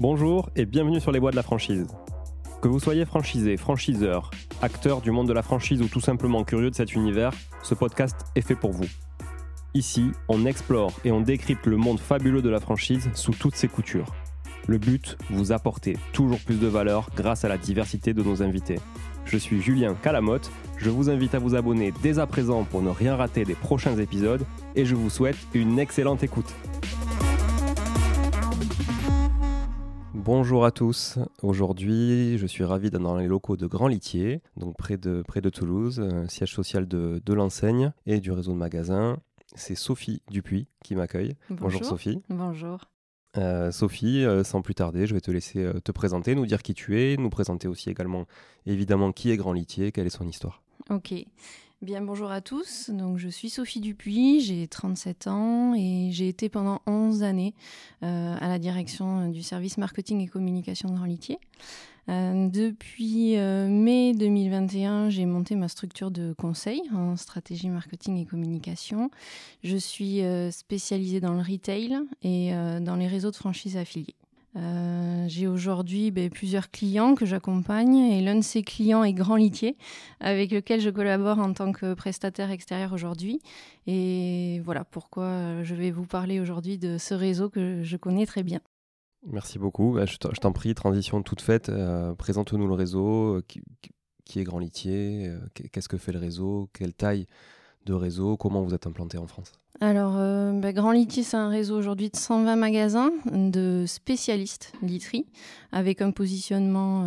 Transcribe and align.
Bonjour 0.00 0.50
et 0.56 0.64
bienvenue 0.64 1.00
sur 1.00 1.12
les 1.12 1.18
voies 1.18 1.30
de 1.30 1.36
la 1.36 1.42
franchise. 1.42 1.86
Que 2.60 2.68
vous 2.68 2.80
soyez 2.80 3.04
franchisé, 3.04 3.56
franchiseur, 3.56 4.30
acteur 4.60 5.00
du 5.00 5.10
monde 5.10 5.28
de 5.28 5.32
la 5.32 5.42
franchise 5.42 5.82
ou 5.82 5.88
tout 5.88 6.00
simplement 6.00 6.42
curieux 6.42 6.70
de 6.70 6.74
cet 6.74 6.94
univers, 6.94 7.32
ce 7.62 7.74
podcast 7.74 8.16
est 8.34 8.40
fait 8.40 8.56
pour 8.56 8.72
vous. 8.72 8.88
Ici, 9.74 10.10
on 10.28 10.46
explore 10.46 10.92
et 11.04 11.12
on 11.12 11.20
décrypte 11.20 11.66
le 11.66 11.76
monde 11.76 12.00
fabuleux 12.00 12.42
de 12.42 12.50
la 12.50 12.60
franchise 12.60 13.08
sous 13.14 13.32
toutes 13.32 13.54
ses 13.54 13.68
coutures. 13.68 14.12
Le 14.66 14.78
but, 14.78 15.16
vous 15.30 15.52
apporter 15.52 15.96
toujours 16.12 16.40
plus 16.40 16.58
de 16.58 16.66
valeur 16.66 17.08
grâce 17.14 17.44
à 17.44 17.48
la 17.48 17.58
diversité 17.58 18.14
de 18.14 18.22
nos 18.22 18.42
invités. 18.42 18.80
Je 19.26 19.38
suis 19.38 19.62
Julien 19.62 19.94
Calamotte, 19.94 20.50
je 20.76 20.90
vous 20.90 21.08
invite 21.08 21.34
à 21.34 21.38
vous 21.38 21.54
abonner 21.54 21.92
dès 22.02 22.18
à 22.18 22.26
présent 22.26 22.64
pour 22.64 22.82
ne 22.82 22.90
rien 22.90 23.14
rater 23.14 23.44
des 23.44 23.54
prochains 23.54 23.96
épisodes 23.98 24.44
et 24.74 24.84
je 24.84 24.96
vous 24.96 25.10
souhaite 25.10 25.36
une 25.54 25.78
excellente 25.78 26.24
écoute. 26.24 26.52
Bonjour 30.22 30.66
à 30.66 30.70
tous. 30.70 31.18
Aujourd'hui, 31.42 32.36
je 32.36 32.46
suis 32.46 32.62
ravi 32.62 32.90
d'être 32.90 33.00
dans 33.00 33.16
les 33.16 33.26
locaux 33.26 33.56
de 33.56 33.66
Grand 33.66 33.88
Litier, 33.88 34.42
donc 34.58 34.76
près 34.76 34.98
de, 34.98 35.22
près 35.26 35.40
de 35.40 35.48
Toulouse, 35.48 35.98
euh, 35.98 36.26
siège 36.28 36.52
social 36.52 36.86
de, 36.86 37.22
de 37.24 37.32
l'enseigne 37.32 37.92
et 38.04 38.20
du 38.20 38.30
réseau 38.30 38.52
de 38.52 38.58
magasins. 38.58 39.16
C'est 39.54 39.74
Sophie 39.74 40.20
Dupuis 40.30 40.68
qui 40.84 40.94
m'accueille. 40.94 41.36
Bonjour. 41.48 41.82
Sophie. 41.86 42.20
Bonjour. 42.28 42.80
Euh, 43.38 43.72
Sophie, 43.72 44.22
euh, 44.24 44.44
sans 44.44 44.60
plus 44.60 44.74
tarder, 44.74 45.06
je 45.06 45.14
vais 45.14 45.22
te 45.22 45.30
laisser 45.30 45.64
euh, 45.64 45.80
te 45.80 45.90
présenter, 45.90 46.34
nous 46.34 46.44
dire 46.44 46.62
qui 46.62 46.74
tu 46.74 47.00
es, 47.00 47.16
nous 47.16 47.30
présenter 47.30 47.66
aussi 47.66 47.88
également 47.88 48.26
évidemment 48.66 49.12
qui 49.12 49.30
est 49.30 49.38
Grand 49.38 49.54
Litier, 49.54 49.90
quelle 49.90 50.06
est 50.06 50.10
son 50.10 50.28
histoire. 50.28 50.62
Ok. 50.90 51.14
Bien, 51.82 52.02
bonjour 52.02 52.30
à 52.30 52.42
tous. 52.42 52.90
Donc, 52.90 53.16
je 53.16 53.28
suis 53.28 53.48
Sophie 53.48 53.80
Dupuis, 53.80 54.40
j'ai 54.40 54.68
37 54.68 55.28
ans 55.28 55.74
et 55.74 56.10
j'ai 56.12 56.28
été 56.28 56.50
pendant 56.50 56.82
11 56.86 57.22
années 57.22 57.54
à 58.02 58.48
la 58.48 58.58
direction 58.58 59.28
du 59.30 59.42
service 59.42 59.78
marketing 59.78 60.20
et 60.20 60.26
communication 60.26 60.90
de 60.90 60.96
Grand 60.96 61.06
Litier. 61.06 61.38
Euh, 62.08 62.48
depuis 62.48 63.36
euh, 63.36 63.68
mai 63.68 64.14
2021, 64.14 65.10
j'ai 65.10 65.26
monté 65.26 65.54
ma 65.54 65.68
structure 65.68 66.10
de 66.10 66.32
conseil 66.32 66.82
en 66.92 67.16
stratégie 67.16 67.68
marketing 67.68 68.18
et 68.18 68.26
communication. 68.26 69.10
Je 69.62 69.76
suis 69.76 70.22
euh, 70.22 70.50
spécialisée 70.50 71.20
dans 71.20 71.34
le 71.34 71.40
retail 71.40 71.98
et 72.22 72.52
dans 72.80 72.96
les 72.96 73.06
réseaux 73.06 73.30
de 73.30 73.36
franchise 73.36 73.76
affiliés. 74.54 75.28
j'ai 75.28 75.46
aujourd'hui 75.46 76.10
ben, 76.10 76.30
plusieurs 76.30 76.70
clients 76.70 77.14
que 77.14 77.26
j'accompagne 77.26 77.96
et 77.96 78.20
l'un 78.20 78.36
de 78.36 78.42
ces 78.42 78.62
clients 78.62 79.04
est 79.04 79.12
Grand 79.12 79.36
Litier, 79.36 79.76
avec 80.20 80.50
lequel 80.50 80.80
je 80.80 80.90
collabore 80.90 81.38
en 81.38 81.52
tant 81.52 81.72
que 81.72 81.94
prestataire 81.94 82.50
extérieur 82.50 82.92
aujourd'hui. 82.92 83.40
Et 83.86 84.60
voilà 84.64 84.84
pourquoi 84.84 85.62
je 85.62 85.74
vais 85.74 85.90
vous 85.90 86.06
parler 86.06 86.40
aujourd'hui 86.40 86.78
de 86.78 86.98
ce 86.98 87.14
réseau 87.14 87.48
que 87.48 87.82
je 87.82 87.96
connais 87.96 88.26
très 88.26 88.42
bien. 88.42 88.60
Merci 89.26 89.58
beaucoup. 89.58 89.92
Bah, 89.94 90.06
je 90.06 90.16
t'en 90.16 90.52
prie, 90.52 90.74
transition 90.74 91.22
toute 91.22 91.42
faite. 91.42 91.68
Euh, 91.68 92.14
présente-nous 92.14 92.66
le 92.66 92.74
réseau. 92.74 93.36
Euh, 93.36 93.44
qui, 93.46 94.38
est 94.38 94.44
Grand 94.44 94.60
Litier 94.60 95.26
euh, 95.26 95.40
Qu'est-ce 95.72 95.88
que 95.88 95.96
fait 95.96 96.12
le 96.12 96.18
réseau 96.18 96.70
Quelle 96.72 96.94
taille 96.94 97.26
de 97.84 97.92
réseau 97.92 98.36
Comment 98.36 98.62
vous 98.62 98.74
êtes 98.74 98.86
implanté 98.86 99.18
en 99.18 99.26
France? 99.26 99.59
Alors, 99.82 100.14
bah, 100.60 100.72
Grand 100.74 100.92
Litier, 100.92 101.22
c'est 101.22 101.38
un 101.38 101.48
réseau 101.48 101.78
aujourd'hui 101.78 102.10
de 102.10 102.16
120 102.16 102.56
magasins 102.56 103.10
de 103.32 103.84
spécialistes 103.86 104.72
literie, 104.82 105.26
avec 105.72 106.02
un 106.02 106.10
positionnement 106.10 107.00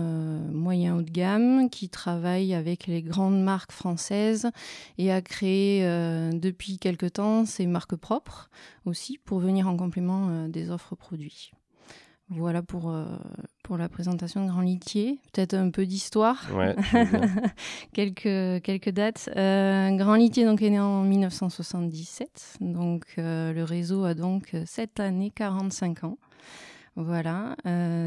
moyen 0.52 0.96
haut 0.96 1.04
de 1.04 1.12
gamme, 1.12 1.70
qui 1.70 1.90
travaille 1.90 2.56
avec 2.56 2.88
les 2.88 3.04
grandes 3.04 3.44
marques 3.44 3.72
françaises 3.72 4.50
et 4.98 5.12
a 5.12 5.22
créé 5.22 5.84
depuis 6.34 6.80
quelque 6.80 7.06
temps 7.06 7.46
ses 7.46 7.68
marques 7.68 7.96
propres 7.96 8.50
aussi, 8.86 9.20
pour 9.24 9.38
venir 9.38 9.68
en 9.68 9.78
complément 9.78 10.48
des 10.48 10.72
offres 10.72 10.96
produits. 10.96 11.52
Voilà 12.36 12.64
pour, 12.64 12.90
euh, 12.90 13.06
pour 13.64 13.78
la 13.78 13.90
présentation 13.90 14.44
de 14.44 14.50
Grand 14.50 14.62
Litier. 14.62 15.20
Peut-être 15.32 15.54
un 15.54 15.70
peu 15.70 15.86
d'histoire. 15.86 16.48
quelques, 17.94 18.64
quelques 18.64 18.90
dates. 18.90 19.30
Euh, 19.36 19.96
Grand 19.96 20.16
Litier 20.16 20.46
donc, 20.46 20.62
est 20.62 20.70
né 20.70 20.80
en 20.80 21.04
1977. 21.04 22.58
Donc, 22.62 23.06
euh, 23.18 23.54
le 23.54 23.64
réseau 23.64 24.04
a 24.04 24.14
donc 24.14 24.56
cette 24.66 25.00
année 25.00 25.32
45 25.36 26.04
ans. 26.06 26.18
Voilà, 26.96 27.56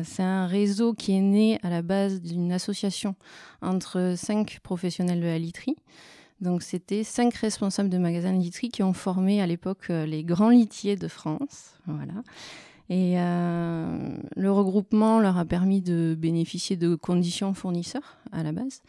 c'est 0.05 0.23
un 0.23 0.47
réseau 0.47 0.95
qui 0.95 1.17
est 1.17 1.21
né 1.21 1.59
à 1.65 1.71
la 1.71 1.83
base 1.83 2.23
d'une 2.23 2.53
association 2.53 3.17
entre 3.61 4.15
cinq 4.17 4.61
professionnels 4.63 5.19
de 5.19 5.27
la 5.27 5.41
literie. 5.41 5.75
Donc 6.41 6.63
c'était 6.63 7.03
cinq 7.03 7.35
responsables 7.35 7.89
de 7.89 7.99
magasins 7.99 8.33
de 8.33 8.39
literie 8.39 8.69
qui 8.69 8.85
ont 8.85 8.93
formé 8.93 9.43
à 9.43 9.47
l'époque 9.49 9.89
les 9.89 10.23
grands 10.23 10.51
litiers 10.51 10.95
de 10.95 11.09
France. 11.09 11.75
Voilà. 11.87 12.23
Et 12.89 13.15
euh, 13.17 14.17
le 14.37 14.53
regroupement 14.53 15.19
leur 15.19 15.39
a 15.39 15.45
permis 15.45 15.83
de 15.83 16.15
bénéficier 16.17 16.77
de 16.77 16.95
conditions 16.95 17.53
fournisseurs 17.53 18.19
à 18.31 18.45
la 18.45 18.53
base, 18.53 18.83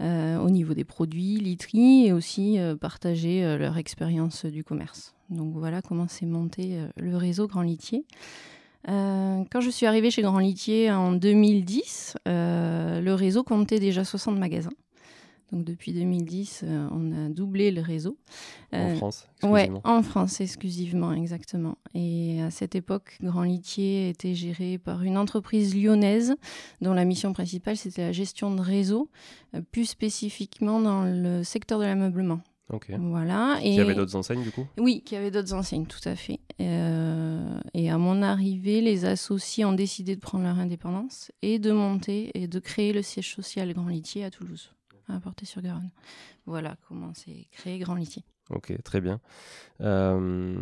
euh, 0.00 0.38
au 0.38 0.48
niveau 0.48 0.72
des 0.72 0.84
produits, 0.84 1.36
literie, 1.36 2.06
et 2.06 2.12
aussi 2.12 2.58
euh, 2.58 2.76
partager 2.76 3.58
leur 3.58 3.76
expérience 3.76 4.46
du 4.46 4.64
commerce. 4.64 5.14
Donc 5.28 5.54
voilà 5.54 5.82
comment 5.82 6.08
s'est 6.08 6.26
monté 6.26 6.78
le 6.96 7.16
réseau 7.16 7.46
Grand 7.46 7.62
Litier. 7.62 8.04
quand 8.86 9.60
je 9.60 9.70
suis 9.70 9.86
arrivée 9.86 10.10
chez 10.10 10.22
Grand 10.22 10.38
Litier 10.38 10.90
en 10.90 11.12
2010, 11.12 12.16
le 12.26 13.12
réseau 13.12 13.42
comptait 13.42 13.80
déjà 13.80 14.04
60 14.04 14.38
magasins. 14.38 14.72
Donc 15.52 15.64
depuis 15.64 15.92
2010, 15.92 16.62
euh, 16.64 16.88
on 16.90 17.12
a 17.12 17.28
doublé 17.28 17.70
le 17.70 17.82
réseau. 17.82 18.16
en 18.72 18.78
euh, 18.78 18.96
France 18.96 19.28
exclusivement. 19.36 19.52
Ouais, 19.52 19.80
en 19.84 20.02
France 20.02 20.40
exclusivement, 20.40 21.12
exactement. 21.12 21.76
Et 21.94 22.40
à 22.40 22.50
cette 22.50 22.74
époque, 22.74 23.18
Grand 23.22 23.42
Litier 23.42 24.08
était 24.08 24.34
géré 24.34 24.78
par 24.78 25.02
une 25.02 25.18
entreprise 25.18 25.76
lyonnaise 25.76 26.34
dont 26.80 26.94
la 26.94 27.04
mission 27.04 27.34
principale 27.34 27.76
c'était 27.76 28.00
la 28.00 28.12
gestion 28.12 28.54
de 28.54 28.62
réseau, 28.62 29.10
euh, 29.54 29.60
plus 29.60 29.84
spécifiquement 29.84 30.80
dans 30.80 31.04
le 31.04 31.44
secteur 31.44 31.78
de 31.78 31.84
l'ameublement. 31.84 32.40
Ok. 32.72 32.90
Voilà. 32.98 33.58
Et... 33.62 33.74
Qui 33.74 33.80
avait 33.80 33.94
d'autres 33.94 34.16
enseignes 34.16 34.42
du 34.42 34.50
coup? 34.50 34.66
Oui, 34.78 35.02
qui 35.04 35.16
avait 35.16 35.30
d'autres 35.30 35.52
enseignes, 35.52 35.84
tout 35.84 36.08
à 36.08 36.16
fait. 36.16 36.40
et 36.58 37.90
à 37.90 37.98
mon 37.98 38.22
arrivée, 38.22 38.80
les 38.80 39.04
associés 39.04 39.66
ont 39.66 39.74
décidé 39.74 40.16
de 40.16 40.20
prendre 40.20 40.44
leur 40.44 40.58
indépendance 40.58 41.30
et 41.42 41.58
de 41.58 41.72
monter 41.72 42.30
et 42.32 42.46
de 42.46 42.58
créer 42.58 42.94
le 42.94 43.02
siège 43.02 43.34
social 43.34 43.70
Grand 43.74 43.88
Litier 43.88 44.24
à 44.24 44.30
Toulouse 44.30 44.70
à 45.12 45.20
Porter-sur-Garonne. 45.20 45.90
Voilà 46.46 46.76
comment 46.88 47.12
c'est 47.14 47.46
créé 47.52 47.78
Grand 47.78 47.94
Litier. 47.94 48.24
Ok, 48.50 48.74
très 48.82 49.00
bien. 49.00 49.20
Euh, 49.80 50.54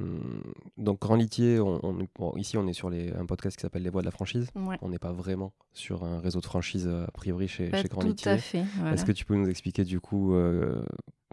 donc 0.77 1.01
Grand 1.01 1.17
Litier, 1.17 1.59
on, 1.61 2.07
ici 2.37 2.57
on 2.57 2.67
est 2.67 2.73
sur 2.73 2.91
les, 2.91 3.13
un 3.13 3.27
podcast 3.27 3.57
qui 3.57 3.63
s'appelle 3.63 3.83
Les 3.83 3.91
Voix 3.91 4.03
de 4.03 4.07
la 4.07 4.13
franchise. 4.13 4.49
On 4.55 4.89
n'est 4.89 4.99
pas 4.99 5.13
vraiment 5.13 5.53
sur 5.73 6.05
un 6.05 6.21
réseau 6.21 6.41
de 6.41 6.47
franchise 6.47 6.87
euh, 6.87 7.07
a 7.07 7.11
priori 7.11 7.49
chez, 7.49 7.71
chez 7.71 7.89
Grand 7.89 8.03
tout 8.03 8.09
Litier. 8.09 8.33
À 8.33 8.39
fait. 8.39 8.65
Est-ce 8.93 9.05
que 9.05 9.13
tu 9.13 9.25
peux 9.25 9.35
nous 9.35 9.49
expliquer 9.49 9.85
du 9.85 9.99
coup 9.99 10.35
euh, 10.35 10.83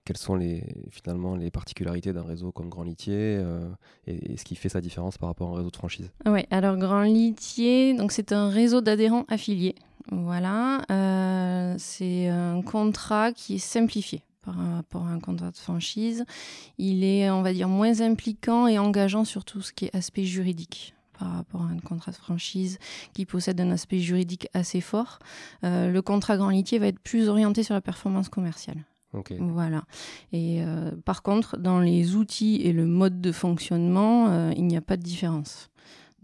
quelles 0.05 0.17
sont 0.17 0.35
les, 0.35 0.63
finalement 0.89 1.35
les 1.35 1.51
particularités 1.51 2.13
d'un 2.13 2.23
réseau 2.23 2.51
comme 2.51 2.69
Grand 2.69 2.83
Litier 2.83 3.43
et, 4.07 4.33
et, 4.33 4.37
ce 4.37 4.45
qui 4.45 4.55
fait 4.55 4.69
sa 4.69 4.81
différence 4.81 5.17
par 5.17 5.29
rapport 5.29 5.49
à 5.49 5.51
un 5.51 5.55
réseau 5.57 5.69
de 5.69 5.75
franchise 5.75 6.09
Oui, 6.25 6.45
alors 6.49 6.77
Grand 6.77 7.03
Litier, 7.03 7.93
donc 7.93 8.11
c'est 8.11 8.31
un 8.31 8.49
réseau 8.49 8.81
d'adhérents 8.81 9.25
affiliés. 9.27 9.75
Voilà, 10.11 10.83
euh, 10.89 11.75
c'est 11.77 12.27
un 12.27 12.61
contrat 12.61 13.33
qui 13.33 13.55
est 13.55 13.59
simplifié 13.59 14.21
par 14.41 14.55
rapport 14.55 15.05
à 15.05 15.09
un 15.09 15.19
contrat 15.19 15.51
de 15.51 15.57
franchise. 15.57 16.23
Il 16.77 17.03
est, 17.03 17.29
on 17.29 17.41
va 17.41 17.51
dire, 17.51 17.67
moins 17.67 17.99
impliquant 17.99 18.67
et 18.67 18.79
engageant 18.79 19.25
sur 19.25 19.43
tout 19.43 19.61
ce 19.61 19.73
qui 19.73 19.85
est 19.85 19.95
aspect 19.95 20.23
juridique 20.23 20.95
par 21.19 21.33
rapport 21.33 21.63
à 21.63 21.65
un 21.65 21.79
contrat 21.79 22.11
de 22.11 22.17
franchise 22.17 22.77
qui 23.13 23.25
possède 23.25 23.59
un 23.59 23.71
aspect 23.71 23.99
juridique 23.99 24.47
assez 24.53 24.79
fort. 24.79 25.19
Euh, 25.63 25.91
le 25.91 26.01
contrat 26.01 26.37
grand 26.37 26.51
litier 26.51 26.79
va 26.79 26.87
être 26.87 26.99
plus 26.99 27.27
orienté 27.27 27.63
sur 27.63 27.73
la 27.73 27.81
performance 27.81 28.29
commerciale. 28.29 28.85
Voilà. 29.39 29.83
Et 30.31 30.61
euh, 30.61 30.91
par 31.03 31.23
contre, 31.23 31.57
dans 31.57 31.79
les 31.79 32.15
outils 32.15 32.61
et 32.63 32.71
le 32.71 32.85
mode 32.85 33.19
de 33.19 33.31
fonctionnement, 33.31 34.51
il 34.51 34.67
n'y 34.67 34.77
a 34.77 34.81
pas 34.81 34.95
de 34.95 35.01
différence 35.01 35.69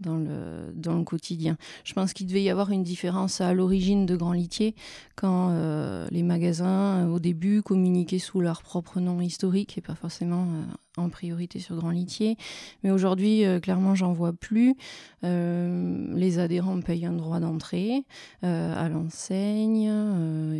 dans 0.00 0.16
le, 0.16 0.72
dans 0.74 0.96
le 0.96 1.04
quotidien. 1.04 1.56
Je 1.84 1.92
pense 1.92 2.12
qu'il 2.12 2.26
devait 2.26 2.42
y 2.42 2.50
avoir 2.50 2.70
une 2.70 2.82
différence 2.82 3.40
à 3.40 3.52
l'origine 3.54 4.06
de 4.06 4.16
Grand 4.16 4.32
Litier, 4.32 4.74
quand 5.16 5.50
euh, 5.50 6.06
les 6.10 6.22
magasins, 6.22 7.08
au 7.08 7.18
début, 7.18 7.62
communiquaient 7.62 8.18
sous 8.18 8.40
leur 8.40 8.62
propre 8.62 9.00
nom 9.00 9.20
historique 9.20 9.78
et 9.78 9.80
pas 9.80 9.94
forcément 9.94 10.42
euh, 10.42 10.64
en 10.96 11.08
priorité 11.08 11.58
sur 11.58 11.76
Grand 11.76 11.90
Litier. 11.90 12.36
Mais 12.82 12.90
aujourd'hui, 12.90 13.44
euh, 13.44 13.60
clairement, 13.60 13.94
j'en 13.94 14.12
vois 14.12 14.32
plus. 14.32 14.74
les 15.22 16.38
adhérents 16.38 16.80
payent 16.80 17.06
un 17.06 17.12
droit 17.12 17.40
d'entrée 17.40 18.04
à 18.42 18.88
l'enseigne. 18.88 19.90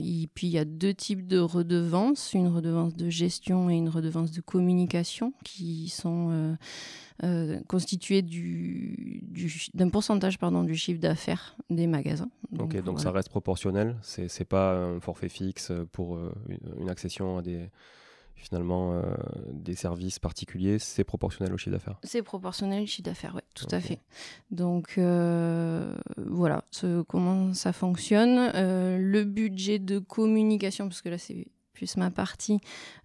et 0.03 0.29
puis, 0.35 0.47
il 0.47 0.51
y 0.51 0.59
a 0.59 0.65
deux 0.65 0.95
types 0.95 1.27
de 1.27 1.39
redevances, 1.39 2.33
une 2.33 2.49
redevance 2.49 2.97
de 2.97 3.11
gestion 3.11 3.69
et 3.69 3.75
une 3.75 3.89
redevance 3.89 4.33
de 4.33 4.41
communication 4.41 5.35
qui 5.45 5.89
sont 5.91 6.57
euh, 7.23 7.61
constitué 7.69 8.23
du, 8.23 9.23
d'un 9.73 9.89
pourcentage 9.89 10.37
pardon, 10.37 10.65
du 10.65 10.75
chiffre 10.75 11.01
d'affaires 11.01 11.57
des 11.71 11.87
magasins. 11.87 12.29
Donc, 12.51 12.75
ok, 12.75 12.83
donc 12.83 13.01
ça 13.01 13.13
reste 13.13 13.29
proportionnel, 13.29 13.95
c'est, 14.03 14.45
pas 14.45 14.75
un 14.75 14.99
forfait 14.99 15.29
fixe 15.29 15.71
pour 15.93 16.17
euh, 16.17 16.35
une, 16.81 16.91
accession 16.91 17.39
à 17.39 17.43
des 17.43 17.71
finalement 18.37 19.03
des 19.51 19.75
services 19.75 20.19
particuliers, 20.19 20.79
c'est 20.79 21.05
proportionnel 21.05 21.53
au 21.55 21.57
chiffre 21.57 21.73
d'affaires 21.73 21.99
C'est 22.03 22.23
proportionnel 22.23 22.83
au 22.83 22.87
chiffre 22.87 23.05
d'affaires, 23.05 23.33
oui, 23.35 23.43
tout 23.55 23.67
à 23.71 23.81
fait. 23.81 24.01
Donc 24.51 24.99
voilà, 24.99 26.65
ce, 26.71 27.03
comment 27.03 27.55
ça 27.55 27.73
fonctionne. 27.73 28.51
le 28.55 29.25
budget 29.25 29.79
de 29.79 29.99
communication, 29.99 30.89
parce 30.89 31.03
que 31.03 31.09
là 31.09 31.19
c'est 31.19 31.47
plus 31.75 31.97
ma 31.97 32.11
partie, 32.11 32.61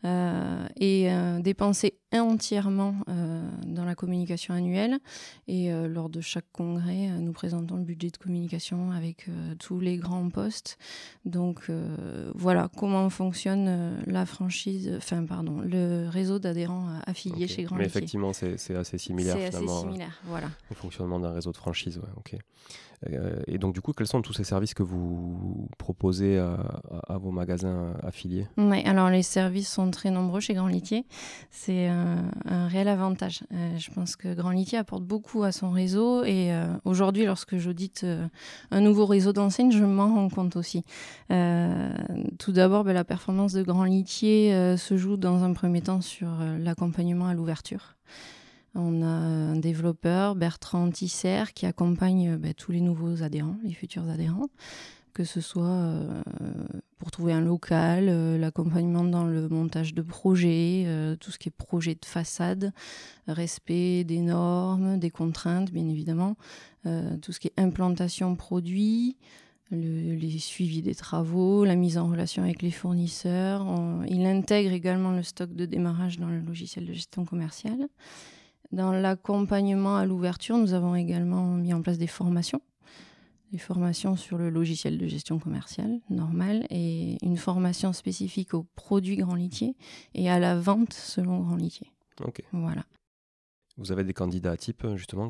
euh, 0.06 0.66
est 0.80 1.10
euh, 1.10 1.39
dépensée 1.39 1.95
entièrement 2.13 2.95
euh, 3.10 3.50
dans 3.66 3.83
la 3.83 3.95
communication 3.95 4.54
annuelle. 4.54 5.00
Et 5.48 5.71
lors 5.71 6.10
de 6.10 6.21
chaque 6.21 6.45
congrès, 6.54 7.10
nous 7.19 7.33
présentons 7.33 7.75
le 7.75 7.83
budget 7.83 8.10
de 8.10 8.18
communication 8.18 8.92
avec 8.92 9.27
tous 9.60 9.80
les 9.80 9.98
grands 9.98 10.30
postes. 10.30 10.77
Donc 11.25 11.71
voilà 12.36 12.69
comment 12.77 13.10
fonctionne 13.10 13.98
la 14.06 14.25
franchise, 14.25 14.92
enfin 14.98 15.25
pardon, 15.25 15.62
le 15.62 16.07
réseau 16.10 16.39
d'adhérents 16.39 16.88
affiliés 17.06 17.48
chez 17.48 17.63
Grand 17.63 17.75
Mais 17.77 17.86
effectivement, 17.86 18.33
c'est 18.33 18.75
assez 18.75 18.98
similaire. 18.98 19.36
C'est 19.38 19.56
assez 19.56 19.68
similaire, 19.68 20.19
voilà. 20.25 20.50
Au 20.71 20.75
fonctionnement 20.75 21.19
d'un 21.19 21.31
réseau 21.31 21.51
de 21.51 21.57
franchise, 21.57 21.98
ouais, 21.98 22.10
ok. 22.18 22.38
Euh, 23.07 23.42
et 23.48 23.57
donc, 23.57 23.74
du 23.74 23.81
coup, 23.81 23.94
quels 23.94 24.07
sont 24.07 24.22
tous 24.22 24.34
ces 24.34 24.44
services 24.44 24.74
que 24.74 24.84
vous 24.84 25.69
proposez 25.78 26.38
à, 26.38 27.18
vos 27.18 27.31
magasins 27.31 27.94
affiliés? 28.04 28.48
Alors 28.86 29.10
les 29.10 29.24
services 29.24 29.69
sont 29.69 29.92
très 29.92 30.12
nombreux 30.12 30.40
chez 30.40 30.54
Grand 30.54 30.68
Litier. 30.68 31.06
C'est 31.50 31.88
un, 31.88 32.68
réel 32.68 32.88
avantage. 32.88 33.44
Euh, 33.54 33.78
je 33.78 33.92
pense 33.92 34.16
que 34.16 34.34
Grand 34.34 34.51
Litier 34.51 34.78
apporte 34.78 35.04
beaucoup 35.04 35.44
à 35.44 35.51
son 35.51 35.72
réseau 35.72 36.24
et 36.24 36.51
euh, 36.51 36.68
aujourd'hui, 36.86 37.25
lorsque 37.25 37.57
j'audite 37.57 38.06
un 38.72 38.81
nouveau 38.81 39.06
réseau 39.06 39.34
d'enseignes, 39.34 39.72
je 39.72 39.84
m'en 39.84 40.13
rends 40.13 40.30
compte 40.30 40.56
aussi. 40.56 40.84
tout 41.30 42.52
d'abord, 42.52 42.84
ben, 42.84 42.94
la 42.94 43.04
performance 43.04 43.54
de 43.54 43.63
Grand 43.63 43.84
Litier 43.84 44.75
se 44.78 44.98
joue 44.98 45.18
dans 45.18 45.44
un 45.44 45.54
premier 45.54 45.81
temps 45.81 46.02
sur 46.02 46.30
l'accompagnement 46.60 47.28
à 47.28 47.34
l'ouverture. 47.34 47.95
On 48.75 49.01
a 49.01 49.07
un 49.07 49.56
développeur, 49.56 50.36
Bertrand 50.36 50.89
Tisser, 50.92 51.44
qui 51.56 51.66
accompagne 51.66 52.33
euh, 52.33 52.38
bah, 52.38 52.54
tous 52.54 52.71
les 52.71 52.81
nouveaux 52.81 53.24
adhérents, 53.24 53.57
les 53.63 53.74
futurs 53.74 54.07
adhérents, 54.07 54.50
que 55.13 55.24
ce 55.24 55.42
soit 55.42 55.66
euh, 55.66 56.21
pour 57.00 57.10
trouver 57.10 57.33
un 57.33 57.42
local, 57.42 58.06
euh, 58.10 58.38
l'accompagnement 58.38 59.04
dans 59.04 59.25
le 59.25 59.50
montage 59.50 59.95
de 59.95 60.04
projets, 60.04 60.86
tout 61.19 61.31
ce 61.31 61.39
qui 61.39 61.50
est 61.50 61.56
projet 61.56 61.95
de 61.95 62.06
façade, 62.06 62.71
respect 63.27 64.04
des 64.04 64.21
normes, 64.21 65.00
des 65.00 65.10
contraintes, 65.10 65.71
bien 65.71 65.88
évidemment, 65.88 66.36
tout 66.83 67.31
ce 67.31 67.39
qui 67.39 67.48
est 67.48 67.60
implantation 67.60 68.36
produit. 68.36 69.18
Le, 69.71 70.16
les 70.16 70.39
suivis 70.39 70.81
des 70.81 70.95
travaux, 70.95 71.63
la 71.63 71.75
mise 71.75 72.00
en 72.00 72.10
relation 72.10 72.42
avec 72.42 72.63
les 72.63 72.71
fournisseurs. 72.71 73.68
il 74.07 74.25
intègre 74.25 74.74
également 74.74 75.12
le 75.12 75.21
stock 75.21 75.54
de 75.54 75.66
démarrage 75.66 76.18
dans 76.18 76.30
le 76.30 76.39
logiciel 76.39 76.88
de 76.88 76.94
gestion 76.94 77.24
commerciale. 77.24 77.88
Dans 78.71 78.92
l'accompagnement 78.92 79.98
à 79.98 80.06
l'ouverture, 80.06 80.57
nous 80.57 80.74
avons 80.74 80.95
également 80.95 81.56
mis 81.56 81.74
en 81.74 81.81
place 81.81 81.98
des 81.98 82.07
formations. 82.07 82.62
Des 83.51 83.57
formations 83.57 84.16
sur 84.16 84.38
le 84.38 84.51
logiciel 84.51 85.00
de 85.00 85.07
gestion 85.07 85.39
commerciale 85.39 86.00
normal 86.12 86.68
et 86.69 87.18
une 87.24 87.38
formation 87.38 87.94
spécifique 87.94 88.54
aux 88.54 88.68
produits 88.75 89.18
Grand 89.18 89.33
Litier 89.33 89.75
et 90.13 90.30
à 90.30 90.38
la 90.38 90.60
vente 90.60 90.94
selon 90.94 91.39
Grand 91.39 91.56
Litier. 91.56 91.92
Ok. 92.24 92.44
Voilà. 92.51 92.83
Vous 93.80 93.94
avez 93.94 94.04
des 94.04 94.14
candidats 94.14 94.58
type, 94.58 94.86
justement 94.96 95.30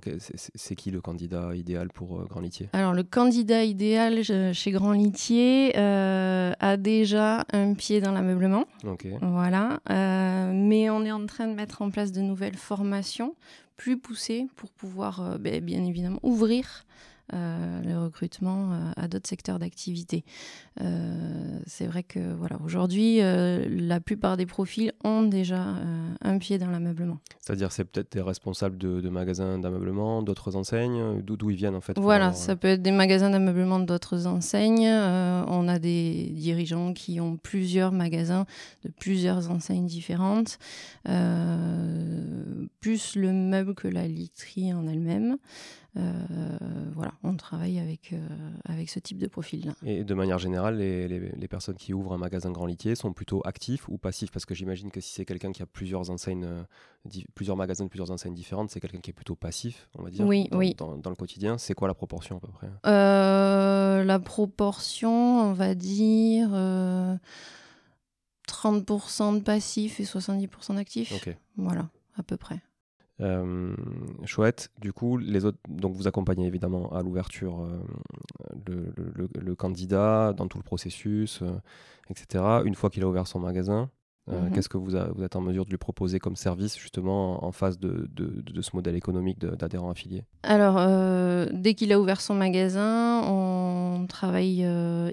C'est 0.55 0.75
qui 0.75 0.89
le 0.89 1.01
candidat 1.01 1.55
idéal 1.55 1.89
pour 1.89 2.19
euh, 2.19 2.25
Grand 2.25 2.39
Litier? 2.39 2.67
Alors, 2.73 2.93
le 2.93 3.03
candidat 3.03 3.63
idéal 3.63 4.23
chez 4.53 4.71
Grand 4.71 4.91
Litier 4.91 5.77
euh, 5.77 6.51
a 6.59 6.75
déjà 6.75 7.45
un 7.53 7.75
pied 7.75 8.01
dans 8.01 8.11
l'ameublement. 8.11 8.65
Ok. 8.85 9.07
Voilà. 9.21 9.79
Euh, 9.91 10.51
mais 10.53 10.89
on 10.89 11.05
est 11.05 11.11
en 11.11 11.27
train 11.27 11.47
de 11.47 11.53
mettre 11.53 11.83
en 11.83 11.91
place 11.91 12.11
de 12.11 12.21
nouvelles 12.21 12.57
formations 12.57 13.35
plus 13.77 13.97
poussées 13.97 14.47
pour 14.55 14.71
pouvoir, 14.71 15.37
ben, 15.39 15.63
bien 15.63 15.85
évidemment, 15.85 16.19
ouvrir 16.23 16.65
euh, 16.65 16.89
le 17.33 17.97
recrutement 17.97 18.71
euh, 18.71 18.91
à 18.95 19.07
d'autres 19.07 19.27
secteurs 19.27 19.59
d'activité. 19.59 20.23
Euh, 20.81 21.59
c'est 21.65 21.85
vrai 21.85 22.03
que 22.03 22.33
voilà, 22.33 22.57
aujourd'hui, 22.63 23.19
la 23.19 23.99
plupart 23.99 24.37
des 24.37 24.45
profils 24.45 24.93
ont 25.03 25.23
déjà 25.23 25.75
un 26.21 26.37
pied 26.37 26.57
dans 26.57 26.69
l'ameublement. 26.69 27.19
C'est-à-dire, 27.39 27.71
c'est 27.71 27.83
peut-être 27.85 28.11
des 28.13 28.21
responsables 28.21 28.77
de, 28.77 29.09
magasins 29.09 29.59
d'ameublement, 29.59 30.21
d'autres 30.21 30.55
enseignes, 30.55 31.21
d'où 31.21 31.49
ils 31.49 31.55
viennent 31.55 31.75
en 31.75 31.81
fait 31.81 31.97
Voilà, 31.99 32.33
ça 32.33 32.55
peut 32.55 32.67
être 32.67 32.81
des 32.81 32.91
magasins 32.91 33.29
d'ameublement 33.29 33.79
d'autres 33.79 34.27
enseignes. 34.27 34.87
on 34.87 35.67
a 35.67 35.79
des 35.79 36.31
dirigeants 36.35 36.93
qui 36.93 37.19
ont 37.19 37.37
plusieurs 37.37 37.91
magasins 37.91 38.45
de 38.83 38.89
plusieurs 38.89 39.51
enseignes 39.51 39.87
différentes, 39.87 40.59
plus 42.79 43.15
le 43.15 43.33
meuble 43.33 43.75
que 43.75 43.87
la 43.87 44.07
literie 44.07 44.73
en 44.73 44.87
elle-même. 44.87 45.37
Euh, 45.99 46.57
voilà, 46.95 47.13
on 47.23 47.35
travaille 47.35 47.79
avec, 47.79 48.13
euh, 48.13 48.27
avec 48.65 48.89
ce 48.89 48.99
type 48.99 49.17
de 49.17 49.27
profil-là. 49.27 49.73
Et 49.83 50.03
de 50.03 50.13
manière 50.13 50.37
générale, 50.37 50.77
les, 50.77 51.07
les, 51.07 51.47
personnes 51.47 51.75
qui 51.75 51.93
ouvrent 51.93 52.13
un 52.13 52.17
magasin 52.17 52.51
grand 52.51 52.65
litier 52.65 52.95
sont 52.95 53.13
plutôt 53.13 53.41
actifs 53.45 53.87
ou 53.89 53.97
passifs? 53.97 54.31
Parce 54.31 54.45
que 54.45 54.55
j'imagine 54.55 54.91
que 54.91 55.01
si 55.01 55.13
c'est 55.13 55.25
quelqu'un 55.25 55.51
qui 55.51 55.61
a 55.61 55.65
plusieurs 55.65 56.09
enseignes, 56.09 56.45
euh, 56.45 56.63
plusieurs 57.35 57.57
magasins 57.57 57.85
de 57.85 57.89
plusieurs 57.89 58.11
enseignes 58.11 58.33
différentes, 58.33 58.69
c'est 58.69 58.79
quelqu'un 58.79 58.99
qui 58.99 59.09
est 59.09 59.13
plutôt 59.13 59.35
passif, 59.35 59.89
on 59.97 60.03
va 60.03 60.09
dire, 60.09 60.25
oui, 60.25 60.47
dans, 60.49 60.57
oui. 60.57 60.75
Dans, 60.75 61.09
le 61.09 61.15
quotidien. 61.15 61.57
C'est 61.57 61.73
quoi 61.73 61.87
la 61.87 61.93
proportion 61.93 62.37
à 62.37 62.39
peu 62.39 62.51
près? 62.51 62.69
La 62.83 64.19
proportion, 64.19 65.41
on 65.41 65.53
va 65.53 65.75
dire... 65.75 66.49
30% 68.49 69.37
de 69.37 69.43
passifs 69.43 69.99
et 69.99 70.03
70% 70.03 70.75
d'actifs. 70.75 71.13
Ok. 71.13 71.35
Voilà, 71.55 71.89
à 72.17 72.23
peu 72.23 72.35
près. 72.35 72.59
Euh, 73.21 73.75
chouette. 74.25 74.69
Du 74.79 74.93
coup, 74.93 75.17
les 75.17 75.43
autres, 75.45 75.57
donc 75.67 75.93
vous 75.93 76.07
accompagnez 76.07 76.47
évidemment 76.47 76.91
à 76.93 77.01
l'ouverture 77.01 77.65
euh, 77.65 78.93
le, 79.35 79.55
candidat 79.55 80.33
dans 80.33 80.47
tout 80.47 80.57
le 80.57 80.63
processus, 80.63 81.41
euh, 81.41 81.51
etc. 82.09 82.43
Une 82.63 82.75
fois 82.75 82.89
qu'il 82.89 83.03
a 83.03 83.07
ouvert 83.07 83.27
son 83.27 83.39
magasin, 83.39 83.89
mhm. 84.27 84.51
qu'est-ce 84.53 84.69
que 84.69 84.77
vous, 84.77 84.91
vous, 85.15 85.23
êtes 85.23 85.35
en 85.35 85.41
mesure 85.41 85.65
de 85.65 85.69
lui 85.69 85.77
proposer 85.77 86.19
comme 86.19 86.37
service 86.37 86.77
justement 86.77 87.43
en, 87.43 87.51
face 87.51 87.77
de, 87.77 88.09
de, 88.13 88.61
ce 88.61 88.69
modèle 88.73 88.95
économique 88.95 89.39
d'adhérents 89.39 89.89
affiliés 89.89 90.23
Alors, 90.43 90.79
dès 91.51 91.73
qu'il 91.73 91.91
a 91.91 91.99
ouvert 91.99 92.21
son 92.21 92.35
magasin, 92.35 93.21
on 93.25 94.05
travaille, 94.07 94.65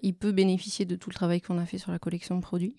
il 0.03 0.15
peut 0.15 0.33
bénéficier 0.33 0.85
de 0.85 0.95
tout 0.95 1.11
le 1.11 1.15
travail 1.15 1.41
qu'on 1.41 1.59
a 1.59 1.65
fait 1.65 1.79
sur 1.79 1.91
la 1.91 1.99
collection 1.99 2.37
de 2.37 2.41
produits. 2.41 2.77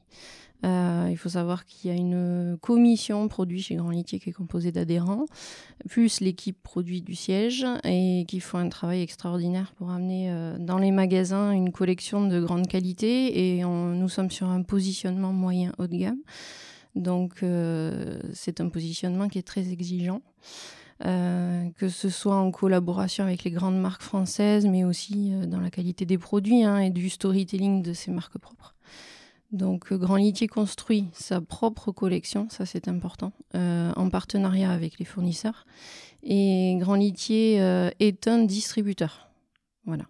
Euh, 0.66 1.08
il 1.10 1.18
faut 1.18 1.30
savoir 1.30 1.66
qu'il 1.66 1.92
y 1.92 1.94
a 1.94 1.98
une 1.98 2.58
commission 2.62 3.28
produit 3.28 3.62
chez 3.62 3.76
Grand 3.76 3.92
Litier 3.92 4.20
qui 4.20 4.30
est 4.30 4.34
composée 4.34 4.72
d'adhérents, 4.72 5.26
plus 5.88 6.20
l'équipe 6.20 6.62
produit 6.64 7.02
du 7.02 7.16
siège, 7.16 7.66
et 7.84 8.26
qui 8.28 8.40
font 8.40 8.58
un 8.58 8.70
travail 8.70 9.02
extraordinaire 9.02 9.74
pour 9.78 9.92
amener 9.92 10.32
euh, 10.32 10.58
dans 10.58 10.80
les 10.80 10.92
magasins 10.92 11.52
une 11.52 11.72
collection 11.72 12.28
de 12.28 12.40
grande 12.40 12.68
qualité. 12.68 13.58
Et 13.58 13.64
nous 13.64 14.10
sommes 14.10 14.32
sur 14.32 14.48
un 14.48 14.64
positionnement 14.64 15.34
moyen 15.34 15.72
haut 15.78 15.88
de 15.88 15.98
gamme. 15.98 16.22
Donc 16.96 17.44
euh, 17.44 18.20
c'est 18.34 18.60
un 18.60 18.70
positionnement 18.70 19.28
qui 19.28 19.38
est 19.38 19.48
très 19.48 19.70
exigeant. 19.72 20.22
que 21.00 21.90
ce 21.90 22.10
soit 22.10 22.36
en 22.36 22.50
collaboration 22.50 23.24
avec 23.26 23.44
les 23.44 23.52
grandes 23.52 23.80
marques 23.80 24.02
françaises, 24.02 24.66
mais 24.66 24.84
aussi 24.84 25.32
dans 25.46 25.60
la 25.60 25.70
qualité 25.70 26.06
des 26.06 26.18
produits 26.18 26.64
hein, 26.64 26.80
et 26.80 26.90
du 26.90 27.10
storytelling 27.10 27.84
de 27.84 27.94
ces 27.94 28.10
marques 28.10 28.40
propres. 28.40 28.74
Donc 29.52 29.92
euh, 29.92 29.98
Grand 29.98 30.18
Litier 30.18 30.48
construit 30.48 31.06
sa 31.14 31.40
propre 31.40 31.92
collection, 31.92 32.50
ça 32.50 32.66
c'est 32.66 32.88
important, 32.88 33.32
euh, 33.56 33.94
en 33.96 34.10
partenariat 34.10 34.72
avec 34.72 35.00
les 35.00 35.06
fournisseurs. 35.06 35.66
Et 36.24 36.76
Grand 36.80 36.96
Litier 36.96 37.62
euh, 37.62 37.90
est 38.00 38.28
un 38.28 38.44
distributeur. 38.44 39.30
Voilà. 39.86 40.06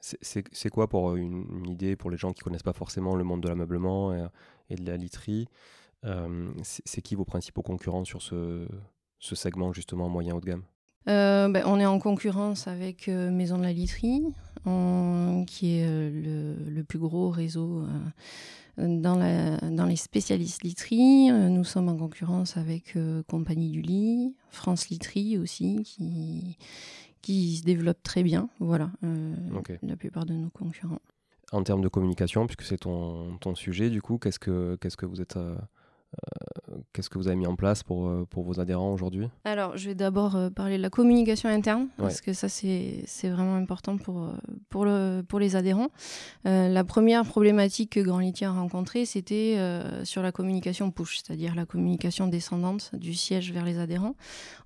C'est 0.00 0.70
quoi 0.70 0.88
pour 0.88 1.14
une, 1.14 1.64
idée 1.68 1.94
pour 1.94 2.10
les 2.10 2.16
gens 2.16 2.32
qui 2.32 2.40
connaissent 2.40 2.64
pas 2.64 2.72
forcément 2.72 3.14
le 3.14 3.22
monde 3.22 3.40
de 3.42 3.48
l'ameublement 3.48 4.12
et, 4.70 4.74
de 4.74 4.84
la 4.84 4.96
literie 4.96 5.46
C'est 6.62 7.00
qui 7.00 7.14
vos 7.14 7.24
principaux 7.24 7.62
concurrents 7.62 8.04
sur 8.04 8.20
ce 8.20 8.66
segment 9.20 9.72
justement 9.72 10.08
moyen 10.08 10.34
haut 10.34 10.40
de 10.40 10.46
gamme? 10.46 10.64
Ben, 11.08 11.62
On 11.66 11.80
est 11.80 11.86
en 11.86 11.98
concurrence 11.98 12.68
avec 12.68 13.08
Maison 13.08 13.58
de 13.58 13.62
la 13.62 13.72
Literie, 13.72 14.22
qui 15.46 15.78
est 15.78 15.86
le, 15.86 16.54
le, 16.68 16.84
plus 16.84 16.98
gros 16.98 17.30
réseau 17.30 17.86
dans, 18.78 19.16
la, 19.16 19.56
dans 19.70 19.86
les 19.86 19.96
spécialistes 19.96 20.62
literie, 20.62 21.30
euh, 21.30 21.48
nous 21.48 21.64
sommes 21.64 21.88
en 21.88 21.96
concurrence 21.96 22.56
avec 22.56 22.96
euh, 22.96 23.22
Compagnie 23.24 23.70
du 23.70 23.82
Lit, 23.82 24.36
France 24.50 24.88
Literie 24.88 25.36
aussi, 25.38 25.82
qui, 25.82 26.56
qui 27.22 27.56
se 27.56 27.64
développe 27.64 28.02
très 28.02 28.22
bien. 28.22 28.48
Voilà, 28.60 28.90
euh, 29.04 29.34
la 29.82 29.96
plupart 29.96 30.26
de 30.26 30.34
nos 30.34 30.50
concurrents. 30.50 31.00
En 31.50 31.62
termes 31.62 31.80
de 31.80 31.88
communication, 31.88 32.46
puisque 32.46 32.62
c'est 32.62 32.78
ton, 32.78 33.36
ton, 33.38 33.54
sujet, 33.54 33.90
du 33.90 34.02
coup, 34.02 34.18
qu'est-ce 34.18 34.38
que, 34.38 34.76
qu'est-ce 34.80 34.96
que 34.96 35.06
vous 35.06 35.20
êtes 35.20 35.38
Qu'est-ce 36.92 37.10
que 37.10 37.18
vous 37.18 37.28
avez 37.28 37.36
mis 37.36 37.46
en 37.46 37.54
place 37.54 37.82
pour, 37.82 38.06
euh, 38.06 38.26
pour 38.28 38.44
vos 38.44 38.60
adhérents 38.60 38.92
aujourd'hui? 38.92 39.28
Alors, 39.44 39.76
je 39.76 39.88
vais 39.88 39.94
d'abord 39.94 40.36
euh, 40.36 40.50
parler 40.50 40.76
de 40.76 40.82
la 40.82 40.90
communication 40.90 41.48
interne, 41.48 41.88
parce 41.96 42.20
que 42.20 42.32
ça, 42.32 42.48
c'est 42.48 43.04
vraiment 43.24 43.54
important 43.56 43.98
pour, 43.98 44.22
euh, 44.22 44.32
pour, 44.68 44.84
le, 44.84 45.22
pour 45.26 45.38
les 45.38 45.56
adhérents. 45.56 45.88
la 46.44 46.84
première 46.84 47.24
problématique 47.24 47.92
que 47.92 48.00
Grand 48.00 48.18
Litier 48.18 48.46
a 48.46 48.52
rencontrée, 48.52 49.04
c'était 49.04 49.58
sur 50.04 50.22
la 50.22 50.32
communication 50.32 50.90
push, 50.90 51.18
c'est-à-dire 51.18 51.54
la 51.54 51.66
communication 51.66 52.26
descendante 52.26 52.90
du 52.94 53.14
siège 53.14 53.52
vers 53.52 53.64
les 53.64 53.78
adhérents. 53.78 54.14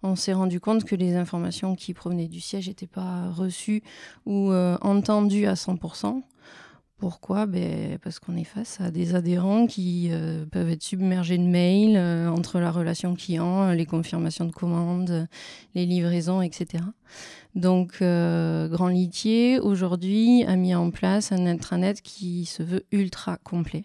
On 0.02 0.16
s'est 0.16 0.32
rendu 0.32 0.60
compte 0.60 0.84
que 0.84 0.96
les 0.96 1.14
informations 1.14 1.74
qui 1.74 1.94
provenaient 1.94 2.28
du 2.28 2.40
siège 2.40 2.68
n'étaient 2.68 2.86
pas 2.86 3.30
reçues 3.30 3.82
ou 4.26 4.52
entendues 4.52 5.46
à 5.46 5.54
100%. 5.54 6.22
Pourquoi? 7.02 7.46
Ben, 7.46 7.98
Parce 7.98 8.20
qu'on 8.20 8.36
est 8.36 8.44
face 8.44 8.80
à 8.80 8.92
des 8.92 9.16
adhérents 9.16 9.66
qui 9.66 10.10
euh, 10.12 10.44
peuvent 10.46 10.70
être 10.70 10.84
submergés 10.84 11.36
de 11.36 11.42
mails 11.42 11.96
euh, 11.96 12.30
entre 12.30 12.60
la 12.60 12.70
relation 12.70 13.16
client, 13.16 13.64
euh, 13.64 13.74
les 13.74 13.86
confirmations 13.86 14.44
de 14.44 14.52
commandes, 14.52 15.26
les 15.74 15.84
livraisons, 15.84 16.42
etc. 16.42 16.84
Donc, 17.56 17.98
Grand 17.98 18.86
Litier, 18.86 19.58
aujourd'hui, 19.58 20.44
a 20.44 20.54
mis 20.54 20.76
en 20.76 20.92
place 20.92 21.32
un 21.32 21.44
intranet 21.46 21.94
qui 21.94 22.46
se 22.46 22.62
veut 22.62 22.84
ultra 22.92 23.36
complet. 23.38 23.82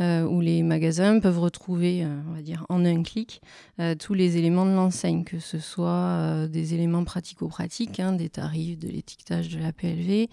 Euh, 0.00 0.24
où 0.24 0.40
les 0.40 0.64
magasins 0.64 1.20
peuvent 1.20 1.38
retrouver, 1.38 2.02
euh, 2.02 2.20
on 2.28 2.34
va 2.34 2.42
dire, 2.42 2.66
en 2.68 2.84
un 2.84 3.04
clic, 3.04 3.40
euh, 3.78 3.94
tous 3.94 4.12
les 4.12 4.36
éléments 4.36 4.66
de 4.66 4.72
l'enseigne, 4.72 5.22
que 5.22 5.38
ce 5.38 5.60
soit 5.60 6.48
des 6.48 6.74
éléments 6.74 7.04
pratico-pratiques, 7.04 8.00
hein, 8.00 8.12
des 8.12 8.28
tarifs, 8.28 8.78
de 8.78 8.88
l'étiquetage 8.88 9.50
de 9.50 9.60
la 9.60 9.72
PLV, 9.72 10.28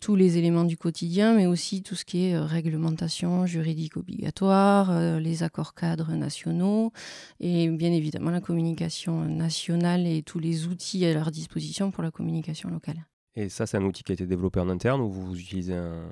tous 0.00 0.14
les 0.14 0.38
éléments 0.38 0.64
du 0.64 0.76
quotidien, 0.76 1.34
mais 1.34 1.46
aussi 1.46 1.82
tout 1.82 1.94
ce 1.94 2.04
qui 2.04 2.26
est 2.26 2.38
réglementation 2.38 3.46
juridique 3.46 3.96
obligatoire, 3.96 5.18
les 5.18 5.42
accords 5.42 5.74
cadres 5.74 6.12
nationaux, 6.12 6.92
et 7.40 7.68
bien 7.68 7.92
évidemment 7.92 8.30
la 8.30 8.40
communication 8.40 9.24
nationale 9.24 10.06
et 10.06 10.22
tous 10.22 10.38
les 10.38 10.66
outils 10.66 11.04
à 11.04 11.12
leur 11.12 11.30
disposition 11.30 11.90
pour 11.90 12.02
la 12.02 12.10
communication 12.10 12.70
locale. 12.70 13.06
Et 13.34 13.48
ça, 13.48 13.66
c'est 13.66 13.76
un 13.76 13.84
outil 13.84 14.02
qui 14.02 14.12
a 14.12 14.14
été 14.14 14.26
développé 14.26 14.60
en 14.60 14.68
interne 14.68 15.00
ou 15.00 15.10
vous 15.10 15.38
utilisez 15.38 15.74
un, 15.74 16.08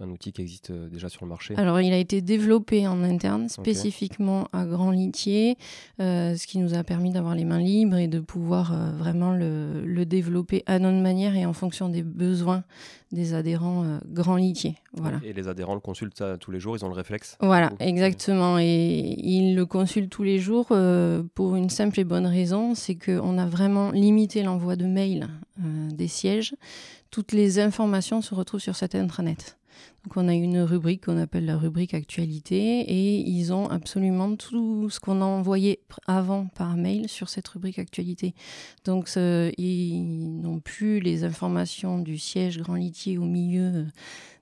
un, 0.00 0.08
outil 0.08 0.32
qui 0.32 0.42
existe 0.42 0.70
euh, 0.70 0.88
déjà 0.88 1.08
sur 1.08 1.24
le 1.24 1.28
marché 1.28 1.54
Alors, 1.56 1.80
il 1.80 1.92
a 1.92 1.96
été 1.96 2.20
développé 2.20 2.86
en 2.86 3.02
interne, 3.02 3.48
spécifiquement 3.48 4.48
à 4.52 4.64
Grand 4.66 4.90
Litier, 4.90 5.56
euh, 6.00 6.36
ce 6.36 6.46
qui 6.46 6.58
nous 6.58 6.74
a 6.74 6.84
permis 6.84 7.10
d'avoir 7.10 7.34
les 7.34 7.44
mains 7.44 7.60
libres 7.60 7.96
et 7.96 8.08
de 8.08 8.20
pouvoir 8.20 8.72
euh, 8.72 8.90
vraiment 8.92 9.32
le, 9.32 9.82
le, 9.84 10.04
développer 10.04 10.62
à 10.66 10.78
notre 10.78 11.00
manière 11.00 11.36
et 11.36 11.46
en 11.46 11.52
fonction 11.52 11.88
des 11.88 12.02
besoins 12.02 12.64
des 13.12 13.32
adhérents 13.32 14.00
Grand 14.08 14.34
Litier. 14.34 14.74
Voilà. 14.92 15.20
Et 15.22 15.32
les 15.32 15.46
adhérents 15.46 15.74
le 15.74 15.80
consultent 15.80 16.24
tous 16.40 16.50
les 16.50 16.58
jours, 16.58 16.76
ils 16.76 16.84
ont 16.84 16.88
le 16.88 16.94
réflexe 16.94 17.36
Voilà, 17.40 17.70
exactement. 17.78 18.58
Et 18.58 19.14
ils 19.18 19.54
le 19.54 19.66
consultent 19.66 20.10
tous 20.10 20.24
les 20.24 20.40
jours 20.40 20.72
pour 21.34 21.54
une 21.54 21.70
simple 21.70 22.00
et 22.00 22.04
bonne 22.04 22.26
raison, 22.26 22.74
c'est 22.74 22.96
qu'on 22.96 23.38
a 23.38 23.46
vraiment 23.46 23.92
limité 23.92 24.42
l'envoi 24.42 24.74
de 24.74 24.86
mails 24.86 25.28
des 25.58 26.08
sièges 26.08 26.56
toutes 27.14 27.30
les 27.30 27.60
informations 27.60 28.22
se 28.22 28.34
retrouvent 28.34 28.58
sur 28.58 28.74
cet 28.74 28.96
intranet. 28.96 29.56
Donc 30.02 30.16
on 30.16 30.26
a 30.26 30.34
une 30.34 30.60
rubrique 30.62 31.04
qu'on 31.04 31.16
appelle 31.16 31.44
la 31.44 31.56
rubrique 31.56 31.94
actualité 31.94 32.80
et 32.80 33.20
ils 33.20 33.52
ont 33.52 33.68
absolument 33.68 34.34
tout 34.34 34.90
ce 34.90 34.98
qu'on 34.98 35.20
a 35.20 35.24
envoyé 35.24 35.78
avant 36.08 36.46
par 36.46 36.76
mail 36.76 37.08
sur 37.08 37.28
cette 37.28 37.46
rubrique 37.46 37.78
actualité. 37.78 38.34
Donc 38.84 39.08
ils 39.14 40.40
n'ont 40.40 40.58
plus 40.58 40.98
les 40.98 41.22
informations 41.22 42.00
du 42.00 42.18
siège 42.18 42.58
Grand 42.58 42.74
Litier 42.74 43.16
au 43.16 43.26
milieu 43.26 43.86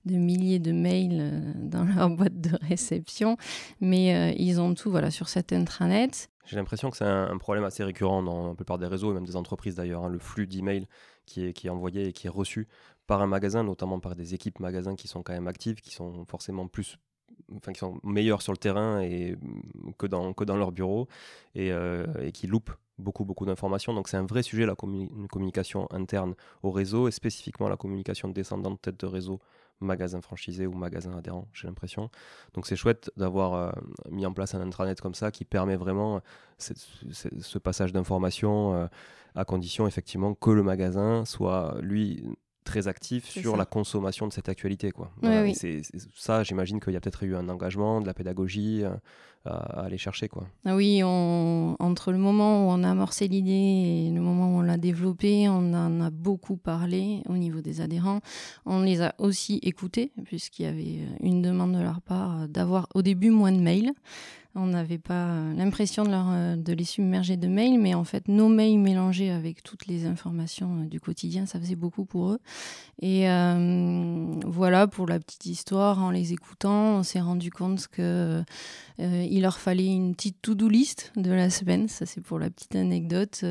de 0.05 0.17
milliers 0.17 0.59
de 0.59 0.73
mails 0.73 1.19
euh, 1.21 1.53
dans 1.57 1.85
leur 1.85 2.11
boîte 2.17 2.41
de 2.41 2.57
réception, 2.63 3.37
mais 3.81 4.15
euh, 4.15 4.35
ils 4.37 4.61
ont 4.61 4.75
tout 4.75 4.91
voilà 4.91 5.11
sur 5.11 5.29
cet 5.29 5.53
intranet. 5.53 6.29
J'ai 6.45 6.57
l'impression 6.57 6.91
que 6.91 6.97
c'est 6.97 7.05
un, 7.05 7.39
problème 7.39 7.65
assez 7.65 7.85
récurrent 7.85 8.23
dans 8.23 8.49
la 8.49 8.55
plupart 8.55 8.79
des 8.79 8.87
réseaux 8.87 9.13
et 9.13 9.15
même 9.15 9.27
des 9.27 9.37
entreprises 9.37 9.77
d'ailleurs, 9.77 10.05
hein, 10.05 10.09
le 10.09 10.19
flux 10.19 10.47
d'emails 10.47 10.89
qui 11.25 11.45
est, 11.45 11.53
qui 11.53 11.69
est 11.69 11.71
envoyé 11.71 12.09
et 12.09 12.13
qui 12.13 12.27
est 12.27 12.31
reçu 12.31 12.67
par 13.07 13.23
un 13.23 13.29
magasin, 13.29 13.63
notamment 13.63 14.01
par 14.01 14.17
des 14.17 14.35
équipes 14.35 14.59
magasins 14.59 14.97
qui 14.97 15.07
sont 15.07 15.23
quand 15.23 15.33
même 15.33 15.47
actives, 15.47 15.81
qui 15.81 15.93
sont 15.93 16.25
forcément 16.27 16.67
plus 16.67 16.99
enfin 17.57 17.73
qui 17.73 17.81
sont 17.81 17.99
meilleurs 18.03 18.43
sur 18.43 18.53
le 18.53 18.59
terrain 18.59 19.01
et 19.01 19.37
que 19.99 20.07
dans 20.07 20.33
que 20.33 20.45
dans 20.45 20.57
leur 20.57 20.73
bureau 20.73 21.09
et, 21.55 21.73
euh, 21.73 22.07
et 22.21 22.33
qui 22.33 22.47
loupent 22.47 22.73
beaucoup 22.99 23.25
beaucoup 23.25 23.47
d'informations 23.47 23.95
donc 23.95 24.09
c'est 24.09 24.17
un 24.17 24.27
vrai 24.27 24.43
sujet 24.43 24.67
la 24.67 24.75
communication 24.75 25.89
interne 25.91 26.35
au 26.63 26.71
réseau 26.71 27.09
et 27.09 27.11
spécifiquement 27.11 27.69
la 27.69 27.77
communication 27.77 28.29
descendante 28.29 28.81
tête 28.83 29.01
de 29.01 29.07
réseau 29.07 29.41
magasin 29.81 30.21
franchisé 30.21 30.67
ou 30.67 30.73
magasin 30.73 31.17
adhérent 31.17 31.49
j'ai 31.53 31.67
l'impression. 31.67 32.11
Donc 32.55 32.67
c'est 32.67 32.77
chouette 32.77 33.11
d'avoir 33.17 33.55
euh, 33.55 33.73
mis 34.11 34.27
en 34.27 34.33
place 34.33 34.55
un 34.55 34.61
intranet 34.61 35.01
comme 35.01 35.15
ça 35.15 35.31
qui 35.31 35.45
permet 35.45 35.77
vraiment 35.77 36.21
ce 36.59 37.59
passage 37.59 37.93
d'informations 37.93 38.75
euh, 38.75 38.87
à 39.35 39.45
condition 39.45 39.87
effectivement 39.87 40.35
que 40.35 40.51
le 40.51 40.63
magasin 40.63 41.25
soit 41.25 41.77
lui 41.81 42.25
très 42.65 42.89
actif 42.89 43.27
sur 43.27 43.57
la 43.57 43.65
consommation 43.65 44.27
de 44.27 44.33
cette 44.33 44.49
actualité. 44.49 44.91
Quoi. 44.91 45.11
C'est, 45.55 45.83
ça, 46.15 46.43
j'imagine 46.43 46.81
qu'il 46.81 46.93
y 46.93 46.97
a 46.97 47.01
peut-être 47.01 47.23
eu 47.25 47.37
un 47.37 47.49
engagement, 47.49 48.01
de 48.01 48.07
la 48.07 48.15
pédagogie 48.15 48.83
euh, 48.85 48.91
à, 49.45 49.85
aller 49.85 49.99
chercher. 49.99 50.29
Quoi. 50.29 50.47
Ah 50.65 50.77
oui, 50.77 51.03
entre 51.03 52.13
le 52.13 52.19
moment 52.19 52.67
où 52.67 52.71
on 52.71 52.83
a 52.85 52.91
amorcé 52.91 53.29
l'idée 53.29 54.09
et 54.09 54.11
le 54.11 54.21
moment 54.21 54.55
où 54.55 54.59
on 54.59 54.63
l'a 54.63 54.77
développée, 54.77 55.49
on 55.49 55.75
en 55.75 56.01
a 56.01 56.11
beaucoup 56.11 56.57
parlé 56.57 57.23
au 57.29 57.37
niveau 57.37 57.61
des 57.61 57.81
adhérents. 57.81 58.21
On 58.67 58.83
les 58.83 59.03
a 59.03 59.15
aussi 59.19 59.59
écoutés, 59.63 60.13
puisqu'il 60.25 60.63
y 60.63 60.69
avait 60.69 60.99
une 61.21 61.43
demande 61.43 61.75
de 61.75 61.83
leur 61.83 62.01
part 62.01 62.49
d'avoir 62.49 62.89
au 62.95 63.03
début 63.03 63.31
moins 63.31 63.53
de 63.53 63.61
mails. 63.61 63.93
On 64.55 64.67
n'avait 64.67 64.99
pas 64.99 65.29
euh, 65.29 65.55
l'impression 65.55 66.05
de, 66.05 66.11
euh, 66.13 66.57
de 66.57 66.75
les 66.75 66.85
submerger 66.85 67.39
de 67.39 67.49
mails, 67.49 67.79
mais 67.79 67.95
en 67.95 68.05
fait, 68.05 68.29
nos 68.29 68.49
mails 68.49 68.79
mélangés 68.79 69.31
avec 69.31 69.63
toutes 69.63 69.87
les 69.87 70.05
informations 70.05 70.83
euh, 70.83 70.85
du 70.85 71.01
quotidien, 71.01 71.47
ça 71.47 71.59
faisait 71.59 71.75
beaucoup 71.75 72.05
pour 72.05 72.33
eux. 72.33 72.39
Et 73.01 73.27
voilà, 74.45 74.87
pour 74.87 75.09
la 75.09 75.19
petite 75.19 75.47
histoire, 75.47 75.99
en 76.01 76.11
les 76.11 76.33
écoutant, 76.33 76.99
on 76.99 77.03
s'est 77.03 77.21
rendu 77.21 77.51
compte 77.51 77.89
que 77.89 78.45
il 78.99 79.41
leur 79.41 79.59
fallait 79.59 79.87
une 79.87 80.15
petite 80.15 80.41
to-do 80.41 80.69
list 80.69 81.13
de 81.17 81.33
la 81.33 81.51
semaine. 81.51 81.89
Ça, 81.89 82.07
c'est 82.07 82.21
pour 82.21 82.39
la 82.39 82.49
petite 82.49 82.77
anecdote, 82.77 83.45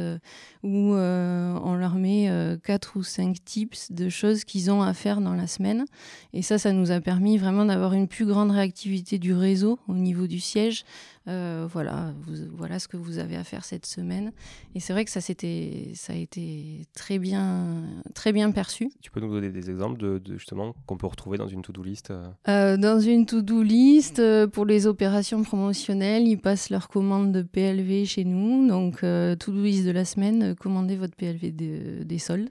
où 0.64 0.94
on 0.94 1.76
leur 1.76 1.96
met 1.96 2.30
quatre 2.64 2.96
ou 2.96 3.04
cinq 3.04 3.44
tips 3.44 3.92
de 3.92 4.08
choses 4.08 4.46
qu'ils 4.46 4.72
ont 4.72 4.82
à 4.82 4.94
faire 4.94 5.20
dans 5.20 5.34
la 5.34 5.48
semaine. 5.48 5.84
Et 6.32 6.44
ça, 6.44 6.58
ça 6.58 6.72
nous 6.72 6.92
a 6.92 7.02
permis 7.02 7.38
vraiment 7.38 7.66
d'avoir 7.66 7.92
une 7.92 8.08
plus 8.08 8.26
grande 8.26 8.52
réactivité 8.52 9.20
du 9.20 9.34
réseau 9.34 9.80
au 9.90 9.96
niveau 9.96 10.28
du 10.28 10.40
siège 10.40 10.86
euh, 11.28 11.68
voilà, 11.72 12.14
voilà 12.52 12.80
ce 12.80 12.88
que 12.88 12.98
vous 12.98 13.18
avez 13.18 13.36
à 13.36 13.44
faire 13.44 13.64
cette 13.64 13.86
semaine. 13.86 14.32
Et 14.76 14.80
c'est 14.80 14.94
vrai 14.94 15.06
que 15.06 15.12
ça, 15.12 15.22
c'était, 15.22 15.92
ça 15.96 16.14
a 16.14 16.16
été 16.16 16.86
très 16.94 17.20
bien, 17.20 17.84
très 18.14 18.32
bien 18.32 18.52
perçu. 18.52 18.90
Tu 19.02 19.12
peux 19.12 19.20
nous 19.20 19.32
donner 19.32 19.50
des 19.50 19.70
exemples 19.70 20.00
de, 20.00 20.22
justement 20.38 20.74
qu'on 20.86 20.98
peut 20.98 21.08
retrouver 21.08 21.38
dans 21.38 21.48
une 21.48 21.62
to-do 21.62 21.84
list 21.84 22.12
euh 22.12 22.28
euh, 22.48 22.78
Dans 22.78 23.00
une 23.00 23.26
to-do 23.26 23.62
list, 23.62 24.22
pour 24.48 24.66
les 24.66 24.88
opérations 24.88 25.44
promotionnelles, 25.44 26.28
ils 26.28 26.40
passent 26.40 26.70
leur 26.70 26.90
commande 26.90 27.32
de 27.32 27.42
PLV 27.42 28.06
chez 28.06 28.24
nous. 28.24 28.68
Donc, 28.68 29.02
to-do 29.02 29.62
list 29.64 29.86
de 29.86 29.92
la 29.92 30.06
semaine, 30.06 30.56
commandez 30.56 30.96
votre 30.96 31.16
PLV 31.16 31.52
des 31.52 32.20
soldes. 32.20 32.50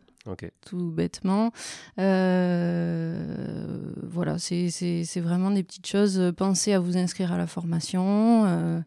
Tout 0.66 0.90
bêtement. 0.90 1.50
Euh, 1.98 3.92
voilà, 4.02 4.38
c'est 4.38 5.20
vraiment 5.20 5.50
des 5.50 5.62
petites 5.62 5.86
choses. 5.86 6.32
Pensez 6.36 6.72
à 6.72 6.80
vous 6.80 6.98
inscrire 6.98 7.32
à 7.32 7.38
la 7.38 7.46
formation. 7.46 8.44
Euh, 8.44 8.80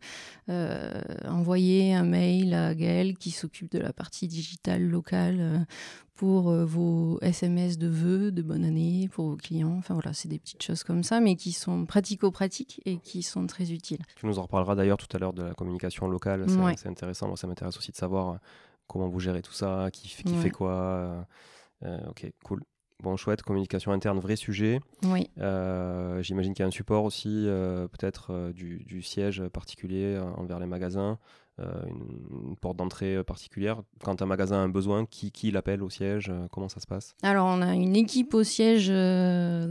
euh, 0.50 1.02
envoyez 1.26 1.96
un 1.96 2.04
mail 2.04 2.54
à 2.54 2.76
Gaël 2.76 3.18
qui 3.18 3.32
s'occupe 3.32 3.72
de 3.72 3.80
la 3.80 3.94
partie 3.94 4.28
digitale 4.28 4.84
locale 4.84 5.66
pour 6.16 6.54
vos 6.54 7.18
SMS 7.22 7.80
de 7.80 7.88
vœux, 7.88 8.32
de 8.32 8.44
bonne 8.44 8.64
année, 8.64 9.10
pour 9.12 9.30
vos 9.30 9.36
clients. 9.36 9.76
Enfin 9.80 9.96
voilà, 9.96 10.14
c'est 10.14 10.30
des 10.30 10.38
petites 10.38 10.62
choses 10.62 10.84
comme 10.84 11.02
ça, 11.02 11.20
mais 11.20 11.36
qui 11.36 11.52
sont 11.52 11.88
pratico-pratiques 11.88 12.80
et 12.86 12.98
qui 12.98 13.24
sont 13.24 13.48
très 13.48 13.72
utiles. 13.72 14.02
Tu 14.16 14.28
nous 14.28 14.38
en 14.38 14.44
reparleras 14.44 14.76
d'ailleurs 14.76 14.98
tout 14.98 15.08
à 15.18 15.20
l'heure 15.20 15.34
de 15.34 15.42
la 15.42 15.56
communication 15.56 16.08
locale. 16.08 16.46
C'est 16.78 16.90
intéressant. 16.90 17.28
Moi, 17.28 17.38
ça 17.38 17.48
m'intéresse 17.48 17.78
aussi 17.78 17.92
de 17.92 17.98
savoir 17.98 18.38
comment 18.94 19.10
vous 19.10 19.20
gérez 19.20 19.42
tout 19.42 19.54
ça, 19.54 19.90
qui, 19.92 20.08
qui 20.08 20.36
fait 20.36 20.52
quoi. 20.52 20.72
Euh, 20.72 21.22
euh, 21.86 22.10
ok, 22.10 22.32
cool. 22.46 22.62
Bon, 23.02 23.18
chouette, 23.18 23.42
communication 23.42 23.92
interne, 23.92 24.20
vrai 24.20 24.38
sujet. 24.38 24.80
Oui. 25.04 25.30
Euh, 25.40 26.22
j'imagine 26.22 26.54
qu'il 26.54 26.62
y 26.62 26.64
a 26.64 26.68
un 26.68 26.72
support 26.72 27.04
aussi, 27.04 27.48
peut-être 27.92 28.52
du, 28.54 28.84
du, 28.86 29.02
siège 29.02 29.44
particulier 29.50 30.18
envers 30.38 30.60
les 30.60 30.68
magasins. 30.68 31.18
Euh, 31.60 31.66
une, 31.88 32.56
porte 32.56 32.78
d'entrée 32.78 33.18
euh, 33.18 33.24
particulière 33.24 33.84
Quand 34.04 34.24
un 34.24 34.26
magasin 34.26 34.56
a 34.56 34.60
un 34.60 34.70
besoin, 34.70 35.06
qui, 35.06 35.32
qui 35.32 35.52
l'appelle 35.52 35.84
au 35.84 35.90
siège 35.92 36.32
euh, 36.32 36.48
Comment 36.52 36.68
ça 36.68 36.80
se 36.80 36.88
passe? 36.88 37.16
Alors, 37.22 37.46
on 37.46 37.62
a 37.62 37.76
une 37.76 37.96
équipe 37.96 38.34
au 38.34 38.44
siège 38.44 38.92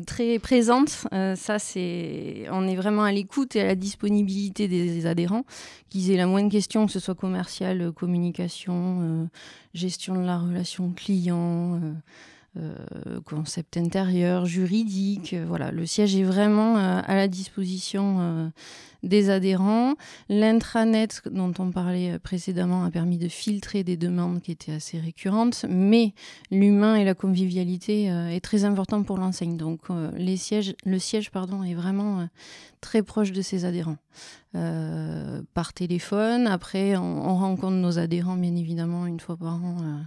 très 0.06 0.38
présente. 0.38 1.06
ça, 1.34 1.58
c'est, 1.58 2.46
on 2.52 2.68
est 2.68 2.76
vraiment 2.76 3.02
à 3.02 3.10
l'écoute 3.10 3.56
et 3.56 3.62
à 3.62 3.66
la 3.66 3.74
disponibilité 3.74 4.68
des, 4.68 5.06
adhérents, 5.06 5.44
qu'ils 5.90 6.12
aient 6.12 6.16
la 6.16 6.26
moindre 6.26 6.50
question, 6.50 6.86
que 6.86 6.92
ce 6.92 7.00
soit 7.00 7.16
commercial, 7.16 7.90
communication, 7.92 9.28
gestion 9.74 10.14
de 10.14 10.26
la 10.26 10.38
relation 10.38 10.92
client. 10.92 11.80
Concept 13.24 13.76
intérieur, 13.76 14.44
juridique. 14.46 15.34
voilà, 15.46 15.70
le 15.70 15.86
siège 15.86 16.16
est 16.16 16.22
vraiment 16.22 16.76
à 16.76 17.14
la 17.14 17.28
disposition 17.28 18.52
des 19.02 19.30
adhérents. 19.30 19.94
L'intranet 20.28 21.22
dont 21.30 21.52
on 21.58 21.70
parlait 21.70 22.18
précédemment 22.18 22.84
a 22.84 22.90
permis 22.90 23.18
de 23.18 23.28
filtrer 23.28 23.84
des 23.84 23.96
demandes 23.96 24.40
qui 24.42 24.52
étaient 24.52 24.72
assez 24.72 24.98
récurrentes, 24.98 25.64
mais 25.68 26.14
l'humain 26.50 26.96
et 26.96 27.04
la 27.04 27.14
convivialité 27.14 28.04
est 28.04 28.44
très 28.44 28.64
important 28.64 29.02
pour 29.02 29.18
l'enseigne. 29.18 29.56
Donc 29.56 29.80
le 29.88 30.98
siège 30.98 31.30
pardon, 31.30 31.62
est 31.62 31.74
vraiment 31.74 32.28
très 32.80 33.02
proche 33.02 33.32
de 33.32 33.42
ses 33.42 33.64
adhérents. 33.64 33.98
par 34.52 35.72
téléphone, 35.72 36.46
après 36.46 36.96
on, 36.96 37.36
rencontre 37.36 37.76
nos 37.76 37.98
adhérents 37.98 38.36
bien 38.36 38.54
évidemment 38.56 39.06
une 39.06 39.20
fois 39.20 39.36
par 39.36 39.54
an 39.54 40.04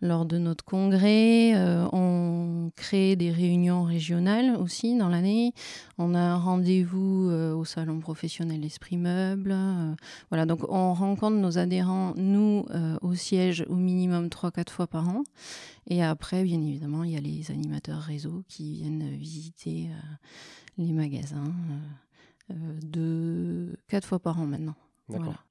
lors 0.00 0.26
de 0.26 0.38
notre 0.38 0.64
congrès. 0.64 1.54
Euh, 1.54 1.86
on 1.92 2.70
crée 2.76 3.16
des 3.16 3.30
réunions 3.30 3.84
régionales 3.84 4.56
aussi 4.56 4.96
dans 4.96 5.08
l'année. 5.08 5.52
On 5.98 6.14
a 6.14 6.20
un 6.20 6.36
rendez-vous 6.36 7.30
euh, 7.30 7.54
au 7.54 7.64
salon 7.64 8.00
professionnel 8.00 8.64
Esprit 8.64 8.96
Meuble. 8.96 9.52
Euh, 9.52 9.94
voilà, 10.30 10.46
donc 10.46 10.60
on 10.68 10.94
rencontre 10.94 11.36
nos 11.36 11.58
adhérents, 11.58 12.14
nous, 12.16 12.66
au 13.02 13.14
siège, 13.14 13.64
au 13.68 13.76
minimum 13.76 14.28
3-4 14.28 14.70
fois 14.70 14.86
par 14.86 15.08
an. 15.08 15.22
Et 15.88 16.02
après, 16.02 16.44
bien 16.44 16.60
évidemment, 16.60 17.04
il 17.04 17.12
y 17.12 17.16
a 17.16 17.20
les 17.20 17.50
animateurs 17.50 18.00
réseau 18.00 18.44
qui 18.48 18.74
viennent 18.74 19.08
visiter 19.16 19.88
les 20.78 20.92
magasins 20.92 21.52
de 22.50 23.76
4 23.88 24.06
fois 24.06 24.18
par 24.18 24.40
an 24.40 24.46
maintenant. 24.46 24.74
D'accord. 25.08 25.45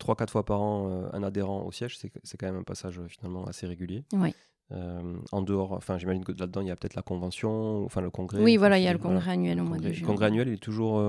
3-4 0.00 0.30
fois 0.30 0.44
par 0.44 0.60
an 0.60 0.88
euh, 0.88 1.08
un 1.12 1.22
adhérent 1.22 1.62
au 1.62 1.72
siège, 1.72 1.98
c'est 1.98 2.36
quand 2.36 2.46
même 2.46 2.56
un 2.56 2.64
passage 2.64 2.98
euh, 2.98 3.08
finalement 3.08 3.44
assez 3.44 3.66
régulier. 3.66 4.04
Oui. 4.12 4.34
Euh, 4.72 5.14
en 5.30 5.42
dehors, 5.42 5.72
enfin, 5.74 5.96
j'imagine 5.96 6.24
que 6.24 6.32
là-dedans, 6.32 6.60
il 6.60 6.66
y 6.66 6.70
a 6.72 6.76
peut-être 6.76 6.96
la 6.96 7.02
convention, 7.02 7.84
enfin 7.84 8.00
le 8.00 8.10
congrès. 8.10 8.42
Oui, 8.42 8.56
voilà, 8.56 8.80
il 8.80 8.82
y 8.82 8.88
a 8.88 8.92
le 8.92 8.98
congrès 8.98 9.30
annuel 9.30 9.60
au 9.60 9.64
mois 9.64 9.78
de 9.78 9.92
juin. 9.92 10.00
Le 10.00 10.06
congrès 10.08 10.26
annuel, 10.26 10.48
il, 10.48 10.54
est 10.54 10.56
toujours, 10.56 11.00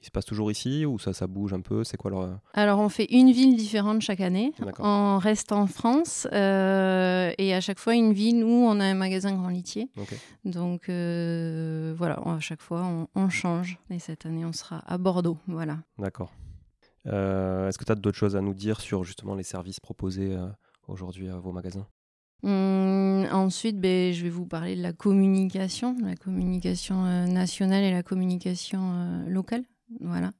il 0.00 0.06
se 0.06 0.10
passe 0.12 0.24
toujours 0.24 0.52
ici 0.52 0.86
ou 0.86 1.00
ça, 1.00 1.12
ça 1.12 1.26
bouge 1.26 1.52
un 1.52 1.62
peu? 1.62 1.82
C'est 1.82 1.96
quoi 1.96 2.12
leur... 2.12 2.38
Alors, 2.54 2.78
on 2.78 2.88
fait 2.88 3.06
une 3.10 3.32
ville 3.32 3.56
différente 3.56 4.02
chaque 4.02 4.20
année. 4.20 4.52
On 4.78 5.18
reste 5.18 5.50
en 5.50 5.66
France 5.66 6.28
et 6.30 7.54
à 7.54 7.60
chaque 7.60 7.80
fois 7.80 7.96
une 7.96 8.12
ville 8.12 8.44
où 8.44 8.50
on 8.50 8.78
a 8.78 8.84
un 8.84 8.94
magasin 8.94 9.34
Grand 9.34 9.48
Litier. 9.48 9.88
Donc, 10.44 10.84
voilà, 10.86 12.20
à 12.24 12.38
chaque 12.38 12.62
fois, 12.62 12.84
on, 12.84 13.08
on 13.20 13.28
change. 13.28 13.80
Et 13.90 13.98
cette 13.98 14.26
année, 14.26 14.44
on 14.44 14.52
sera 14.52 14.80
à 14.86 14.96
Bordeaux. 14.96 15.38
Voilà. 15.48 15.78
D'accord. 15.98 16.30
Euh, 17.08 17.68
est-ce 17.68 17.78
que 17.78 17.84
tu 17.84 17.92
as 17.92 17.96
d'autres 17.96 18.16
choses 18.16 18.36
à 18.36 18.40
nous 18.40 18.54
dire 18.54 18.80
sur 18.80 19.04
justement 19.04 19.34
les 19.34 19.42
services 19.42 19.80
proposés 19.80 20.34
euh, 20.34 20.46
aujourd'hui 20.86 21.28
à 21.28 21.36
vos 21.36 21.52
magasins? 21.52 21.86
Hum, 22.44 23.26
ensuite, 23.30 23.80
ben, 23.80 24.12
je 24.12 24.22
vais 24.22 24.30
vous 24.30 24.46
parler 24.46 24.76
de 24.76 24.82
la 24.82 24.92
communication, 24.92 25.96
la 26.02 26.16
communication 26.16 27.04
euh, 27.04 27.26
nationale 27.26 27.84
et 27.84 27.92
la 27.92 28.02
communication 28.02 29.24
locale. 29.28 29.64
Voilà. 30.00 30.32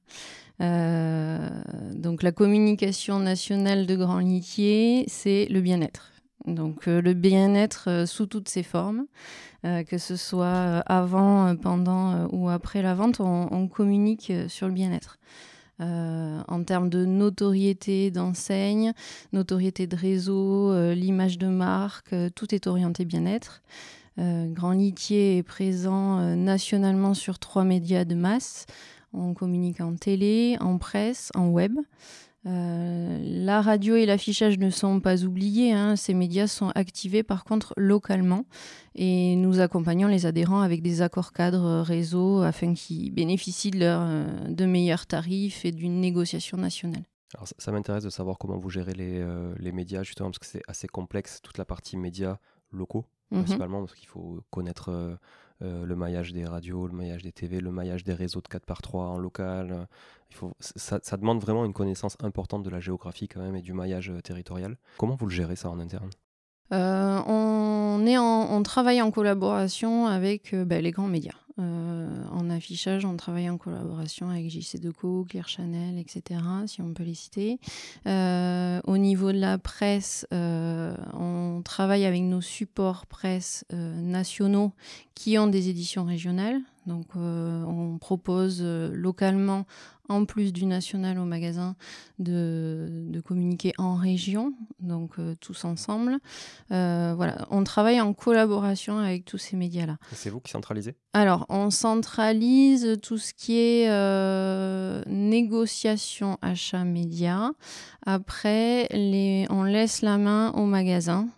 donc 0.59 2.23
la 2.23 2.31
communication 2.31 3.19
nationale 3.19 3.85
de 3.85 3.95
Grand 3.95 4.17
Litier, 4.17 5.03
c'est 5.07 5.45
le 5.45 5.61
bien-être. 5.61 6.11
Donc 6.47 6.87
le 6.87 7.13
bien-être 7.13 8.05
sous 8.07 8.25
toutes 8.25 8.49
ses 8.49 8.63
formes, 8.63 9.05
que 9.61 9.97
ce 9.99 10.15
soit 10.15 10.79
avant, 10.87 11.55
pendant 11.55 12.27
ou 12.31 12.49
après 12.49 12.81
la 12.81 12.95
vente, 12.95 13.19
on 13.19 13.67
communique 13.67 14.33
sur 14.47 14.67
le 14.67 14.73
bien-être. 14.73 15.19
Euh, 15.81 16.41
en 16.47 16.63
termes 16.63 16.89
de 16.89 17.03
notoriété 17.03 18.11
d'enseigne, 18.11 18.93
notoriété 19.31 19.87
de 19.87 19.95
réseau, 19.95 20.71
euh, 20.71 20.93
l'image 20.93 21.39
de 21.39 21.47
marque, 21.47 22.13
euh, 22.13 22.29
tout 22.29 22.53
est 22.53 22.67
orienté 22.67 23.05
bien-être. 23.05 23.61
Grand 24.15 24.73
Litier 24.73 25.37
est 25.37 25.43
présent 25.43 26.35
nationalement 26.35 27.15
sur 27.15 27.39
trois 27.39 27.63
médias 27.63 28.05
de 28.05 28.13
masse. 28.13 28.67
On 29.11 29.33
communique 29.33 29.81
en 29.81 29.95
télé, 29.95 30.55
en 30.59 30.77
presse, 30.77 31.31
en 31.33 31.47
web. 31.47 31.79
Euh, 32.45 33.19
la 33.23 33.61
radio 33.61 33.95
et 33.95 34.05
l'affichage 34.05 34.57
ne 34.57 34.69
sont 34.69 34.99
pas 34.99 35.23
oubliés. 35.23 35.71
Hein. 35.71 35.95
Ces 35.95 36.13
médias 36.13 36.47
sont 36.47 36.69
activés 36.75 37.23
par 37.23 37.45
contre 37.45 37.73
localement 37.77 38.45
et 38.95 39.35
nous 39.37 39.59
accompagnons 39.59 40.07
les 40.07 40.25
adhérents 40.25 40.61
avec 40.61 40.81
des 40.81 41.01
accords 41.01 41.31
cadres 41.31 41.81
réseau 41.81 42.41
afin 42.41 42.73
qu'ils 42.73 43.13
bénéficient 43.13 43.71
de, 43.71 43.79
euh, 43.81 44.47
de 44.49 44.65
meilleurs 44.65 45.05
tarifs 45.05 45.63
et 45.63 45.71
d'une 45.71 46.01
négociation 46.01 46.57
nationale. 46.57 47.03
Alors 47.35 47.47
ça, 47.57 47.71
m'intéresse 47.71 48.03
de 48.03 48.09
savoir 48.09 48.37
comment 48.37 48.57
vous 48.57 48.69
gérez 48.69 48.93
les, 48.93 49.19
euh, 49.19 49.53
les 49.57 49.71
médias 49.71 50.03
justement 50.03 50.29
parce 50.29 50.39
que 50.39 50.45
c'est 50.45 50.61
assez 50.67 50.87
complexe 50.87 51.39
toute 51.41 51.57
la 51.57 51.65
partie 51.65 51.97
médias 51.97 52.37
locaux 52.71 53.05
mhm. 53.31 53.43
principalement 53.43 53.79
parce 53.79 53.95
qu'il 53.95 54.07
faut 54.07 54.41
connaître 54.51 54.89
euh, 54.89 55.15
le 55.61 55.95
maillage 55.95 56.33
des 56.33 56.45
radios, 56.45 56.87
le 56.87 56.93
maillage 56.93 57.23
des 57.23 57.31
TV, 57.31 57.59
le 57.59 57.71
maillage 57.71 58.03
des 58.03 58.13
réseaux 58.13 58.41
de 58.41 58.47
4 58.47 58.65
par 58.65 58.81
3 58.81 59.05
en 59.05 59.17
local. 59.17 59.71
Euh, 59.71 59.85
il 60.29 60.35
faut, 60.35 60.55
ça, 60.59 60.99
demande 61.17 61.39
vraiment 61.41 61.63
une 61.63 61.73
connaissance 61.73 62.17
importante 62.21 62.63
de 62.63 62.69
la 62.69 62.79
géographie 62.79 63.27
quand 63.27 63.41
même 63.41 63.55
et 63.55 63.61
du 63.61 63.73
maillage 63.73 64.09
euh, 64.09 64.19
territorial. 64.19 64.77
Comment 64.97 65.15
vous 65.15 65.27
le 65.27 65.31
gérez 65.31 65.55
ça 65.55 65.69
en 65.69 65.79
interne? 65.79 66.09
On, 66.73 68.05
est 68.05 68.17
on 68.17 68.63
travaille 68.63 69.01
en 69.01 69.11
collaboration 69.11 70.07
avec 70.07 70.55
ben, 70.55 70.83
les 70.83 70.91
grands 70.91 71.07
médias. 71.07 71.35
en 71.57 72.49
affichage, 72.49 73.05
on 73.05 73.15
travaille 73.15 73.49
en 73.49 73.57
collaboration 73.57 74.29
avec 74.29 74.49
JC 74.49 74.79
Deco, 74.79 75.25
Claire 75.29 75.47
Chanel, 75.47 75.97
etc., 75.99 76.39
si 76.65 76.81
on 76.81 76.93
peut 76.93 77.03
les 77.03 77.13
citer. 77.13 77.59
au 78.05 78.97
niveau 78.97 79.31
de 79.31 79.39
la 79.39 79.57
presse, 79.57 80.25
on 80.31 81.61
travaille 81.63 82.05
avec 82.05 82.23
nos 82.23 82.41
supports 82.41 83.05
presse 83.05 83.65
nationaux 83.71 84.71
qui 85.15 85.37
ont 85.37 85.47
des 85.47 85.69
éditions 85.69 86.05
régionales. 86.05 86.61
Donc 86.85 87.05
euh, 87.15 87.63
on 87.63 87.97
propose 87.97 88.59
euh, 88.61 88.91
localement, 88.93 89.65
en 90.09 90.25
plus 90.25 90.53
du 90.53 90.65
national 90.65 91.17
au 91.17 91.25
magasin, 91.25 91.75
de, 92.19 93.21
communiquer 93.25 93.73
en 93.77 93.95
région, 93.95 94.53
donc 94.79 95.17
euh, 95.17 95.35
tous 95.39 95.65
ensemble. 95.65 96.17
voilà, 96.69 97.47
on 97.49 97.63
travaille 97.63 98.01
en 98.01 98.13
collaboration 98.13 98.97
avec 98.97 99.25
tous 99.25 99.37
ces 99.37 99.55
médias-là. 99.55 99.97
C'est 100.11 100.29
vous 100.29 100.41
qui 100.41 100.51
centralisez? 100.51 100.95
Alors, 101.13 101.45
on 101.49 101.69
centralise 101.69 102.97
tout 103.01 103.17
ce 103.17 103.33
qui 103.33 103.57
est 103.57 103.87
négociation 105.07 106.37
achat 106.41 106.83
média. 106.83 107.51
Après, 108.05 108.87
les, 108.91 109.45
on 109.49 109.63
laisse 109.63 110.01
la 110.01 110.17
main 110.17 110.51
au 110.51 110.65
magasin 110.65 111.29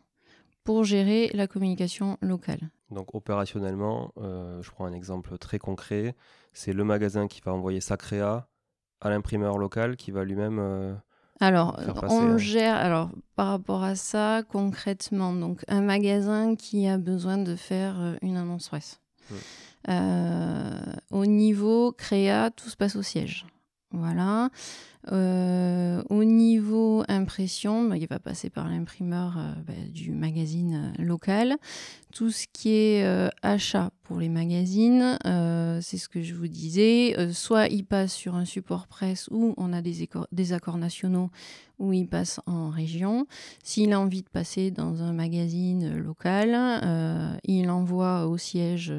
pour 0.63 0.83
gérer 0.83 1.29
la 1.33 1.47
communication 1.47 2.17
locale. 2.21 2.71
Donc 2.91 3.15
opérationnellement, 3.15 4.11
euh, 4.17 4.61
je 4.61 4.71
prends 4.71 4.85
un 4.85 4.93
exemple 4.93 5.37
très 5.37 5.59
concret, 5.59 6.15
c'est 6.53 6.73
le 6.73 6.83
magasin 6.83 7.27
qui 7.27 7.41
va 7.41 7.53
envoyer 7.53 7.81
sa 7.81 7.97
créa 7.97 8.47
à 9.01 9.09
l'imprimeur 9.09 9.57
local 9.57 9.95
qui 9.95 10.11
va 10.11 10.23
lui-même... 10.23 10.59
Euh, 10.59 10.93
alors, 11.41 11.77
on 12.03 12.37
gère, 12.37 12.75
alors 12.75 13.09
par 13.35 13.47
rapport 13.47 13.83
à 13.83 13.95
ça, 13.95 14.41
concrètement, 14.47 15.33
donc 15.33 15.65
un 15.67 15.81
magasin 15.81 16.55
qui 16.55 16.87
a 16.87 16.97
besoin 16.97 17.37
de 17.37 17.55
faire 17.57 17.99
euh, 17.99 18.15
une 18.21 18.37
annonce 18.37 18.69
presse. 18.69 19.01
au 21.11 21.25
niveau 21.25 21.91
créa, 21.91 22.51
tout 22.51 22.69
se 22.69 22.77
passe 22.77 22.95
au 22.95 23.01
siège. 23.01 23.45
Voilà. 23.91 24.49
Euh, 25.11 26.01
au 26.09 26.23
niveau 26.23 27.03
impression, 27.07 27.87
bah, 27.87 27.97
il 27.97 28.07
va 28.07 28.19
passer 28.19 28.49
par 28.49 28.67
l'imprimeur 28.67 29.37
euh, 29.37 29.53
bah, 29.67 29.73
du 29.89 30.11
magazine 30.11 30.93
euh, 30.99 31.03
local. 31.03 31.57
Tout 32.11 32.31
ce 32.31 32.45
qui 32.51 32.69
est 32.69 33.05
achat 33.41 33.91
pour 34.03 34.21
les 34.21 34.29
magazines, 34.29 35.17
c'est 35.81 35.97
ce 35.97 36.07
que 36.07 36.21
je 36.21 36.33
vous 36.33 36.47
disais. 36.47 37.13
soit 37.33 37.67
il 37.67 37.83
passe 37.83 38.13
sur 38.13 38.35
un 38.35 38.45
support 38.45 38.87
presse 38.87 39.27
où 39.31 39.53
on 39.57 39.73
a 39.73 39.81
des, 39.81 40.53
accords 40.53 40.77
nationaux, 40.77 41.29
où 41.77 41.91
il 41.91 42.07
passe 42.07 42.39
en 42.45 42.69
région. 42.69 43.27
S'il 43.65 43.91
a 43.91 43.99
envie 43.99 44.21
de 44.21 44.29
passer 44.29 44.71
dans 44.71 45.03
un 45.03 45.11
magazine 45.11 45.97
local, 45.97 47.37
il 47.43 47.69
envoie 47.69 48.27
au 48.27 48.37
siège 48.37 48.93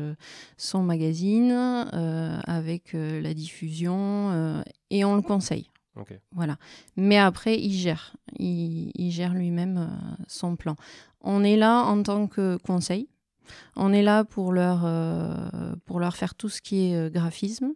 son 0.59 0.83
magazine 0.83 1.53
avec 1.53 2.93
la 2.93 3.33
diffusion 3.33 4.63
et 4.91 5.07
on 5.07 5.17
le 5.17 5.23
conseille. 5.23 5.71
Voilà. 6.33 6.59
Mais 6.97 7.19
après, 7.19 7.59
il 7.59 7.73
gère. 7.73 8.17
Il, 8.39 9.11
gère 9.11 9.35
lui-même 9.35 9.79
euh, 9.79 10.25
son 10.29 10.57
plan. 10.57 10.77
On 11.21 11.43
est 11.43 11.57
là 11.57 11.83
en 11.83 12.03
tant 12.03 12.27
que 12.27 12.57
conseil. 12.59 13.09
On 13.77 13.93
est 13.93 14.03
là 14.03 14.25
pour 14.25 14.53
leur, 14.53 14.83
euh, 14.85 15.75
pour 15.85 16.01
leur 16.01 16.17
faire 16.17 16.35
tout 16.35 16.49
ce 16.49 16.61
qui 16.61 16.91
est 16.91 16.97
euh, 16.97 17.11
graphisme. 17.11 17.73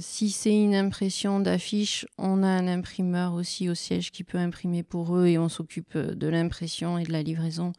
si 0.00 0.30
c'est 0.30 0.56
une 0.56 0.74
impression 0.74 1.40
d'affiche, 1.40 2.06
on 2.18 2.42
a 2.42 2.48
un 2.48 2.66
imprimeur 2.66 3.34
aussi 3.34 3.70
au 3.70 3.74
siège 3.74 4.10
qui 4.10 4.24
peut 4.24 4.38
imprimer 4.38 4.82
pour 4.82 5.16
eux 5.16 5.26
et 5.26 5.38
on 5.38 5.48
s'occupe 5.48 5.96
de 5.96 6.28
l'impression 6.28 6.98
et 6.98 7.04
de 7.04 7.12
la 7.12 7.22
livraison. 7.22 7.72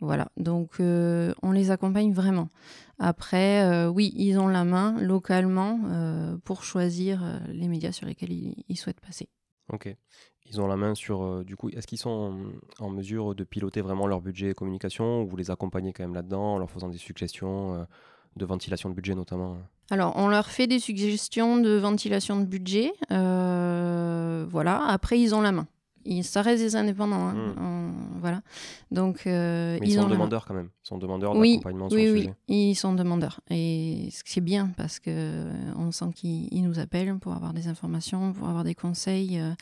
Voilà, 0.00 0.28
donc 0.36 0.76
on 0.78 1.52
les 1.52 1.70
accompagne 1.70 2.12
vraiment. 2.12 2.48
Après, 2.98 3.62
euh, 3.62 3.88
oui, 3.88 4.12
ils 4.16 4.38
ont 4.38 4.48
la 4.48 4.64
main 4.64 4.98
localement 5.00 5.80
euh, 5.86 6.36
pour 6.44 6.64
choisir 6.64 7.22
euh, 7.22 7.38
les 7.48 7.68
médias 7.68 7.92
sur 7.92 8.06
lesquels 8.06 8.32
ils, 8.32 8.76
souhaitent 8.76 9.00
passer. 9.00 9.28
Ok. 9.70 9.94
Ils 10.48 10.60
ont 10.60 10.66
la 10.66 10.76
main 10.76 10.94
sur. 10.94 11.44
du 11.44 11.56
coup, 11.56 11.68
est-ce 11.70 11.86
qu'ils 11.86 11.98
sont 11.98 12.52
en, 12.78 12.88
mesure 12.88 13.34
de 13.34 13.42
piloter 13.42 13.80
vraiment 13.80 14.06
leur 14.06 14.20
budget 14.20 14.54
communication 14.54 15.22
ou 15.22 15.26
vous 15.26 15.36
les 15.36 15.50
accompagnez 15.50 15.92
quand 15.92 16.04
même 16.04 16.14
là-dedans 16.14 16.54
en 16.54 16.58
leur 16.58 16.70
faisant 16.70 16.88
des 16.88 16.98
suggestions 16.98 17.84
de 18.36 18.44
ventilation 18.44 18.88
de 18.88 18.94
budget 18.94 19.14
notamment 19.14 19.58
alors, 19.88 20.14
on 20.16 20.26
leur 20.26 20.46
fait 20.46 20.66
des 20.66 20.80
suggestions 20.80 21.58
de 21.58 21.70
ventilation 21.76 22.40
de 22.40 22.44
budget. 22.44 22.92
voilà. 23.08 24.84
Après, 24.88 25.20
ils 25.20 25.32
ont 25.32 25.40
la 25.40 25.52
main 25.52 25.68
ça 26.22 26.42
reste 26.42 26.62
des 26.62 26.76
indépendants. 26.76 27.28
Hein. 27.28 27.54
Hmm. 27.56 28.18
voilà. 28.20 28.42
Donc, 28.90 29.26
euh, 29.26 29.78
ils, 29.82 29.94
sont 29.94 30.08
demandeurs 30.08 30.44
quand 30.46 30.54
même. 30.54 30.70
Ils 30.84 30.88
sont 30.88 30.98
demandeurs 30.98 31.36
oui, 31.36 31.56
d'accompagnement 31.56 31.88
oui, 31.90 32.10
oui, 32.10 32.30
ils 32.48 32.74
sont 32.74 32.94
demandeurs. 32.94 33.40
Et 33.50 34.08
c'est 34.10 34.40
bien 34.40 34.70
parce 34.76 34.98
que 34.98 35.10
euh, 35.10 35.52
on 35.76 35.90
sent 35.92 36.12
qu'ils 36.14 36.62
nous 36.62 36.78
appellent 36.78 37.18
pour 37.18 37.32
avoir 37.32 37.52
des 37.52 37.68
informations, 37.68 38.32
pour 38.32 38.48
avoir 38.48 38.64
des 38.64 38.74
conseils. 38.74 39.38
Euh. 39.40 39.52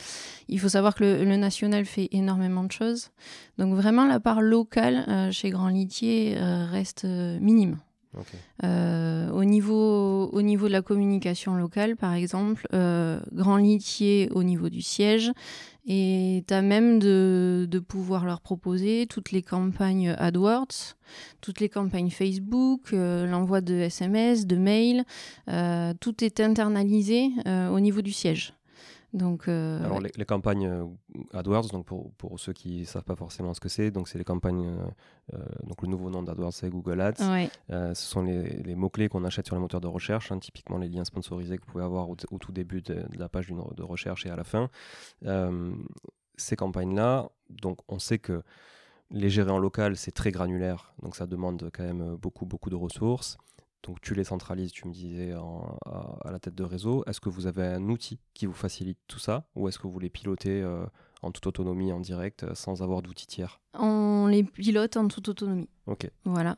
Il 0.49 0.61
faut 0.61 0.69
savoir 0.69 0.95
que 0.95 1.05
le, 1.05 1.37
national 1.37 1.85
fait 1.85 2.09
énormément 2.13 2.65
de 2.65 2.73
choses. 2.73 3.11
Donc 3.59 3.75
vraiment, 3.75 4.07
la 4.07 4.21
part 4.21 4.41
locale 4.41 5.33
chez 5.33 5.51
Grand 5.51 5.69
Litier 5.69 6.37
reste 6.39 7.05
minime. 7.05 7.79
Au, 8.63 9.45
niveau, 9.45 10.27
au 10.27 10.43
niveau 10.43 10.69
de 10.69 10.73
la 10.73 10.83
communication 10.83 11.55
locale, 11.55 11.97
par 11.97 12.15
exemple, 12.15 12.67
Grand 12.73 13.57
Litier 13.57 14.29
au 14.33 14.43
niveau 14.43 14.69
du 14.69 14.83
siège, 14.83 15.33
et 15.87 16.45
as 16.51 16.63
même 16.63 16.99
de, 16.99 17.67
de, 17.71 17.79
pouvoir 17.79 18.25
leur 18.25 18.41
proposer 18.41 19.07
toutes 19.07 19.33
les 19.33 19.43
campagnes 19.43 20.15
AdWords, 20.19 20.97
toutes 21.41 21.61
les 21.61 21.69
campagnes 21.69 22.11
Facebook, 22.11 22.93
euh, 22.93 23.27
l'envoi 23.27 23.61
de 23.61 23.75
SMS, 23.75 24.47
de 24.47 24.57
mails. 24.57 25.05
Euh, 25.49 25.93
tout 26.01 26.25
est 26.25 26.41
internalisé 26.41 27.31
euh, 27.47 27.69
au 27.69 27.81
niveau 27.81 28.01
du 28.01 28.13
siège. 28.13 28.55
Donc, 29.15 29.47
euh, 29.47 29.83
Alors, 29.85 30.01
les, 30.01 30.25
campagnes 30.25 30.67
euh, 30.67 30.85
AdWords, 31.33 31.69
donc 31.69 31.87
pour, 31.87 32.13
pour 32.15 32.41
ceux 32.41 32.53
qui 32.53 32.81
ne 32.81 32.85
savent 32.85 33.05
pas 33.05 33.15
forcément 33.15 33.55
ce 33.55 33.61
que 33.61 33.69
c'est, 33.69 33.93
donc 33.93 34.09
c'est 34.09 34.19
les 34.19 34.25
campagnes, 34.25 34.77
euh, 35.33 35.39
donc 35.63 35.83
le 35.83 35.89
nouveau 35.89 36.11
nom 36.11 36.25
d'AdWords, 36.25 36.53
c'est 36.53 36.69
Google 36.69 37.01
Ads. 37.01 37.45
ce 37.69 37.95
sont 37.95 38.23
les, 38.23 38.43
les 38.65 38.75
mots-clés 38.75 39.09
qu'on 39.09 39.23
achète 39.23 39.47
sur 39.47 39.55
les 39.55 39.63
moteurs 39.63 39.81
de 39.81 39.87
recherche, 39.87 40.33
hein, 40.33 40.41
typiquement 40.41 40.79
les 40.79 40.89
liens 40.89 41.05
sponsorisés 41.05 41.59
que 41.59 41.65
vous 41.65 41.71
pouvez 41.71 41.85
avoir 41.85 42.11
au, 42.11 42.17
tout 42.17 42.53
début 42.53 42.83
de, 42.83 43.05
la 43.17 43.29
page 43.29 43.47
de 43.47 43.83
recherche 43.85 44.27
et 44.27 44.31
à 44.31 44.37
la 44.37 44.45
fin. 44.45 44.69
ces 46.37 46.57
campagnes-là, 46.57 47.31
donc 47.51 47.79
on 47.87 48.01
sait 48.01 48.19
que 48.19 48.43
les 49.13 49.31
gérer 49.31 49.53
en 49.53 49.59
local, 49.59 49.97
c'est 49.97 50.11
très 50.11 50.33
granulaire, 50.33 50.93
donc 51.05 51.15
ça 51.15 51.27
demande 51.27 51.71
quand 51.73 51.85
même 51.85 52.17
beaucoup, 52.17 52.47
beaucoup 52.47 52.69
de 52.69 52.75
ressources. 52.75 53.39
Donc 53.85 54.01
tu 54.01 54.15
les 54.15 54.25
centralises, 54.25 54.73
tu 54.73 54.89
me 54.89 54.93
disais, 54.93 55.33
à, 55.33 56.31
la 56.31 56.39
tête 56.39 56.55
de 56.55 56.65
réseau. 56.65 57.05
Est-ce 57.07 57.21
que 57.21 57.29
vous 57.29 57.47
avez 57.47 57.63
un 57.67 57.89
outil 57.91 58.19
qui 58.33 58.47
vous 58.47 58.55
facilite 58.55 58.99
tout 59.09 59.19
ça 59.19 59.47
ou 59.55 59.69
est-ce 59.69 59.79
que 59.79 59.87
vous 59.87 59.99
les 60.01 60.09
pilotez 60.09 60.63
euh, 60.63 60.85
en 61.21 61.31
toute 61.31 61.47
autonomie, 61.47 61.93
en 61.93 62.01
direct, 62.01 62.45
euh, 62.45 62.55
sans 62.55 62.83
avoir 62.83 63.03
d'outils 63.03 63.27
tiers? 63.27 63.61
On 63.75 64.27
les 64.27 64.43
pilote 64.43 64.97
en 64.97 65.07
toute 65.09 65.29
autonomie. 65.29 65.69
Ok. 65.87 66.11
Voilà. 66.25 66.57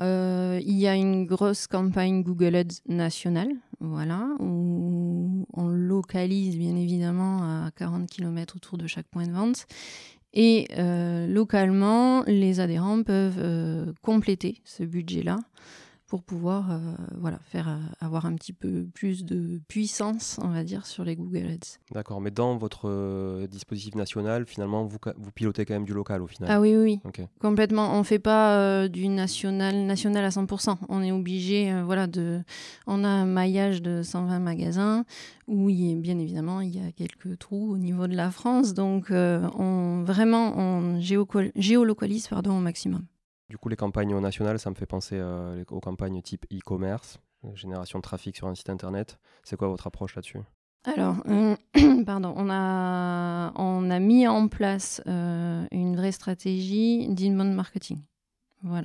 Euh, 0.00 0.60
il 0.64 0.76
y 0.76 0.88
a 0.88 0.96
une 0.96 1.26
grosse 1.26 1.68
campagne 1.68 2.24
Google 2.24 2.56
Ads 2.56 2.82
nationale, 2.88 3.52
voilà, 3.78 4.28
où 4.40 5.46
on 5.52 5.68
localise 5.68 6.58
bien 6.58 6.74
évidemment 6.74 7.44
à 7.44 7.70
40 7.76 8.10
km 8.10 8.56
autour 8.56 8.78
de 8.78 8.88
chaque 8.88 9.06
point 9.06 9.28
de 9.28 9.32
vente. 9.32 9.66
Et 10.36 10.66
localement, 11.28 12.24
les 12.24 12.58
adhérents 12.58 13.04
peuvent 13.04 13.94
compléter 14.02 14.60
ce 14.64 14.82
budget-là 14.82 15.38
pour 16.14 16.22
pouvoir 16.22 16.70
euh, 16.70 16.78
voilà, 17.18 17.40
faire 17.42 17.68
euh, 17.68 17.76
avoir 17.98 18.24
un 18.24 18.36
petit 18.36 18.52
peu 18.52 18.86
plus 18.94 19.24
de 19.24 19.60
puissance, 19.66 20.38
on 20.40 20.46
va 20.46 20.62
dire, 20.62 20.86
sur 20.86 21.02
les 21.02 21.16
Google 21.16 21.46
Ads. 21.46 21.80
D'accord, 21.90 22.20
mais 22.20 22.30
dans 22.30 22.56
votre 22.56 22.88
euh, 22.88 23.48
dispositif 23.48 23.96
national, 23.96 24.46
finalement, 24.46 24.84
vous, 24.84 24.98
vous 25.16 25.32
pilotez 25.32 25.64
quand 25.64 25.74
même 25.74 25.84
du 25.84 25.92
local 25.92 26.22
au 26.22 26.28
final 26.28 26.48
Ah 26.52 26.60
oui, 26.60 26.76
oui, 26.76 27.00
complètement. 27.40 27.94
On 27.94 27.98
ne 27.98 28.04
fait 28.04 28.20
pas 28.20 28.86
du 28.86 29.08
national, 29.08 29.74
national 29.86 30.24
à 30.24 30.28
100%. 30.28 30.76
On 30.88 31.02
est 31.02 31.10
obligé, 31.10 31.82
voilà, 31.82 32.06
de... 32.06 32.44
On 32.86 33.02
a 33.02 33.08
un 33.08 33.26
maillage 33.26 33.82
de 33.82 34.02
120 34.04 34.38
magasins 34.38 35.04
où, 35.48 35.68
il 35.68 36.00
bien 36.00 36.20
évidemment, 36.20 36.60
il 36.60 36.76
y 36.76 36.78
a 36.78 36.92
quelques 36.92 37.40
trous 37.40 37.72
au 37.72 37.78
niveau 37.78 38.06
de 38.06 38.14
la 38.14 38.30
France. 38.30 38.72
Donc, 38.72 39.06
on, 39.10 40.04
vraiment, 40.06 40.56
on 40.56 41.00
géolocalise 41.00 42.28
pardon, 42.28 42.58
au 42.58 42.60
maximum. 42.60 43.04
Du 43.48 43.58
coup, 43.58 43.68
les 43.68 43.76
campagnes 43.76 44.18
nationales, 44.18 44.58
ça 44.58 44.70
me 44.70 44.74
fait 44.74 44.86
penser 44.86 45.16
euh, 45.18 45.64
aux 45.70 45.80
campagnes 45.80 46.22
type 46.22 46.46
e-commerce, 46.52 47.20
euh, 47.44 47.54
génération 47.54 47.98
de 47.98 48.02
trafic 48.02 48.36
sur 48.36 48.46
un 48.46 48.54
site 48.54 48.70
internet. 48.70 49.18
C'est 49.42 49.56
quoi 49.56 49.68
votre 49.68 49.86
approche 49.86 50.16
là-dessus? 50.16 50.40
Alors, 50.84 51.16
pardon, 52.06 52.34
on 52.36 52.50
a, 52.50 53.52
on 53.56 53.90
a 53.90 53.98
mis 53.98 54.26
en 54.26 54.48
place 54.48 55.02
euh, 55.06 55.64
une 55.70 55.96
vraie 55.96 56.12
stratégie 56.12 57.08
d'inbound 57.08 57.54
marketing. 57.54 58.02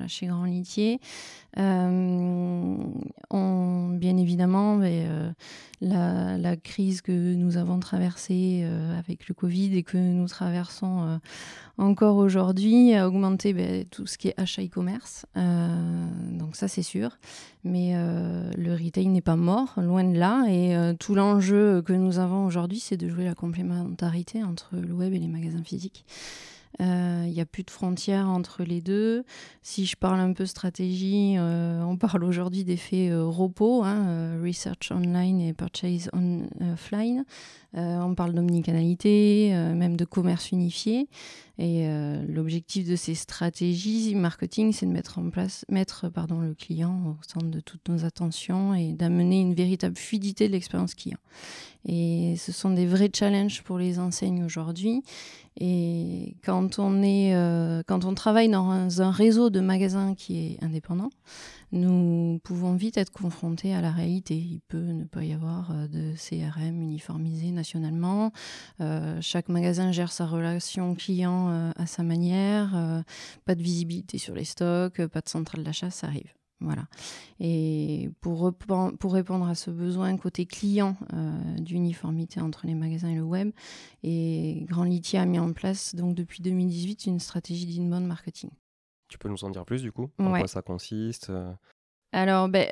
Chez 0.08 0.26
Grand 0.26 0.44
Litier. 0.44 1.00
on, 1.56 2.76
bien 3.92 4.16
évidemment, 4.16 4.76
mais, 4.76 5.06
la, 5.80 6.56
crise 6.56 7.00
que 7.00 7.34
nous 7.34 7.56
avons 7.56 7.80
traversée 7.80 8.66
avec 8.98 9.28
le 9.28 9.34
Covid 9.34 9.76
et 9.76 9.82
que 9.82 9.98
nous 9.98 10.28
traversons 10.28 11.20
encore 11.80 12.16
aujourd'hui 12.16 12.94
a 12.94 13.08
augmenté 13.08 13.54
ben, 13.54 13.84
tout 13.86 14.06
ce 14.06 14.18
qui 14.18 14.28
est 14.28 14.38
achat 14.38 14.62
e-commerce. 14.62 15.24
Euh, 15.36 16.08
donc 16.32 16.54
ça, 16.54 16.68
c'est 16.68 16.82
sûr. 16.82 17.18
Mais 17.64 17.92
euh, 17.94 18.50
le 18.56 18.74
retail 18.74 19.08
n'est 19.08 19.22
pas 19.22 19.36
mort, 19.36 19.74
loin 19.78 20.04
de 20.04 20.18
là. 20.18 20.44
Et 20.48 20.76
euh, 20.76 20.92
tout 20.92 21.14
l'enjeu 21.14 21.82
que 21.82 21.94
nous 21.94 22.18
avons 22.18 22.44
aujourd'hui, 22.44 22.80
c'est 22.80 22.98
de 22.98 23.08
jouer 23.08 23.24
la 23.24 23.34
complémentarité 23.34 24.44
entre 24.44 24.76
le 24.76 24.92
web 24.92 25.14
et 25.14 25.18
les 25.18 25.28
magasins 25.28 25.64
physiques. 25.64 26.04
Il 26.78 27.34
n'y 27.34 27.40
a 27.40 27.46
plus 27.46 27.62
de 27.62 27.70
frontières 27.70 28.28
entre 28.28 28.62
les 28.64 28.80
deux. 28.80 29.24
Si 29.62 29.86
je 29.86 29.96
parle 29.96 30.20
un 30.20 30.32
peu 30.32 30.46
stratégie, 30.46 31.36
on 31.38 31.96
parle 31.96 32.24
aujourd'hui 32.24 32.64
d'effet 32.64 33.10
ROPO, 33.14 33.82
hein, 33.84 34.40
Research 34.42 34.90
Online 34.90 35.40
et 35.40 35.52
Purchase 35.52 36.10
Offline. 36.72 37.24
on 37.74 38.14
parle 38.14 38.32
d'omnicanalité, 38.32 39.52
même 39.52 39.96
de 39.96 40.04
commerce 40.04 40.52
unifié. 40.52 41.08
Et 41.60 41.86
euh, 41.86 42.24
l'objectif 42.26 42.88
de 42.88 42.96
ces 42.96 43.14
stratégies 43.14 44.14
marketing, 44.14 44.72
c'est 44.72 44.86
de 44.86 44.90
mettre 44.90 45.18
en 45.18 45.28
place, 45.28 45.66
mettre 45.68 46.08
pardon, 46.08 46.40
le 46.40 46.54
client 46.54 47.18
au 47.20 47.22
centre 47.22 47.50
de 47.50 47.60
toutes 47.60 47.86
nos 47.90 48.06
attentions 48.06 48.72
et 48.72 48.94
d'amener 48.94 49.42
une 49.42 49.52
véritable 49.52 49.94
fluidité 49.94 50.48
de 50.48 50.52
l'expérience 50.52 50.94
client. 50.94 51.18
Et 51.86 52.34
ce 52.38 52.50
sont 52.50 52.70
des 52.70 52.86
vrais 52.86 53.10
challenges 53.14 53.62
pour 53.62 53.76
les 53.76 53.98
enseignes 53.98 54.42
aujourd'hui. 54.42 55.02
Et 55.60 56.34
quand 56.42 56.78
on, 56.78 57.02
est, 57.02 57.34
euh, 57.34 57.82
quand 57.86 58.06
on 58.06 58.14
travaille 58.14 58.48
dans 58.48 59.02
un, 59.02 59.10
réseau 59.10 59.50
de 59.50 59.60
magasins 59.60 60.14
qui 60.14 60.38
est 60.38 60.64
indépendant, 60.64 61.10
nous 61.72 62.40
pouvons 62.44 62.74
vite 62.74 62.96
être 62.96 63.10
confrontés 63.10 63.74
à 63.74 63.80
la 63.80 63.90
réalité. 63.90 64.36
Il 64.36 64.60
peut 64.68 64.78
ne 64.78 65.04
pas 65.04 65.24
y 65.24 65.32
avoir 65.32 65.70
euh, 65.70 65.88
de 65.88 66.14
CRM 66.16 66.80
uniformisé 66.80 67.50
nationalement. 67.50 68.32
Euh, 68.80 69.18
chaque 69.20 69.48
magasin 69.48 69.92
gère 69.92 70.12
sa 70.12 70.26
relation 70.26 70.94
client 70.94 71.70
à 71.76 71.86
sa 71.86 72.02
manière. 72.02 73.04
pas 73.44 73.54
de 73.54 73.62
visibilité 73.62 74.18
sur 74.18 74.34
les 74.34 74.44
stocks, 74.44 75.04
pas 75.06 75.20
de 75.20 75.28
centrale 75.28 75.64
d'achat, 75.64 75.90
ça 75.90 76.06
arrive. 76.06 76.32
Voilà. 76.60 76.86
Et 77.40 78.10
pour, 78.20 78.52
répondre 79.04 79.48
à 79.48 79.54
ce 79.54 79.70
besoin 79.70 80.14
côté 80.18 80.44
client 80.44 80.96
euh, 81.14 81.58
d'uniformité 81.58 82.40
entre 82.40 82.66
les 82.66 82.74
magasins 82.74 83.08
et 83.08 83.14
le 83.14 83.22
web, 83.22 83.50
et 84.02 84.66
Grand 84.68 84.84
Litier 84.84 85.18
a 85.18 85.24
mis 85.24 85.38
en 85.38 85.52
place 85.52 85.94
donc 85.94 86.14
depuis 86.14 86.42
2018 86.42 87.06
une 87.06 87.18
stratégie 87.18 87.66
d'inbound 87.66 88.06
marketing. 88.06 88.50
Tu 89.10 89.18
peux 89.18 89.28
nous 89.28 89.44
en 89.44 89.50
dire 89.50 89.64
plus 89.64 89.82
du 89.82 89.92
coup? 89.92 90.10
En 90.18 90.30
quoi 90.30 90.46
ça 90.46 90.62
consiste 90.62 91.30
euh? 91.30 91.52
alors, 92.12 92.48
ben, 92.48 92.66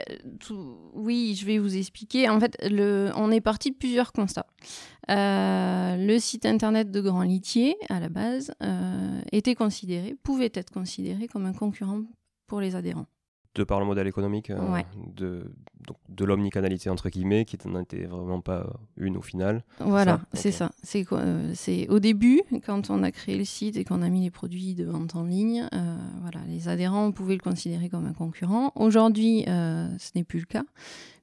oui, 0.94 1.36
je 1.38 1.46
vais 1.46 1.58
vous 1.58 1.76
expliquer. 1.76 2.28
En 2.28 2.40
fait, 2.40 2.56
le, 2.68 3.12
on 3.14 3.30
est 3.30 3.40
parti 3.40 3.70
de 3.70 3.76
plusieurs 3.76 4.12
constats. 4.12 4.48
Euh, 5.10 5.94
le 5.96 6.18
site 6.18 6.44
internet 6.44 6.90
de 6.90 7.00
Grand 7.00 7.22
Litier, 7.22 7.76
à 7.88 8.00
la 8.00 8.08
base, 8.08 8.52
était 9.30 9.54
considéré, 9.54 10.16
pouvait 10.24 10.50
être 10.54 10.72
considéré 10.72 11.28
comme 11.28 11.46
un 11.46 11.52
concurrent 11.52 12.02
pour 12.48 12.60
les 12.60 12.74
adhérents 12.74 13.06
de 13.54 13.64
par 13.64 13.80
le 13.80 13.86
modèle 13.86 14.06
économique 14.06 14.50
euh, 14.50 14.82
de, 15.14 15.52
de 16.08 16.24
l'omnicanalité 16.24 16.90
entre 16.90 17.08
guillemets, 17.08 17.44
qui 17.44 17.58
n'était 17.66 18.04
vraiment 18.04 18.40
pas 18.40 18.66
une 18.96 19.16
au 19.16 19.22
final. 19.22 19.64
Voilà, 19.80 20.20
c'est 20.32 20.52
ça. 20.52 20.70
C'est 20.82 21.06
euh, 21.12 21.52
c'est 21.54 21.88
au 21.88 21.98
début, 21.98 22.42
quand 22.64 22.90
on 22.90 23.02
a 23.02 23.10
créé 23.10 23.36
le 23.36 23.44
site 23.44 23.76
et 23.76 23.84
qu'on 23.84 24.02
a 24.02 24.08
mis 24.08 24.22
les 24.22 24.30
produits 24.30 24.74
de 24.74 24.84
vente 24.84 25.16
en 25.16 25.24
ligne, 25.24 25.68
euh, 25.74 25.96
voilà, 26.20 26.40
les 26.46 26.68
adhérents 26.68 27.10
pouvaient 27.12 27.34
le 27.34 27.40
considérer 27.40 27.88
comme 27.88 28.06
un 28.06 28.12
concurrent. 28.12 28.72
Aujourd'hui, 28.74 29.44
ce 29.46 30.10
n'est 30.14 30.24
plus 30.24 30.40
le 30.40 30.46
cas, 30.46 30.64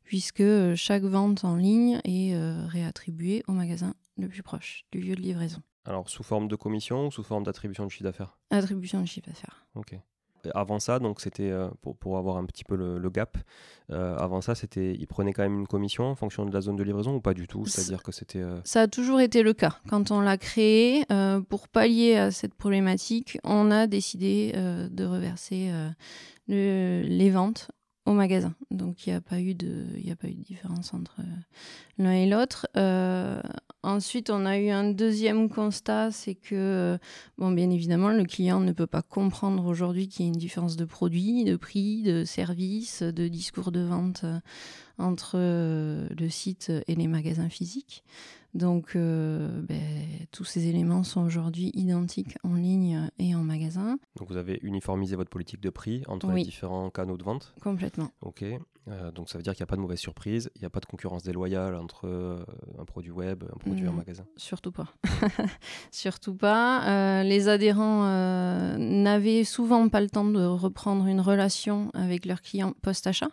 puisque 0.03 0.43
chaque 0.75 1.03
vente 1.03 1.45
en 1.45 1.55
ligne 1.55 1.99
est 2.03 2.35
réattribuée 2.67 3.43
au 3.47 3.53
magasin 3.53 3.93
le 4.17 4.27
plus 4.27 4.43
proche 4.43 4.85
du 4.91 4.99
lieu 4.99 5.15
de 5.15 5.21
livraison. 5.21 5.61
Alors, 5.85 6.09
sous 6.09 6.23
forme 6.23 6.47
de 6.47 6.55
commission 6.55 7.07
ou 7.07 7.11
sous 7.11 7.23
forme 7.23 7.43
d'attribution 7.43 7.85
de 7.85 7.91
chiffre 7.91 8.05
d'affaires? 8.05 8.37
Attribution 8.49 9.01
de 9.01 9.05
chiffre 9.05 9.27
d'affaires. 9.27 9.67
Ok 9.75 9.95
avant 10.53 10.79
ça, 10.79 10.99
donc 10.99 11.21
c'était 11.21 11.49
euh, 11.49 11.69
pour, 11.81 11.95
pour, 11.97 12.17
avoir 12.17 12.37
un 12.37 12.45
petit 12.45 12.63
peu 12.63 12.75
le, 12.75 13.09
gap. 13.09 13.37
Euh, 13.91 14.17
avant 14.17 14.41
ça, 14.41 14.55
c'était, 14.55 14.93
ils 14.93 15.07
prenaient 15.07 15.33
quand 15.33 15.43
même 15.43 15.59
une 15.59 15.67
commission 15.67 16.05
en 16.05 16.15
fonction 16.15 16.45
de 16.45 16.53
la 16.53 16.61
zone 16.61 16.75
de 16.75 16.83
livraison 16.83 17.15
ou 17.15 17.21
pas 17.21 17.33
du 17.33 17.47
tout? 17.47 17.65
C'est-à-dire 17.65 18.03
que 18.03 18.11
c'était. 18.11 18.41
Euh, 18.41 18.59
ça 18.63 18.81
a 18.81 18.87
toujours 18.87 19.21
été 19.21 19.43
le 19.43 19.53
cas. 19.53 19.77
Quand 19.87 20.11
on 20.11 20.21
l'a 20.21 20.37
créé, 20.37 21.05
pour 21.49 21.67
pallier 21.67 22.17
à 22.17 22.31
cette 22.31 22.53
problématique, 22.53 23.37
on 23.43 23.71
a 23.71 23.87
décidé 23.87 24.53
de 24.55 25.05
reverser 25.05 25.71
les 26.47 27.29
ventes 27.29 27.69
au 28.05 28.13
magasin. 28.13 28.53
Donc 28.71 29.05
il 29.05 29.11
n'y 29.11 29.15
a, 29.15 29.21
pas 29.21 29.39
eu 29.39 29.55
de, 29.55 29.85
a 30.11 30.15
pas 30.15 30.27
eu 30.27 30.33
de 30.33 30.43
différence 30.43 30.93
entre 30.93 31.17
l'un 31.97 32.11
et 32.11 32.27
l'autre. 32.27 32.67
Ensuite, 33.85 34.29
on 34.29 34.45
a 34.45 34.57
eu 34.57 34.69
un 34.69 34.91
deuxième 34.91 35.49
constat, 35.49 36.11
c'est 36.11 36.35
que, 36.35 36.97
bon, 37.37 37.51
bien 37.51 37.69
évidemment, 37.69 38.09
le 38.09 38.25
client 38.25 38.59
ne 38.59 38.71
peut 38.71 38.87
pas 38.87 39.01
comprendre 39.01 39.65
aujourd'hui 39.65 40.07
qu'il 40.07 40.25
y 40.25 40.27
a 40.27 40.31
une 40.31 40.37
différence 40.37 40.75
de 40.75 40.85
produit, 40.85 41.43
de 41.43 41.55
prix, 41.55 42.01
de 42.01 42.25
service, 42.25 43.03
de 43.03 43.27
discours 43.27 43.71
de 43.71 43.81
vente 43.81 44.25
entre 44.97 45.37
le 45.37 46.29
site 46.29 46.71
et 46.87 46.95
les 46.95 47.07
magasins 47.07 47.49
physiques. 47.49 48.03
Donc, 48.55 48.95
euh, 48.95 49.61
ben, 49.63 49.81
tous 50.31 50.45
ces 50.45 50.67
éléments 50.67 51.03
sont 51.03 51.21
aujourd'hui 51.21 51.71
identiques 51.73 52.37
en 52.43 52.55
ligne 52.55 53.09
et 53.19 53.35
en 53.35 53.43
magasin. 53.43 53.99
Donc, 54.15 54.29
vous 54.29 54.37
avez 54.37 54.59
uniformisé 54.63 55.17
votre 55.17 55.29
politique 55.29 55.59
de 55.59 55.69
prix 55.69 56.03
entre 56.07 56.31
les 56.31 56.43
différents 56.43 56.89
canaux 56.89 57.17
de 57.17 57.23
vente 57.23 57.53
Complètement. 57.61 58.11
Ok. 58.21 58.45
Euh, 58.87 59.11
donc, 59.11 59.29
ça 59.29 59.37
veut 59.37 59.43
dire 59.43 59.53
qu'il 59.53 59.61
n'y 59.61 59.67
a 59.67 59.67
pas 59.67 59.75
de 59.75 59.81
mauvaise 59.81 59.99
surprise, 59.99 60.49
il 60.55 60.61
n'y 60.61 60.65
a 60.65 60.69
pas 60.69 60.79
de 60.79 60.85
concurrence 60.85 61.23
déloyale 61.23 61.75
entre 61.75 62.07
euh, 62.07 62.45
un 62.79 62.85
produit 62.85 63.11
web 63.11 63.43
un 63.43 63.57
produit 63.57 63.87
en 63.89 63.93
magasin 63.93 64.25
Surtout 64.37 64.71
pas. 64.71 64.87
surtout 65.91 66.35
pas. 66.35 67.23
les 67.23 67.49
adhérents 67.49 68.05
n'avaient 68.77 69.43
souvent 69.43 69.89
pas 69.89 69.99
le 69.99 70.09
temps 70.09 70.23
de 70.23 70.45
reprendre 70.45 71.07
une 71.07 71.19
relation 71.19 71.89
avec 71.93 72.25
leurs 72.25 72.41
clients 72.41 72.73
post-achat. 72.81 73.31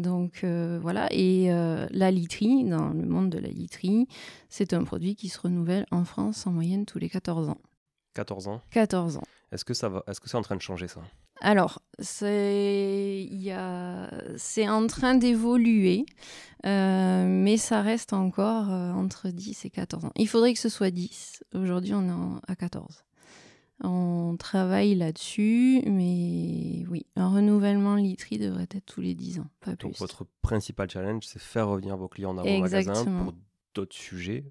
Donc 0.00 0.40
euh, 0.44 0.78
voilà, 0.80 1.08
et 1.10 1.52
euh, 1.52 1.86
la 1.90 2.10
literie, 2.10 2.64
dans 2.64 2.88
le 2.88 3.06
monde 3.06 3.30
de 3.30 3.38
la 3.38 3.48
literie, 3.48 4.08
c'est 4.48 4.72
un 4.72 4.84
produit 4.84 5.14
qui 5.14 5.28
se 5.28 5.40
renouvelle 5.40 5.86
en 5.90 6.04
France 6.04 6.46
en 6.46 6.52
moyenne 6.52 6.86
tous 6.86 6.98
les 6.98 7.08
14 7.08 7.48
ans. 7.50 7.58
14 8.14 8.48
ans? 8.48 8.60
14 8.70 9.18
ans. 9.18 9.22
Est-ce 9.52 9.64
que 9.64 9.74
ça 9.74 9.88
va 9.88 10.02
Est-ce 10.06 10.20
que 10.20 10.28
c'est 10.28 10.36
en 10.36 10.42
train 10.42 10.56
de 10.56 10.62
changer 10.62 10.88
ça? 10.88 11.00
Alors, 11.42 11.80
c'est 11.98 13.28
a... 13.50 14.08
en 14.68 14.86
train 14.86 15.14
d'évoluer, 15.14 16.04
euh, 16.66 17.26
mais 17.26 17.56
ça 17.56 17.80
reste 17.80 18.12
encore 18.12 18.68
entre 18.68 19.28
10 19.30 19.64
et 19.64 19.70
14 19.70 20.04
ans. 20.04 20.12
Il 20.16 20.28
faudrait 20.28 20.52
que 20.52 20.60
ce 20.60 20.68
soit 20.68 20.90
10. 20.90 21.44
Aujourd'hui, 21.54 21.94
on 21.94 22.08
est 22.08 22.40
à 22.50 22.56
14. 22.56 23.04
On 23.82 24.36
travaille 24.38 24.94
là-dessus, 24.94 25.82
mais 25.86 26.84
oui, 26.90 27.06
un 27.16 27.28
renouvellement 27.28 27.94
literie 27.94 28.38
devrait 28.38 28.68
être 28.70 28.84
tous 28.84 29.00
les 29.00 29.14
10 29.14 29.40
ans, 29.40 29.46
pas 29.60 29.74
Donc 29.74 29.96
votre 29.96 30.26
principal 30.42 30.90
challenge, 30.90 31.24
c'est 31.26 31.40
faire 31.40 31.68
revenir 31.68 31.96
vos 31.96 32.08
clients 32.08 32.34
dans 32.34 32.42
vos 32.42 32.58
magasins 32.58 33.04
pour 33.04 33.34
d'autres 33.74 33.96
sujets 33.96 34.44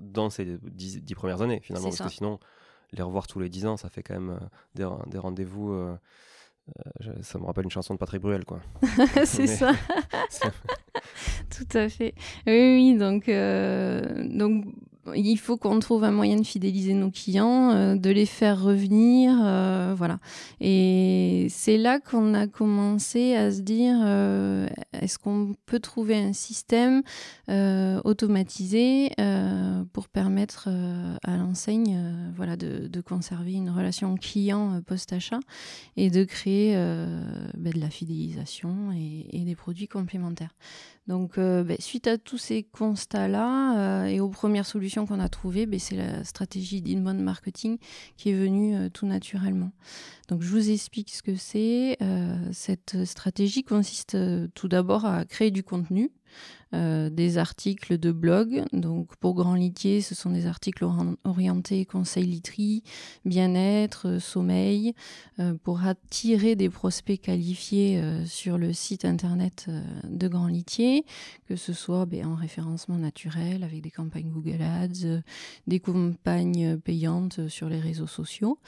dans 0.00 0.28
ces 0.28 0.58
10, 0.62 1.02
premières 1.14 1.40
années, 1.40 1.60
finalement. 1.62 1.88
Parce 1.88 2.02
que 2.02 2.08
sinon, 2.08 2.38
les 2.92 3.02
revoir 3.02 3.26
tous 3.26 3.40
les 3.40 3.48
10 3.48 3.66
ans, 3.66 3.76
ça 3.76 3.88
fait 3.88 4.02
quand 4.02 4.14
même 4.14 4.38
euh, 4.78 4.88
des, 5.06 5.18
rendez-vous... 5.18 5.72
Euh, 5.72 5.96
euh, 7.06 7.12
ça 7.22 7.38
me 7.38 7.44
rappelle 7.44 7.64
une 7.64 7.70
chanson 7.70 7.94
de 7.94 7.98
Patrick 7.98 8.22
Bruel, 8.22 8.44
quoi. 8.44 8.60
c'est 9.24 9.46
ça. 9.46 9.72
Tout 11.50 11.76
à 11.76 11.88
fait. 11.88 12.14
Oui, 12.46 12.94
oui, 12.94 12.96
donc, 12.98 13.26
donc 14.36 14.64
il 15.14 15.36
faut 15.36 15.56
qu'on 15.56 15.78
trouve 15.78 16.04
un 16.04 16.10
moyen 16.10 16.36
de 16.36 16.46
fidéliser 16.46 16.94
nos 16.94 17.10
clients, 17.10 17.70
euh, 17.70 17.96
de 17.96 18.10
les 18.10 18.26
faire 18.26 18.62
revenir, 18.62 19.38
euh, 19.42 19.94
voilà. 19.96 20.18
Et 20.60 21.46
c'est 21.50 21.76
là 21.76 22.00
qu'on 22.00 22.34
a 22.34 22.46
commencé 22.46 23.34
à 23.34 23.50
se 23.50 23.60
dire 23.60 23.96
euh, 24.02 24.68
est-ce 24.92 25.18
qu'on 25.18 25.54
peut 25.66 25.80
trouver 25.80 26.16
un 26.16 26.32
système 26.32 27.02
automatisé 28.04 29.10
pour 29.92 30.08
permettre 30.08 30.68
à 31.22 31.36
l'enseigne, 31.36 31.98
voilà, 32.36 32.56
de, 32.56 33.00
conserver 33.00 33.52
une 33.52 33.70
relation 33.70 34.14
client 34.16 34.80
post-achat 34.86 35.40
et 35.96 36.10
de 36.10 36.24
créer 36.24 36.74
ben, 36.74 37.72
de 37.72 37.80
la 37.80 37.90
fidélisation 37.90 38.92
et 38.92 39.44
des 39.44 39.54
produits 39.54 39.88
complémentaires. 39.88 40.54
Donc, 41.06 41.36
euh, 41.36 41.64
ben, 41.64 41.76
suite 41.80 42.06
à 42.06 42.16
tous 42.16 42.38
ces 42.38 42.62
constats-là 42.62 44.04
euh, 44.04 44.06
et 44.06 44.20
aux 44.20 44.30
premières 44.30 44.64
solutions 44.64 45.06
qu'on 45.06 45.20
a 45.20 45.28
trouvées, 45.28 45.66
ben, 45.66 45.78
c'est 45.78 45.96
la 45.96 46.24
stratégie 46.24 46.80
d'inbound 46.80 47.20
marketing 47.20 47.78
qui 48.16 48.30
est 48.30 48.34
venue 48.34 48.74
euh, 48.74 48.88
tout 48.88 49.04
naturellement. 49.04 49.70
Donc, 50.28 50.40
je 50.40 50.48
vous 50.48 50.70
explique 50.70 51.10
ce 51.12 51.22
que 51.22 51.36
c'est. 51.36 51.98
cette 52.52 53.04
stratégie 53.04 53.62
consiste 53.62 54.16
tout 54.54 54.68
d'abord 54.68 55.04
à 55.04 55.26
créer 55.26 55.50
du 55.50 55.62
contenu 55.62 56.10
euh, 56.74 57.08
des 57.08 57.38
articles 57.38 57.98
de 57.98 58.10
blog. 58.10 58.64
Donc 58.72 59.14
pour 59.16 59.34
Grand 59.34 59.54
Litier, 59.54 60.00
ce 60.00 60.14
sont 60.16 60.30
des 60.30 60.46
articles 60.46 60.84
orientés 61.22 61.84
conseil 61.84 62.24
literie, 62.24 62.82
bien-être, 63.24 64.08
euh, 64.08 64.18
sommeil, 64.18 64.92
euh, 65.38 65.54
pour 65.62 65.84
attirer 65.84 66.56
des 66.56 66.68
prospects 66.68 67.20
qualifiés 67.20 68.02
sur 68.26 68.58
le 68.58 68.72
site 68.72 69.04
internet 69.04 69.68
de 70.08 70.28
Grand 70.28 70.48
Litier, 70.48 71.04
que 71.46 71.54
ce 71.54 71.72
soit 71.72 72.06
ben, 72.06 72.26
en 72.26 72.34
référencement 72.34 72.96
naturel 72.96 73.62
avec 73.62 73.80
des 73.80 73.90
campagnes 73.90 74.30
Google 74.30 74.62
Ads, 74.62 75.22
des 75.66 75.78
campagnes 75.78 76.76
payantes 76.78 77.48
sur 77.48 77.68
les 77.68 77.78
réseaux 77.78 78.06
sociaux. 78.06 78.58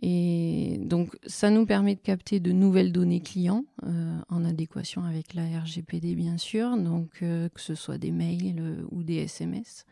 Et 0.00 0.78
donc, 0.80 1.16
ça 1.26 1.50
nous 1.50 1.66
permet 1.66 1.96
de 1.96 2.00
capter 2.00 2.38
de 2.38 2.52
nouvelles 2.52 2.92
données 2.92 3.20
clients 3.20 3.64
en 4.28 4.44
adéquation 4.44 5.02
avec 5.02 5.34
la 5.34 5.42
RGPD, 5.42 6.14
bien 6.14 6.38
sûr, 6.38 6.76
donc 6.76 7.20
que 7.52 7.60
ce 7.60 7.74
soit 7.74 7.98
des 7.98 8.10
mails 8.10 8.60
euh, 8.60 8.82
ou 8.90 9.02
des 9.02 9.16
SMS 9.16 9.86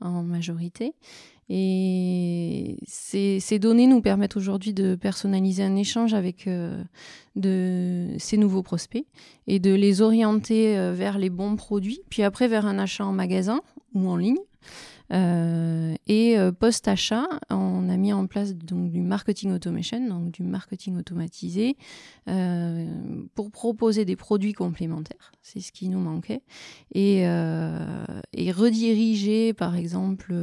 en 0.00 0.22
majorité. 0.22 0.94
Et 1.50 2.78
ces, 2.86 3.58
données 3.58 3.86
nous 3.86 4.00
permettent 4.00 4.36
aujourd'hui 4.36 4.72
de 4.72 4.94
personnaliser 4.94 5.62
un 5.62 5.76
échange 5.76 6.14
avec 6.14 6.48
de 7.36 8.08
ces 8.18 8.38
nouveaux 8.38 8.62
prospects 8.62 9.04
et 9.46 9.58
de 9.58 9.74
les 9.74 10.00
orienter 10.00 10.92
vers 10.94 11.18
les 11.18 11.28
bons 11.28 11.56
produits, 11.56 12.00
puis 12.08 12.22
après 12.22 12.48
vers 12.48 12.64
un 12.64 12.78
achat 12.78 13.04
en 13.04 13.12
magasin 13.12 13.60
ou 13.92 14.08
en 14.08 14.16
ligne. 14.16 14.38
Euh, 15.12 15.94
et 16.06 16.38
euh, 16.38 16.50
post-achat, 16.52 17.26
on 17.50 17.88
a 17.88 17.96
mis 17.96 18.12
en 18.12 18.26
place 18.26 18.54
donc, 18.54 18.90
du 18.90 19.00
marketing 19.00 19.52
automation, 19.52 20.06
donc 20.08 20.30
du 20.30 20.42
marketing 20.42 20.96
automatisé, 20.96 21.76
euh, 22.28 22.86
pour 23.34 23.50
proposer 23.50 24.04
des 24.04 24.16
produits 24.16 24.54
complémentaires. 24.54 25.32
C'est 25.42 25.60
ce 25.60 25.72
qui 25.72 25.88
nous 25.88 26.00
manquait. 26.00 26.42
Et, 26.94 27.26
rediriger, 28.54 29.52
par 29.52 29.74
exemple, 29.74 30.34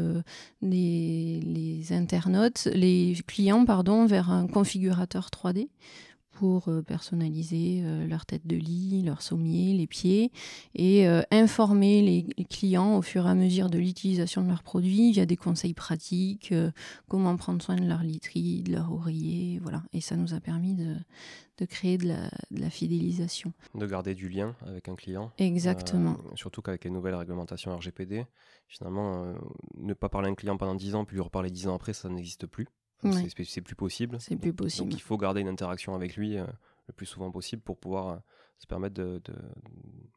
les, 0.61 1.39
les 1.41 1.93
internautes, 1.93 2.67
les 2.73 3.15
clients, 3.25 3.65
pardon, 3.65 4.05
vers 4.05 4.31
un 4.31 4.47
configurateur 4.47 5.29
3D 5.29 5.69
pour 6.41 6.69
euh, 6.69 6.81
personnaliser 6.81 7.83
euh, 7.83 8.07
leur 8.07 8.25
tête 8.25 8.47
de 8.47 8.55
lit, 8.55 9.03
leur 9.03 9.21
sommier, 9.21 9.77
les 9.77 9.85
pieds 9.85 10.31
et 10.73 11.07
euh, 11.07 11.21
informer 11.29 12.01
les, 12.01 12.45
clients 12.45 12.97
au 12.97 13.03
fur 13.03 13.27
et 13.27 13.29
à 13.29 13.35
mesure 13.35 13.69
de 13.69 13.77
l'utilisation 13.77 14.41
de 14.41 14.47
leurs 14.47 14.63
produits 14.63 15.11
via 15.11 15.27
des 15.27 15.37
conseils 15.37 15.75
pratiques, 15.75 16.51
comment 17.07 17.37
prendre 17.37 17.61
soin 17.61 17.75
de 17.75 17.85
leur 17.85 18.01
literie, 18.01 18.63
de 18.63 18.71
leur 18.71 18.91
oreiller, 18.91 19.59
voilà. 19.59 19.83
Et 19.93 20.01
ça 20.01 20.15
nous 20.15 20.33
a 20.33 20.39
permis 20.39 20.73
de, 20.73 20.95
de 21.59 21.65
créer 21.65 21.99
de 21.99 22.07
la, 22.07 22.31
de 22.49 22.59
la, 22.59 22.71
fidélisation. 22.71 23.53
De 23.75 23.85
garder 23.85 24.15
du 24.15 24.27
lien 24.27 24.55
avec 24.65 24.89
un 24.89 24.95
client. 24.95 25.31
Exactement. 25.37 26.17
surtout 26.33 26.63
qu'avec 26.63 26.85
les 26.85 26.89
nouvelles 26.89 27.13
réglementations 27.13 27.77
RGPD, 27.77 28.25
finalement, 28.67 29.31
ne 29.77 29.93
pas 29.93 30.09
parler 30.09 30.27
à 30.27 30.31
un 30.31 30.35
client 30.35 30.57
pendant 30.57 30.73
10 30.73 30.95
ans, 30.95 31.05
puis 31.05 31.17
lui 31.17 31.21
reparler 31.21 31.51
10 31.51 31.67
ans 31.67 31.75
après, 31.75 31.93
ça 31.93 32.09
n'existe 32.09 32.47
plus. 32.47 32.67
C'est 33.47 33.61
plus 33.61 33.75
possible. 33.75 34.17
C'est 34.19 34.35
plus 34.35 34.53
possible. 34.53 34.89
Donc 34.89 34.99
il 34.99 35.01
faut 35.01 35.17
garder 35.17 35.41
une 35.41 35.47
interaction 35.47 35.95
avec 35.95 36.15
lui 36.15 36.37
euh, 36.37 36.45
le 36.87 36.93
plus 36.93 37.05
souvent 37.05 37.31
possible 37.31 37.61
pour 37.61 37.77
pouvoir 37.77 38.09
euh, 38.09 38.15
se 38.57 38.67
permettre 38.67 38.95
de, 38.95 39.21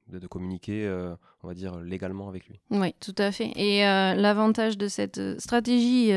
de, 0.08 0.18
de, 0.18 0.26
communiquer, 0.26 0.86
euh, 0.86 1.14
on 1.42 1.48
va 1.48 1.54
dire, 1.54 1.78
légalement 1.80 2.28
avec 2.28 2.46
lui. 2.46 2.60
Oui, 2.70 2.94
tout 3.00 3.14
à 3.16 3.32
fait. 3.32 3.52
Et 3.56 3.80
l'avantage 3.80 4.76
de 4.76 4.86
cette 4.88 5.40
stratégie 5.40 6.12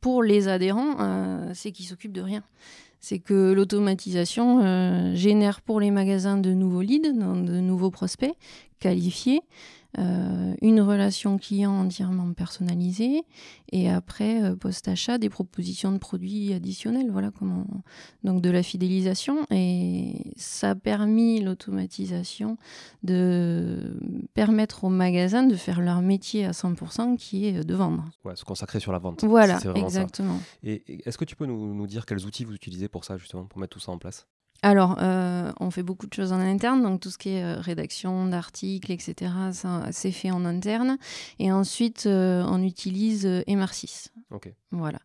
pour 0.00 0.24
les 0.24 0.48
adhérents, 0.48 1.54
c'est 1.54 1.70
qu'ils 1.70 1.86
s'occupent 1.86 2.12
de 2.12 2.22
rien. 2.22 2.42
C'est 2.98 3.20
que 3.20 3.52
l'automatisation 3.52 5.14
génère 5.14 5.60
pour 5.60 5.78
les 5.78 5.92
magasins 5.92 6.38
de 6.38 6.52
nouveaux 6.52 6.82
leads, 6.82 7.12
de 7.12 7.60
nouveaux 7.60 7.92
prospects 7.92 8.34
qualifiés 8.80 9.42
euh, 9.98 10.54
une 10.62 10.80
relation 10.80 11.38
client 11.38 11.72
entièrement 11.72 12.32
personnalisée 12.32 13.22
et 13.72 13.90
après 13.90 14.42
euh, 14.42 14.54
post-achat 14.54 15.18
des 15.18 15.28
propositions 15.28 15.90
de 15.90 15.98
produits 15.98 16.52
additionnels 16.52 17.10
voilà 17.10 17.30
comment 17.30 17.66
donc 18.24 18.42
de 18.42 18.50
la 18.50 18.62
fidélisation. 18.62 19.46
Et 19.50 20.32
ça 20.36 20.70
a 20.70 20.74
permis 20.74 21.40
l'automatisation 21.40 22.56
de 23.02 23.98
permettre 24.34 24.84
aux 24.84 24.90
magasins 24.90 25.42
de 25.42 25.56
faire 25.56 25.80
leur 25.80 26.02
métier 26.02 26.44
à 26.44 26.52
100% 26.52 27.16
qui 27.16 27.46
est 27.46 27.64
de 27.64 27.74
vendre. 27.74 28.04
Ouais, 28.24 28.36
se 28.36 28.44
consacrer 28.44 28.80
sur 28.80 28.92
la 28.92 28.98
vente. 28.98 29.24
Voilà 29.24 29.58
exactement. 29.74 30.38
Et 30.62 30.82
est-ce 31.06 31.18
que 31.18 31.24
tu 31.24 31.36
peux 31.36 31.46
nous, 31.46 31.74
nous 31.74 31.86
dire 31.86 32.06
quels 32.06 32.24
outils 32.26 32.44
vous 32.44 32.54
utilisez 32.54 32.88
pour 32.88 33.04
ça 33.04 33.16
justement 33.16 33.44
pour 33.44 33.58
mettre 33.58 33.72
tout 33.72 33.80
ça 33.80 33.92
en 33.92 33.98
place? 33.98 34.26
Alors, 34.62 34.96
euh, 35.00 35.52
on 35.58 35.70
fait 35.70 35.82
beaucoup 35.82 36.06
de 36.06 36.12
choses 36.12 36.32
en 36.32 36.40
interne, 36.40 36.82
donc 36.82 37.00
tout 37.00 37.10
ce 37.10 37.16
qui 37.16 37.30
est 37.30 37.42
euh, 37.42 37.60
rédaction 37.60 38.26
d'articles, 38.26 38.92
etc., 38.92 39.32
ça, 39.52 39.86
c'est 39.90 40.12
fait 40.12 40.30
en 40.30 40.44
interne. 40.44 40.98
Et 41.38 41.50
ensuite, 41.50 42.04
euh, 42.06 42.44
on 42.46 42.62
utilise 42.62 43.26
MR6. 43.26 44.08
Voilà. 44.70 45.00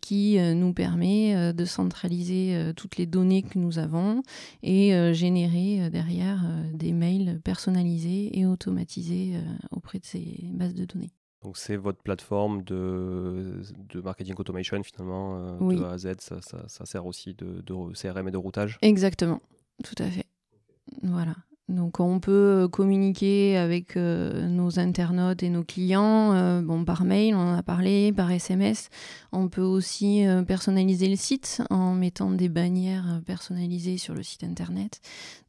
qui 0.00 0.38
nous 0.38 0.72
permet 0.72 1.52
de 1.52 1.64
centraliser 1.64 2.72
toutes 2.74 2.96
les 2.96 3.06
données 3.06 3.42
que 3.42 3.58
nous 3.58 3.78
avons 3.78 4.22
et 4.62 5.12
générer 5.12 5.88
derrière 5.90 6.42
des 6.72 6.92
mails 6.92 7.40
personnalisés 7.44 8.36
et 8.38 8.46
automatisés 8.46 9.34
auprès 9.70 9.98
de 9.98 10.06
ces 10.06 10.40
bases 10.54 10.74
de 10.74 10.84
données. 10.84 11.12
Donc 11.42 11.56
c'est 11.56 11.76
votre 11.76 12.02
plateforme 12.02 12.62
de, 12.64 13.62
de 13.88 14.00
marketing 14.00 14.34
automation 14.38 14.82
finalement, 14.82 15.36
euh, 15.36 15.74
de 15.74 15.82
A 15.82 15.92
à 15.92 15.98
Z, 15.98 16.16
ça, 16.18 16.42
ça, 16.42 16.68
ça 16.68 16.84
sert 16.84 17.06
aussi 17.06 17.34
de, 17.34 17.62
de, 17.62 17.92
CRM 17.94 18.28
et 18.28 18.30
de 18.30 18.36
routage? 18.36 18.78
Exactement, 18.82 19.40
tout 19.82 19.94
à 20.02 20.10
fait. 20.10 20.26
Voilà. 21.02 21.34
Donc 21.70 22.00
on 22.00 22.18
peut 22.18 22.68
communiquer 22.70 23.56
avec 23.56 23.96
euh, 23.96 24.48
nos 24.48 24.80
internautes 24.80 25.42
et 25.44 25.48
nos 25.50 25.62
clients 25.62 26.34
euh, 26.34 26.84
par 26.84 27.04
mail, 27.04 27.34
on 27.36 27.38
en 27.38 27.54
a 27.54 27.62
parlé, 27.62 28.12
par 28.12 28.30
SMS. 28.30 28.90
On 29.32 29.48
peut 29.48 29.62
aussi 29.62 30.24
personnaliser 30.46 31.08
le 31.08 31.16
site 31.16 31.62
en 31.70 31.94
mettant 31.94 32.30
des 32.30 32.48
bannières 32.48 33.20
personnalisées 33.24 33.96
sur 33.96 34.14
le 34.14 34.22
site 34.22 34.42
internet. 34.42 35.00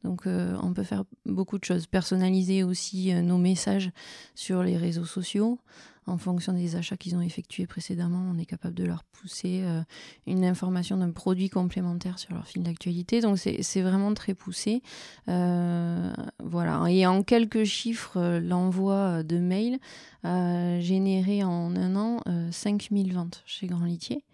Donc 0.04 0.26
on 0.26 0.72
peut 0.72 0.84
faire 0.84 1.04
beaucoup 1.26 1.58
de 1.58 1.64
choses. 1.64 1.86
Personnaliser 1.86 2.62
aussi 2.62 3.12
nos 3.22 3.38
messages 3.38 3.90
sur 4.34 4.62
les 4.62 4.76
réseaux 4.76 5.04
sociaux 5.04 5.58
en 6.06 6.18
fonction 6.18 6.52
des 6.52 6.74
achats 6.74 6.96
qu'ils 6.96 7.14
ont 7.14 7.20
effectués 7.20 7.66
précédemment, 7.66 8.32
on 8.34 8.38
est 8.38 8.44
capable 8.44 8.74
de 8.74 8.84
leur 8.84 9.04
pousser 9.04 9.60
euh, 9.62 9.82
une 10.26 10.44
information 10.44 10.96
d'un 10.96 11.12
produit 11.12 11.48
complémentaire 11.48 12.18
sur 12.18 12.34
leur 12.34 12.46
fil 12.46 12.62
d'actualité. 12.62 13.20
Donc 13.20 13.38
c'est 13.38 13.82
vraiment 13.82 14.12
très 14.14 14.34
poussé. 14.34 14.82
Euh, 15.28 16.12
voilà. 16.42 16.84
Et 16.88 17.06
en 17.06 17.22
quelques 17.22 17.64
chiffres, 17.64 18.16
euh, 18.16 18.40
l'envoi 18.40 19.22
de 19.22 19.38
mails 19.38 19.78
a 20.24 20.80
généré 20.80 21.44
en 21.44 21.74
un 21.76 21.96
an 21.96 22.20
5000 22.50 23.12
ventes 23.12 23.42
chez 23.44 23.66
Grand 23.66 23.84
Litier. 23.84 24.24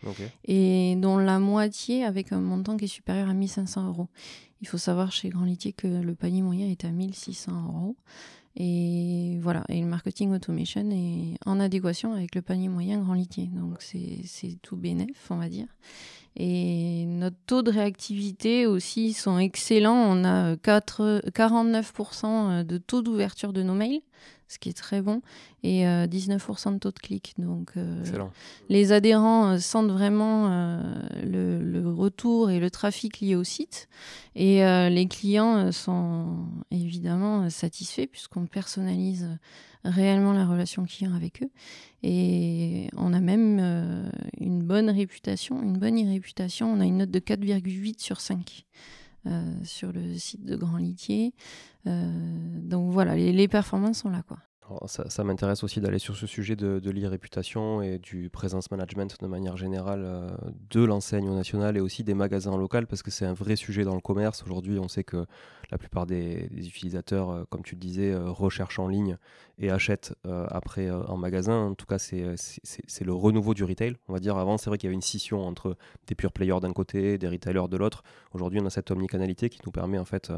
Et 0.45 0.97
dont 0.97 1.17
la 1.17 1.39
moitié 1.39 2.05
avec 2.05 2.33
un 2.33 2.41
montant 2.41 2.77
qui 2.77 2.85
est 2.85 2.89
supérieur 2.89 3.29
à 3.29 3.35
1500 3.35 3.89
euros. 3.89 4.09
Il 4.61 4.69
faut 4.69 4.79
savoir 4.79 5.13
chez 5.13 5.29
Grand 5.29 5.45
Litier 5.45 5.73
que 5.73 5.87
le 5.87 6.15
panier 6.15 6.43
moyen 6.43 6.69
est 6.69 6.85
à 6.85 6.91
1600 6.91 7.53
euros. 7.69 7.97
Et 8.61 9.39
voilà, 9.41 9.63
et 9.69 9.81
le 9.81 9.87
marketing 9.87 10.33
automation 10.33 10.91
est 10.91 11.37
en 11.47 11.61
adéquation 11.61 12.13
avec 12.13 12.35
le 12.35 12.43
panier 12.43 12.69
moyen 12.69 12.99
grand 12.99 13.15
litier. 13.15 13.47
Donc 13.55 13.81
c'est 13.81 14.59
tout 14.63 14.77
bénéf, 14.77 15.31
on 15.31 15.37
va 15.37 15.49
dire. 15.49 15.69
Et 16.35 17.05
notre 17.07 17.37
taux 17.47 17.63
de 17.63 17.71
réactivité 17.71 18.67
aussi 18.67 19.13
sont 19.13 19.39
excellents. 19.39 19.95
On 19.95 20.25
a 20.25 20.57
4, 20.57 21.23
49% 21.31 22.65
de 22.65 22.79
taux 22.79 23.03
d'ouverture 23.03 23.53
de 23.53 23.63
nos 23.63 23.75
mails 23.75 24.03
ce 24.49 24.59
qui 24.59 24.71
est 24.71 24.77
très 24.77 25.03
bon, 25.03 25.21
et 25.63 25.85
19% 25.85 26.69
euh, 26.69 26.73
de 26.73 26.79
taux 26.79 26.91
de 26.91 26.99
clic. 26.99 27.35
Donc, 27.39 27.73
euh, 27.77 28.03
les 28.69 28.93
adhérents 28.93 29.53
euh, 29.53 29.59
sentent 29.59 29.91
vraiment 29.91 30.49
le, 31.23 31.89
retour 31.89 32.51
et 32.51 32.61
le 32.61 32.71
trafic 32.71 33.21
lié 33.21 33.35
au 33.35 33.45
site, 33.45 33.89
et 34.35 34.61
les 34.91 35.07
clients 35.09 35.73
sont 35.73 36.47
évidemment 36.71 37.51
satisfaits 37.51 38.07
puisqu'on 38.07 38.47
personnalise 38.47 39.27
réellement 39.85 40.33
la 40.33 40.47
relation 40.47 40.85
client 40.85 41.15
avec 41.15 41.43
eux. 41.43 41.51
Et 42.03 42.89
on 42.97 43.13
a 43.13 43.21
même 43.21 44.11
une 44.39 44.63
bonne 44.63 44.91
réputation, 44.91 45.61
une 45.61 45.79
bonne 45.79 45.97
réputation. 46.07 46.73
On 46.73 46.81
a 46.81 46.85
une 46.85 46.99
note 46.99 47.11
de 47.11 47.19
4,8 47.19 48.01
sur 48.01 48.21
5. 48.21 48.65
Sur 49.65 49.93
le 49.93 50.17
site 50.17 50.45
de 50.45 50.57
Grand 50.57 50.79
Litier. 50.79 51.33
donc 51.85 52.93
voilà, 52.93 53.17
les, 53.17 53.49
performances 53.49 53.99
sont 53.99 54.11
là. 54.11 54.23
Quoi 54.27 54.39
ça, 54.87 55.25
m'intéresse 55.25 55.65
aussi 55.65 55.81
d'aller 55.81 55.99
sur 55.99 56.17
ce 56.17 56.27
sujet 56.27 56.57
de, 56.57 56.79
de 56.79 56.91
l'e-réputation 56.91 57.83
et 57.83 57.99
du 57.99 58.31
presence 58.31 58.71
management 58.71 59.17
de 59.21 59.27
manière 59.27 59.57
générale 59.57 60.03
euh, 60.05 60.31
de 60.71 60.83
l'enseigne 60.83 61.31
nationale 61.31 61.77
et 61.77 61.81
aussi 61.81 62.05
des 62.05 62.15
magasins 62.15 62.57
locaux 62.57 62.87
parce 62.89 63.03
que 63.03 63.11
c'est 63.11 63.25
un 63.25 63.33
vrai 63.33 63.57
sujet 63.57 63.85
dans 63.85 63.95
le 63.95 64.01
commerce. 64.01 64.43
Aujourd'hui, 64.45 64.79
on 64.79 64.89
sait 64.89 65.05
que 65.05 65.27
la 65.71 65.79
plupart 65.79 66.07
des, 66.07 66.49
utilisateurs, 66.55 67.31
euh, 67.31 67.45
comme 67.49 67.63
tu 67.63 67.75
le 67.75 67.81
disais, 67.81 68.13
euh, 68.13 68.31
recherchent 68.31 68.79
en 68.79 68.89
ligne 68.89 69.17
et 69.59 69.71
achètent 69.71 70.15
après 70.25 70.89
en 70.89 71.17
magasin. 71.17 71.67
En 71.67 71.75
tout 71.75 71.87
cas, 71.87 71.99
c'est 71.99 72.25
le 72.25 73.13
renouveau 73.13 73.55
du 73.55 73.65
retail. 73.65 73.97
On 74.07 74.13
va 74.13 74.21
dire 74.21 74.37
avant, 74.37 74.57
c'est 74.57 74.71
vrai 74.71 74.79
qu'il 74.79 74.87
y 74.87 74.91
avait 74.91 74.95
une 74.95 75.03
scission 75.03 75.45
entre 75.45 75.77
des 76.07 76.15
pure 76.15 76.31
players 76.31 76.61
d'un 76.61 76.73
côté, 76.73 77.19
des 77.19 77.27
retailers 77.27 77.69
de 77.69 77.77
l'autre. 77.77 78.05
Aujourd'hui, 78.33 78.61
on 78.63 78.67
a 78.67 78.71
cette 78.71 78.93
omnicanalité 78.93 79.49
qui 79.49 79.59
nous 79.67 79.73
permet 79.73 79.99
en 79.99 80.05
fait 80.05 80.31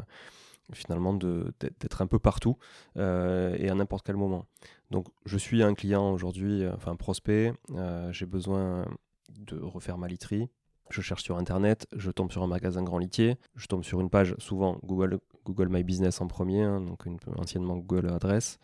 finalement 0.72 1.14
d'être 1.14 2.02
un 2.02 2.06
peu 2.06 2.18
partout 2.18 2.56
euh, 2.96 3.56
et 3.58 3.68
à 3.68 3.74
n'importe 3.74 4.06
quel 4.06 4.16
moment. 4.16 4.46
Donc 4.90 5.06
je 5.24 5.38
suis 5.38 5.62
un 5.62 5.74
client 5.74 6.12
aujourd'hui, 6.12 6.64
euh, 6.64 6.74
enfin 6.74 6.92
un 6.92 6.96
prospect, 6.96 7.52
euh, 7.74 8.12
j'ai 8.12 8.26
besoin 8.26 8.86
de 9.30 9.58
refaire 9.58 9.98
ma 9.98 10.08
literie. 10.08 10.48
Je 10.90 11.02
cherche 11.02 11.22
sur 11.22 11.38
internet, 11.38 11.86
je 11.94 12.10
tombe 12.10 12.32
sur 12.32 12.42
un 12.42 12.48
magasin 12.48 12.82
grand 12.82 12.98
litier, 12.98 13.36
je 13.54 13.66
tombe 13.68 13.84
sur 13.84 14.00
une 14.00 14.10
page, 14.10 14.34
souvent 14.38 14.80
Google, 14.84 15.20
Google 15.44 15.68
My 15.68 15.84
Business 15.84 16.20
en 16.20 16.26
premier, 16.26 16.62
hein, 16.62 16.80
donc 16.80 17.06
une, 17.06 17.18
anciennement 17.36 17.76
Google 17.76 18.10
Adresse. 18.10 18.58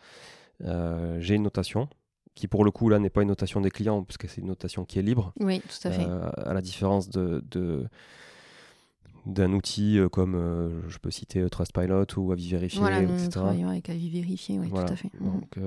j'ai 0.59 1.35
une 1.35 1.43
notation, 1.43 1.87
qui 2.35 2.49
pour 2.49 2.65
le 2.65 2.71
coup 2.71 2.89
là 2.89 2.99
n'est 2.99 3.09
pas 3.09 3.21
une 3.21 3.29
notation 3.29 3.61
des 3.61 3.71
clients 3.71 4.03
parce 4.03 4.17
que 4.17 4.27
c'est 4.27 4.41
une 4.41 4.47
notation 4.47 4.83
qui 4.83 4.99
est 4.99 5.03
libre. 5.03 5.31
Oui, 5.39 5.61
tout 5.61 5.87
à 5.87 5.91
fait. 5.91 6.03
à 6.03 6.53
la 6.53 6.61
différence 6.61 7.09
de, 7.09 7.41
d'un 9.27 9.51
outil 9.53 9.99
euh, 9.99 10.09
comme, 10.09 10.35
euh, 10.35 10.69
je 10.89 10.97
peux 10.97 11.11
citer 11.11 11.41
euh, 11.41 11.49
Trustpilot 11.49 12.05
ou 12.15 12.31
Avis 12.31 12.49
Vérifié, 12.49 12.79
voilà, 12.79 13.01
etc. 13.01 13.17
Nous 13.23 13.29
travaillons 13.29 13.69
avec 13.69 13.89
Avis 13.89 14.09
Vérifié, 14.09 14.57
oui, 14.57 14.69
tout 14.69 14.77
à 14.77 14.95
fait. 14.95 15.11
Mhm. 15.19 15.31
Donc, 15.31 15.59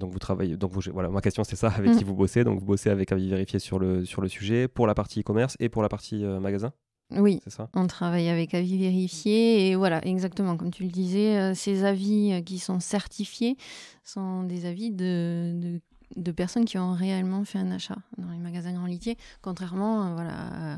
donc 0.00 0.12
vous 0.12 0.18
travaillez, 0.18 0.56
donc 0.56 0.72
vous, 0.72 0.80
voilà, 0.92 1.10
ma 1.10 1.20
question 1.20 1.44
c'est 1.44 1.56
ça, 1.56 1.68
avec 1.68 1.90
mhm. 1.90 1.98
qui 1.98 2.04
vous 2.04 2.14
bossez, 2.14 2.44
donc 2.44 2.58
vous 2.58 2.66
bossez 2.66 2.90
avec 2.90 3.12
Avis 3.12 3.28
Vérifié 3.28 3.58
sur 3.58 3.78
le, 3.78 4.04
sur 4.04 4.22
le 4.22 4.28
sujet, 4.28 4.68
pour 4.68 4.86
la 4.86 4.94
partie 4.94 5.20
e-commerce 5.20 5.56
et 5.60 5.68
pour 5.68 5.82
la 5.82 5.88
partie 5.88 6.24
magasin? 6.24 6.72
Oui, 7.10 7.40
ça? 7.46 7.68
On 7.74 7.86
travaille 7.86 8.28
avec 8.28 8.54
avis 8.54 8.78
vérifié 8.78 9.68
et 9.68 9.76
voilà, 9.76 10.04
exactement 10.06 10.56
comme 10.56 10.70
tu 10.70 10.84
le 10.84 10.88
disais, 10.88 11.54
ces 11.54 11.84
avis 11.84 12.42
qui 12.44 12.58
sont 12.58 12.80
certifiés 12.80 13.56
sont 14.02 14.44
des 14.44 14.64
avis 14.64 14.90
de, 14.90 15.52
de 15.54 15.80
de 16.16 16.32
personnes 16.32 16.64
qui 16.64 16.78
ont 16.78 16.92
réellement 16.92 17.44
fait 17.44 17.58
un 17.58 17.70
achat 17.70 17.96
dans 18.18 18.30
les 18.30 18.38
magasins 18.38 18.72
Grand 18.72 18.86
Litier, 18.86 19.16
contrairement 19.42 20.06
euh, 20.06 20.14
voilà, 20.14 20.74
à 20.74 20.76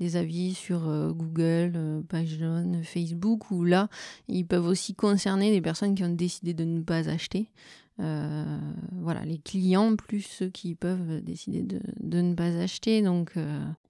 des 0.00 0.16
avis 0.16 0.54
sur 0.54 0.88
euh, 0.88 1.12
Google, 1.12 1.72
euh, 1.76 2.02
page 2.02 2.38
jaune, 2.38 2.82
Facebook, 2.84 3.50
où 3.50 3.64
là, 3.64 3.88
ils 4.28 4.46
peuvent 4.46 4.66
aussi 4.66 4.94
concerner 4.94 5.50
des 5.50 5.60
personnes 5.60 5.94
qui 5.94 6.04
ont 6.04 6.14
décidé 6.14 6.54
de 6.54 6.64
ne 6.64 6.82
pas 6.82 7.08
acheter. 7.08 7.48
voilà, 7.98 9.24
les 9.24 9.38
clients 9.38 9.96
plus 9.96 10.22
ceux 10.22 10.48
qui 10.48 10.74
peuvent 10.74 11.20
décider 11.22 11.62
de, 11.62 11.80
de 12.00 12.20
ne 12.20 12.34
pas 12.34 12.56
acheter. 12.58 13.02
Donc, 13.02 13.34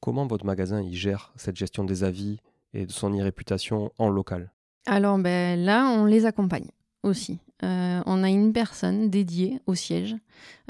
Comment 0.00 0.26
votre 0.26 0.44
magasin 0.44 0.82
il 0.82 0.94
gère 0.94 1.32
cette 1.36 1.56
gestion 1.56 1.84
des 1.84 2.04
avis 2.04 2.38
et 2.74 2.86
de 2.86 2.92
son 2.92 3.10
e-réputation 3.18 3.92
en 3.98 4.08
local? 4.08 4.50
Alors 4.86 5.18
ben, 5.18 5.58
là, 5.58 5.88
on 5.88 6.04
les 6.04 6.26
accompagne 6.26 6.68
aussi. 7.02 7.38
Euh, 7.64 8.02
on 8.06 8.22
a 8.22 8.28
une 8.28 8.52
personne 8.52 9.08
dédiée 9.10 9.60
au 9.66 9.74
siège 9.74 10.16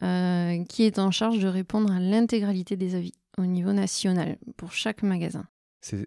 euh, 0.02 0.62
qui 0.64 0.84
est 0.84 0.98
en 0.98 1.10
charge 1.10 1.38
de 1.38 1.48
répondre 1.48 1.92
à 1.92 1.98
l'intégralité 1.98 2.76
des 2.76 2.94
avis 2.94 3.12
au 3.36 3.46
niveau 3.46 3.72
national 3.72 4.38
pour 4.56 4.72
chaque 4.72 5.02
magasin. 5.02 5.44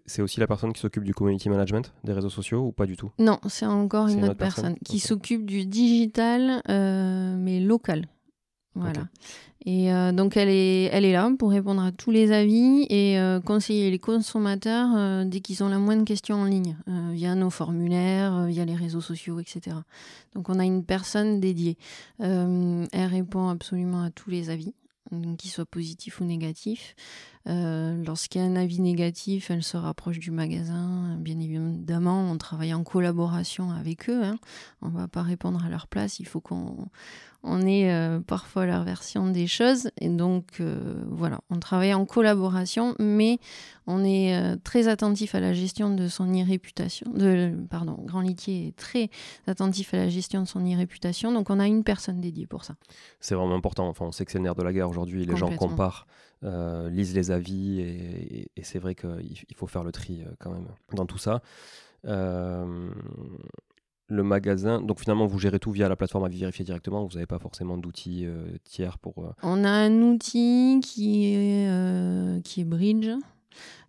C'est 0.06 0.22
aussi 0.22 0.40
la 0.40 0.48
personne 0.48 0.72
qui 0.72 0.80
s'occupe 0.80 1.04
du 1.04 1.14
community 1.14 1.48
management 1.48 1.92
des 2.02 2.12
réseaux 2.12 2.30
sociaux 2.30 2.62
ou 2.62 2.72
pas 2.72 2.84
du 2.84 2.96
tout? 2.96 3.12
Non, 3.20 3.38
c'est 3.48 3.64
encore 3.64 4.08
une, 4.08 4.24
autre, 4.24 4.34
personne, 4.34 4.74
qui 4.84 4.98
s'occupe 4.98 5.46
du 5.46 5.66
digital 5.66 6.62
euh, 6.68 7.36
mais 7.38 7.60
local. 7.60 8.06
Voilà. 8.74 9.08
Et 9.66 9.92
euh, 9.92 10.12
donc 10.12 10.36
elle 10.36 10.48
est, 10.48 10.84
elle 10.84 11.04
est 11.04 11.12
là 11.12 11.30
pour 11.36 11.50
répondre 11.50 11.82
à 11.82 11.90
tous 11.90 12.10
les 12.10 12.32
avis 12.32 12.86
et 12.88 13.18
euh, 13.18 13.40
conseiller 13.40 13.90
les 13.90 13.98
consommateurs 13.98 14.90
euh, 14.96 15.24
dès 15.24 15.40
qu'ils 15.40 15.64
ont 15.64 15.68
la 15.68 15.78
moindre 15.78 16.04
question 16.04 16.36
en 16.36 16.44
ligne, 16.44 16.76
via 16.86 17.34
nos 17.34 17.50
formulaires, 17.50 18.46
via 18.46 18.64
les 18.64 18.76
réseaux 18.76 19.00
sociaux, 19.00 19.40
etc. 19.40 19.76
Donc 20.34 20.48
on 20.48 20.58
a 20.58 20.64
une 20.64 20.84
personne 20.84 21.40
dédiée. 21.40 21.76
elle 22.18 22.88
répond 22.92 23.48
absolument 23.48 24.02
à 24.02 24.10
tous 24.10 24.30
les 24.30 24.48
avis, 24.48 24.74
qu'ils 25.38 25.50
soient 25.50 25.66
positifs 25.66 26.20
ou 26.20 26.24
négatifs. 26.24 26.94
Lorsqu'il 27.46 28.40
y 28.40 28.44
a 28.44 28.46
un 28.46 28.56
avis 28.56 28.80
négatif, 28.80 29.50
elle 29.50 29.62
se 29.62 29.76
rapproche 29.76 30.18
du 30.18 30.30
magasin. 30.30 31.16
Bien 31.18 31.38
évidemment, 31.40 32.30
on 32.30 32.36
travaille 32.36 32.74
en 32.74 32.84
collaboration 32.84 33.70
avec 33.70 34.10
eux. 34.10 34.22
Hein. 34.22 34.38
On 34.82 34.88
ne 34.88 34.98
va 34.98 35.08
pas 35.08 35.22
répondre 35.22 35.64
à 35.64 35.68
leur 35.68 35.86
place. 35.86 36.20
Il 36.20 36.26
faut 36.26 36.40
qu'on 36.40 36.88
on 37.44 37.64
est 37.66 37.92
euh, 37.92 38.20
parfois 38.20 38.66
leur 38.66 38.82
version 38.82 39.30
des 39.30 39.46
choses. 39.46 39.90
Et 40.00 40.08
donc, 40.08 40.60
euh, 40.60 41.04
voilà, 41.08 41.40
on 41.50 41.58
travaille 41.58 41.94
en 41.94 42.04
collaboration, 42.04 42.96
mais 42.98 43.38
on 43.86 44.04
est 44.04 44.36
euh, 44.36 44.56
très 44.62 44.88
attentif 44.88 45.34
à 45.34 45.40
la 45.40 45.52
gestion 45.52 45.94
de 45.94 46.08
son 46.08 46.26
e-réputation. 46.26 47.10
De, 47.12 47.54
pardon, 47.70 47.96
Grand 48.04 48.22
Litier 48.22 48.68
est 48.68 48.76
très 48.76 49.08
attentif 49.46 49.94
à 49.94 49.98
la 49.98 50.08
gestion 50.08 50.42
de 50.42 50.48
son 50.48 50.60
e-réputation. 50.60 51.32
Donc, 51.32 51.50
on 51.50 51.60
a 51.60 51.66
une 51.66 51.84
personne 51.84 52.20
dédiée 52.20 52.46
pour 52.46 52.64
ça. 52.64 52.74
C'est 53.20 53.36
vraiment 53.36 53.54
important. 53.54 53.88
Enfin, 53.88 54.06
on 54.06 54.12
sait 54.12 54.24
que 54.24 54.32
c'est 54.32 54.38
le 54.38 54.44
nerf 54.44 54.56
de 54.56 54.62
la 54.62 54.72
guerre 54.72 54.90
aujourd'hui. 54.90 55.24
Les 55.24 55.36
gens 55.36 55.54
comparent 55.54 56.06
lisent 56.42 57.14
les 57.14 57.30
avis 57.30 57.80
et, 57.80 58.50
c'est 58.62 58.78
vrai 58.78 58.94
qu'il 58.94 59.56
faut 59.56 59.66
faire 59.66 59.84
le 59.84 59.92
tri 59.92 60.24
quand 60.38 60.50
même 60.50 60.66
dans 60.92 61.06
tout 61.06 61.18
ça. 61.18 61.42
le 62.04 62.92
magasin, 64.22 64.80
donc 64.80 65.00
finalement 65.00 65.26
vous 65.26 65.38
gérez 65.38 65.58
tout 65.58 65.72
via 65.72 65.88
la 65.88 65.96
plateforme 65.96 66.24
à 66.24 66.28
vérifier 66.28 66.64
directement, 66.64 67.04
vous 67.04 67.14
n'avez 67.14 67.26
pas 67.26 67.38
forcément 67.38 67.76
d'outils 67.78 68.26
tiers 68.64 68.98
pour... 68.98 69.34
On 69.42 69.64
a 69.64 69.70
un 69.70 70.02
outil 70.02 70.80
qui 70.82 71.34
qui 72.44 72.60
est 72.60 72.64
Bridge, 72.64 73.10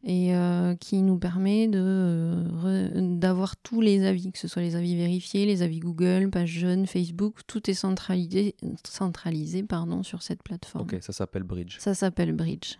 et 0.03 0.33
euh, 0.33 0.75
qui 0.75 1.01
nous 1.01 1.17
permet 1.17 1.69
euh, 1.73 2.89
d'avoir 2.95 3.57
tous 3.57 3.81
les 3.81 4.05
avis, 4.05 4.31
que 4.31 4.39
ce 4.39 4.47
soit 4.47 4.61
les 4.61 4.75
avis 4.75 4.95
vérifiés, 4.95 5.45
les 5.45 5.61
avis 5.61 5.79
Google, 5.79 6.29
page 6.29 6.49
jeune, 6.49 6.87
Facebook, 6.87 7.39
tout 7.47 7.69
est 7.69 7.73
centralisé, 7.73 8.55
centralisé 8.85 9.63
pardon, 9.63 10.03
sur 10.03 10.21
cette 10.21 10.41
plateforme. 10.41 10.85
Ok, 10.85 10.97
ça 11.01 11.11
s'appelle 11.11 11.43
Bridge. 11.43 11.77
Ça 11.79 11.93
s'appelle 11.93 12.33
Bridge. 12.33 12.77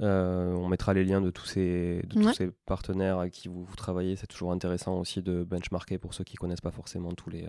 Euh, 0.00 0.54
on 0.54 0.68
mettra 0.68 0.94
les 0.94 1.04
liens 1.04 1.20
de 1.20 1.30
tous 1.30 1.44
ces, 1.44 2.02
de 2.06 2.22
tous 2.22 2.32
ces 2.32 2.50
partenaires 2.64 3.18
avec 3.18 3.32
qui 3.32 3.48
vous, 3.48 3.66
travaillez. 3.76 4.16
C'est 4.16 4.28
toujours 4.28 4.52
intéressant 4.52 4.98
aussi 4.98 5.20
de 5.22 5.44
benchmarker 5.44 5.98
pour 5.98 6.14
ceux 6.14 6.24
qui 6.24 6.36
ne 6.36 6.38
connaissent 6.38 6.62
pas 6.62 6.70
forcément 6.70 7.12
tous 7.12 7.28
les, 7.30 7.46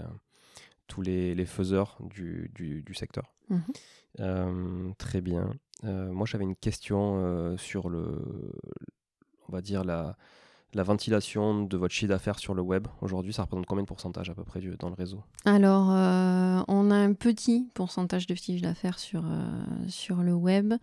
tous 0.88 1.02
les, 1.02 1.34
les 1.36 1.46
faiseurs 1.46 1.98
du, 2.02 2.52
du, 2.56 2.82
du 2.82 2.94
secteur. 2.94 3.32
Mhm. 3.50 4.94
très 4.98 5.22
bien. 5.22 5.54
Euh, 5.84 6.12
moi, 6.12 6.26
j'avais 6.26 6.44
une 6.44 6.56
question 6.56 7.16
euh, 7.18 7.58
sur 7.58 7.90
le, 7.90 8.22
on 9.48 9.52
va 9.52 9.62
dire 9.62 9.84
la, 9.84 10.16
la 10.74 10.84
ventilation 10.84 11.64
de 11.64 11.78
votre 11.78 11.94
chiffre 11.94 12.10
d'affaires 12.10 12.40
sur 12.40 12.54
le 12.54 12.62
web 12.62 12.88
aujourd'hui, 13.02 13.34
ça 13.34 13.44
représente 13.44 13.66
combien 13.66 13.84
de 13.84 13.88
pourcentage 13.88 14.30
à 14.30 14.36
peu 14.36 14.44
près 14.44 14.62
dans 14.80 14.90
le 14.90 14.96
réseau? 14.96 15.24
Alors, 15.46 15.90
euh, 15.92 16.64
on 16.68 16.92
a 16.92 16.96
un 16.96 17.14
petit 17.14 17.70
pourcentage 17.74 18.28
de 18.28 18.36
chiffre 18.36 18.62
d'affaires 18.62 19.00
sur, 19.00 19.24
sur 19.88 20.18
le 20.18 20.34
web. 20.34 20.74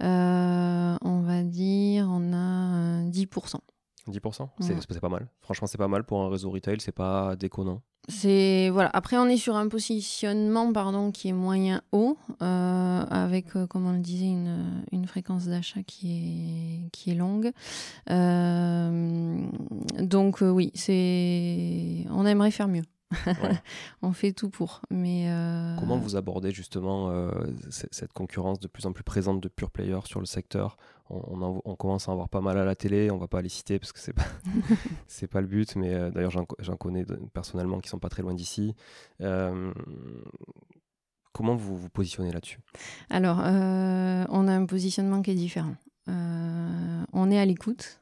on 0.00 1.22
va 1.26 1.42
dire, 1.42 2.08
on 2.10 2.32
a 2.32 3.02
10%. 3.10 3.56
10% 4.10 4.48
C'est 4.60 5.00
pas 5.00 5.08
mal. 5.08 5.28
Franchement, 5.40 5.66
c'est 5.66 5.78
pas 5.78 5.88
mal 5.88 6.04
pour 6.04 6.20
un 6.20 6.28
réseau 6.28 6.50
retail, 6.50 6.80
c'est 6.80 6.92
pas 6.92 7.36
déconnant. 7.36 7.82
C'est 8.08 8.68
voilà. 8.70 8.90
Après, 8.92 9.16
on 9.16 9.26
est 9.26 9.38
sur 9.38 9.56
un 9.56 9.68
positionnement 9.68 10.72
pardon 10.72 11.10
qui 11.10 11.28
est 11.28 11.32
moyen 11.32 11.80
haut, 11.92 12.18
euh, 12.42 13.04
avec 13.08 13.56
euh, 13.56 13.66
comme 13.66 13.86
on 13.86 13.92
le 13.92 14.00
disait 14.00 14.26
une, 14.26 14.84
une 14.92 15.06
fréquence 15.06 15.46
d'achat 15.46 15.82
qui 15.82 16.12
est 16.12 16.90
qui 16.90 17.12
est 17.12 17.14
longue. 17.14 17.50
Euh, 18.10 19.46
donc 20.00 20.42
oui, 20.42 20.70
c'est 20.74 22.04
on 22.10 22.26
aimerait 22.26 22.50
faire 22.50 22.68
mieux. 22.68 22.84
on 24.02 24.12
fait 24.12 24.32
tout 24.32 24.50
pour. 24.50 24.82
Mais 24.90 25.26
comment 25.78 25.98
vous 25.98 26.16
abordez 26.16 26.50
justement 26.50 27.30
cette 27.70 28.12
concurrence 28.12 28.60
de 28.60 28.68
plus 28.68 28.86
en 28.86 28.92
plus 28.92 29.04
présente 29.04 29.40
de 29.40 29.48
pure 29.48 29.70
players 29.70 30.06
sur 30.06 30.20
le 30.20 30.26
secteur? 30.26 30.76
On, 31.10 31.76
commence 31.76 32.08
à 32.08 32.12
en 32.12 32.16
voir 32.16 32.30
pas 32.30 32.40
mal 32.40 32.56
à 32.56 32.64
la 32.64 32.74
télé, 32.74 33.10
on 33.10 33.18
va 33.18 33.28
pas 33.28 33.42
les 33.42 33.50
citer 33.50 33.78
parce 33.78 33.92
que 33.92 33.98
c'est 33.98 34.14
pas, 34.14 34.24
c'est 35.06 35.26
pas 35.26 35.42
le 35.42 35.46
but, 35.46 35.76
mais 35.76 35.92
euh, 35.94 36.10
d'ailleurs 36.10 36.30
j'en, 36.30 36.76
connais 36.76 37.04
personnellement 37.34 37.78
qui 37.80 37.90
sont 37.90 37.98
pas 37.98 38.08
très 38.08 38.22
loin 38.22 38.32
d'ici. 38.32 38.74
Euh, 39.20 39.72
comment 41.32 41.56
vous 41.56 41.76
vous 41.76 41.90
positionnez 41.90 42.32
là-dessus? 42.32 42.58
Alors, 43.10 43.40
euh, 43.40 44.24
on 44.30 44.48
a 44.48 44.52
un 44.52 44.64
positionnement 44.64 45.20
qui 45.20 45.32
est 45.32 45.34
différent. 45.34 45.74
on 46.06 47.30
est 47.30 47.38
à 47.38 47.44
l'écoute. 47.44 48.00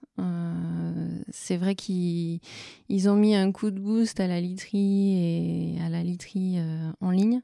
C'est 1.31 1.57
vrai 1.57 1.75
qu'ils 1.75 2.41
ont 3.09 3.17
mis 3.17 3.35
un 3.35 3.51
coup 3.53 3.71
de 3.71 3.81
boost 3.81 4.21
à 4.21 4.27
la 4.27 4.41
literie 4.41 5.77
et 5.77 5.83
à 5.85 5.89
la 5.89 6.03
literie 6.03 6.59
en 7.01 7.11
ligne. 7.11 7.41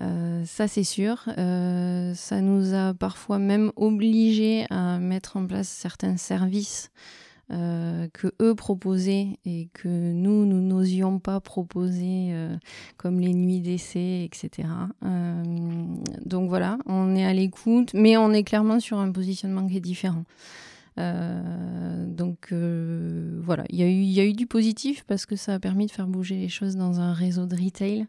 Euh, 0.00 0.44
ça, 0.44 0.68
c'est 0.68 0.84
sûr. 0.84 1.24
Euh, 1.38 2.14
ça 2.14 2.40
nous 2.40 2.74
a 2.74 2.94
parfois 2.94 3.38
même 3.38 3.72
obligés 3.76 4.66
à 4.70 4.98
mettre 4.98 5.36
en 5.36 5.46
place 5.46 5.68
certains 5.68 6.16
services 6.16 6.90
euh, 7.52 8.08
que 8.12 8.28
eux 8.40 8.54
proposaient 8.54 9.38
et 9.44 9.68
que 9.74 9.88
nous, 9.88 10.46
nous 10.46 10.60
n'osions 10.60 11.18
pas 11.18 11.40
proposer, 11.40 12.34
comme 12.96 13.20
les 13.20 13.34
nuits 13.34 13.60
d'essai, 13.60 14.24
etc. 14.24 14.68
donc 16.24 16.48
voilà, 16.48 16.78
on 16.86 17.14
est 17.14 17.24
à 17.24 17.34
l'écoute, 17.34 17.92
mais 17.94 18.16
on 18.16 18.32
est 18.32 18.44
clairement 18.44 18.80
sur 18.80 18.98
un 18.98 19.12
positionnement 19.12 19.66
qui 19.66 19.76
est 19.76 19.80
différent. 19.80 20.24
Euh, 20.98 22.06
donc 22.06 22.48
euh, 22.52 23.40
voilà, 23.42 23.64
il 23.70 23.80
y, 23.80 24.20
a 24.20 24.24
eu, 24.24 24.32
du 24.34 24.46
positif 24.46 25.04
parce 25.06 25.24
que 25.24 25.36
ça 25.36 25.54
a 25.54 25.58
permis 25.58 25.86
de 25.86 25.90
faire 25.90 26.06
bouger 26.06 26.36
les 26.36 26.48
choses 26.48 26.76
dans 26.76 27.00
un 27.00 27.14
réseau 27.14 27.46
de 27.46 27.56
retail 27.56 28.06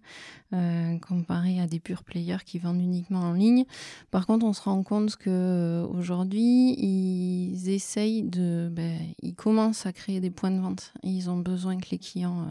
euh, 0.53 0.97
comparé 0.99 1.61
à 1.61 1.67
des 1.67 1.79
purs 1.79 2.03
players 2.03 2.43
qui 2.45 2.59
vendent 2.59 2.81
uniquement 2.81 3.21
en 3.21 3.33
ligne. 3.33 3.63
Par 4.11 4.27
contre, 4.27 4.45
on 4.45 4.53
se 4.53 4.61
rend 4.61 4.83
compte 4.83 5.15
que 5.15 5.85
aujourd'hui, 5.89 6.75
ils 6.77 7.69
essayent 7.69 8.23
de, 8.23 8.69
ben, 8.71 8.99
ils 9.21 9.33
commencent 9.33 9.85
à 9.85 9.93
créer 9.93 10.19
des 10.19 10.29
points 10.29 10.51
de 10.51 10.59
vente. 10.59 10.93
ils 11.03 11.29
ont 11.29 11.37
besoin 11.37 11.77
que 11.77 11.89
les 11.91 11.99
clients 11.99 12.45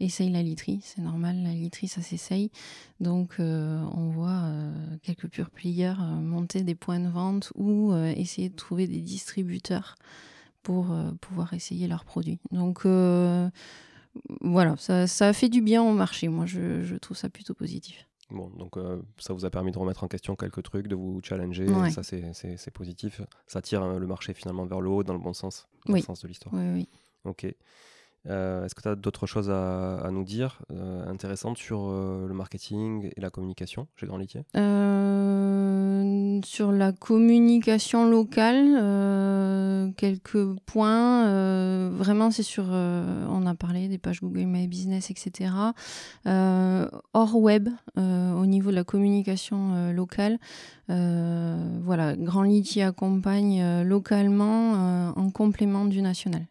essayent 0.00 0.30
la 0.30 0.42
literie. 0.42 0.80
C'est 0.82 1.02
normal, 1.02 1.42
la 1.42 1.52
literie, 1.52 1.88
ça 1.88 2.00
s'essaye. 2.00 2.50
Donc, 3.00 3.36
on 3.38 4.08
voit 4.08 4.50
quelques 5.02 5.28
purs 5.28 5.50
players 5.50 5.94
monter 6.22 6.62
des 6.62 6.74
points 6.74 7.00
de 7.00 7.08
vente 7.08 7.52
ou 7.54 7.94
essayer 7.94 8.48
de 8.48 8.56
trouver 8.56 8.86
des 8.86 9.00
distributeurs 9.00 9.55
pour 10.62 10.90
euh, 10.90 11.12
pouvoir 11.20 11.54
essayer 11.54 11.86
leurs 11.86 12.04
produits. 12.04 12.40
Donc 12.50 12.86
euh, 12.86 13.48
voilà, 14.40 14.76
ça, 14.78 15.06
ça, 15.06 15.28
a 15.28 15.32
fait 15.32 15.48
du 15.48 15.60
bien 15.60 15.82
au 15.82 15.92
marché. 15.92 16.28
Moi, 16.28 16.46
je, 16.46 16.82
je 16.82 16.96
trouve 16.96 17.16
ça 17.16 17.28
plutôt 17.28 17.54
positif. 17.54 18.06
Bon, 18.30 18.50
donc 18.50 18.76
euh, 18.76 19.00
ça 19.18 19.32
vous 19.32 19.44
a 19.44 19.50
permis 19.50 19.70
de 19.70 19.78
remettre 19.78 20.02
en 20.02 20.08
question 20.08 20.34
quelques 20.34 20.64
trucs, 20.64 20.88
de 20.88 20.96
vous 20.96 21.20
challenger, 21.22 21.68
ça 21.90 22.02
c'est 22.02 22.70
positif. 22.72 23.20
Ça 23.46 23.62
tire 23.62 23.86
le 23.86 24.06
marché 24.06 24.34
finalement 24.34 24.66
vers 24.66 24.80
le 24.80 24.90
haut 24.90 25.04
dans 25.04 25.12
le 25.12 25.20
bon 25.20 25.32
sens, 25.32 25.68
dans 25.86 25.94
le 25.94 26.00
sens 26.00 26.22
de 26.22 26.28
l'histoire. 26.28 26.52
Oui, 26.54 26.68
oui. 26.72 26.88
Ok. 27.24 27.46
Est-ce 28.26 28.74
que 28.74 28.82
tu 28.82 28.88
as 28.88 28.96
d'autres 28.96 29.26
choses 29.26 29.50
à, 29.50 30.08
nous 30.10 30.24
dire 30.24 30.60
intéressantes 31.06 31.58
sur 31.58 31.88
le 31.90 32.34
marketing 32.34 33.10
et 33.16 33.20
la 33.20 33.30
communication 33.30 33.86
chez 33.96 34.06
Grand 34.06 34.18
Litier? 34.18 34.42
Sur 36.44 36.72
la 36.72 36.92
communication 36.92 38.08
locale, 38.08 38.76
euh, 38.78 39.90
quelques 39.96 40.54
points. 40.66 41.26
Euh, 41.26 41.90
vraiment, 41.92 42.30
c'est 42.30 42.42
sur. 42.42 42.66
Euh, 42.70 43.26
on 43.30 43.46
a 43.46 43.54
parlé 43.54 43.88
des 43.88 43.98
pages 43.98 44.20
Google 44.20 44.46
My 44.46 44.66
Business, 44.66 45.10
etc. 45.10 45.50
hors 46.24 47.36
web, 47.36 47.68
au 47.96 48.46
niveau 48.46 48.70
de 48.70 48.76
la 48.76 48.84
communication 48.84 49.92
locale. 49.92 50.38
voilà, 50.88 52.16
Grand 52.16 52.42
Litier 52.42 52.82
accompagne 52.82 53.82
localement 53.82 55.12
en 55.16 55.30
complément 55.30 55.84
du 55.84 56.02
national. 56.02 56.42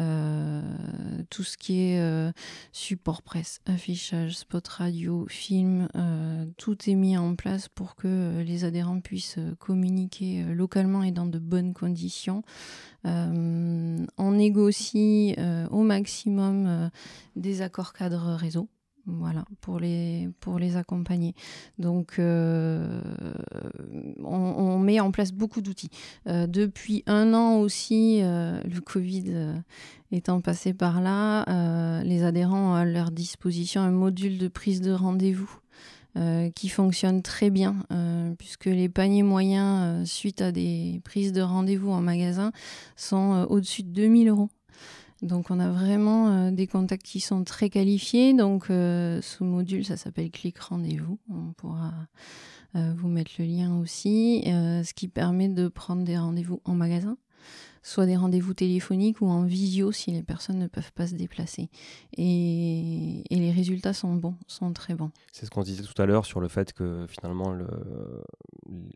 Euh, 0.00 0.62
tout 1.28 1.44
ce 1.44 1.56
qui 1.58 1.80
est 1.80 2.00
euh, 2.00 2.32
support 2.72 3.22
presse, 3.22 3.60
affichage, 3.66 4.38
spot 4.38 4.66
radio, 4.66 5.26
film, 5.28 5.88
euh, 5.94 6.46
tout 6.56 6.76
est 6.88 6.94
mis 6.94 7.18
en 7.18 7.34
place 7.34 7.68
pour 7.68 7.96
que 7.96 8.40
les 8.40 8.64
adhérents 8.64 9.00
puissent 9.00 9.38
communiquer 9.58 10.44
localement 10.54 11.02
et 11.02 11.12
dans 11.12 11.26
de 11.26 11.38
bonnes 11.38 11.74
conditions. 11.74 12.42
on 13.04 14.32
négocie 14.32 15.36
au 15.70 15.82
maximum 15.82 16.90
des 17.36 17.62
accords 17.62 17.92
cadres 17.92 18.34
réseau 18.34 18.68
voilà, 19.06 19.44
pour 19.60 19.80
les, 19.80 20.28
pour 20.40 20.58
les 20.58 20.76
accompagner. 20.76 21.34
Donc, 21.78 22.16
on, 22.18 23.04
en 24.98 25.12
place 25.12 25.32
beaucoup 25.32 25.60
d'outils. 25.60 25.90
Euh, 26.26 26.48
depuis 26.48 27.04
un 27.06 27.34
an 27.34 27.58
aussi, 27.58 28.20
euh, 28.22 28.60
le 28.64 28.80
Covid 28.80 29.54
étant 30.10 30.40
passé 30.40 30.74
par 30.74 31.00
là, 31.00 31.44
les 32.02 32.24
adhérents 32.24 32.72
ont 32.72 32.74
à 32.74 32.84
leur 32.84 33.12
disposition 33.12 33.82
un 33.82 33.92
module 33.92 34.38
de 34.38 34.48
prise 34.48 34.80
de 34.80 34.90
rendez-vous. 34.92 35.50
qui 36.56 36.68
fonctionne 36.68 37.22
très 37.22 37.50
bien, 37.50 37.76
puisque 38.36 38.64
les 38.64 38.88
paniers 38.88 39.22
moyens 39.22 40.10
suite 40.10 40.42
à 40.42 40.50
des 40.50 41.00
prises 41.04 41.32
de 41.32 41.40
rendez-vous 41.40 41.92
en 41.92 42.00
magasin 42.00 42.50
sont 42.96 43.46
au-dessus 43.48 43.84
de 43.84 43.90
2000 43.90 44.28
euros. 44.30 44.50
Donc 45.22 45.50
on 45.50 45.60
a 45.60 45.68
vraiment 45.68 46.28
euh, 46.28 46.50
des 46.50 46.66
contacts 46.66 47.04
qui 47.04 47.20
sont 47.20 47.44
très 47.44 47.68
qualifiés. 47.68 48.32
Donc 48.32 48.70
euh, 48.70 49.20
ce 49.20 49.44
module, 49.44 49.84
ça 49.84 49.96
s'appelle 49.96 50.30
Clic 50.30 50.58
Rendez-vous. 50.58 51.18
On 51.30 51.52
pourra 51.52 51.88
euh, 51.88 52.04
vous 52.74 53.08
mettre 53.08 53.32
le 53.38 53.44
lien 53.44 53.78
aussi, 53.78 54.42
ce 54.44 54.94
qui 54.94 55.08
permet 55.08 55.48
de 55.48 55.68
prendre 55.68 56.04
des 56.04 56.18
rendez-vous 56.18 56.60
en 56.64 56.74
magasin, 56.74 57.16
soit 57.82 58.06
des 58.06 58.16
rendez-vous 58.16 58.54
téléphoniques 58.54 59.20
ou 59.20 59.28
en 59.28 59.42
visio 59.42 59.92
si 59.92 60.10
les 60.10 60.22
personnes 60.22 60.58
ne 60.58 60.66
peuvent 60.66 60.92
pas 60.92 61.06
se 61.06 61.14
déplacer. 61.14 61.70
Et, 62.16 63.22
les 63.30 63.52
résultats 63.52 63.94
sont 63.94 64.14
bons, 64.14 64.36
sont 64.46 64.72
très 64.72 64.94
bons. 64.94 65.10
C'est 65.32 65.46
ce 65.46 65.50
qu'on 65.50 65.62
disait 65.62 65.82
tout 65.82 66.00
à 66.00 66.06
l'heure 66.06 66.26
sur 66.26 66.40
le 66.40 66.48
fait 66.48 66.72
que 66.72 67.06
finalement 67.08 67.52
le, 67.52 67.66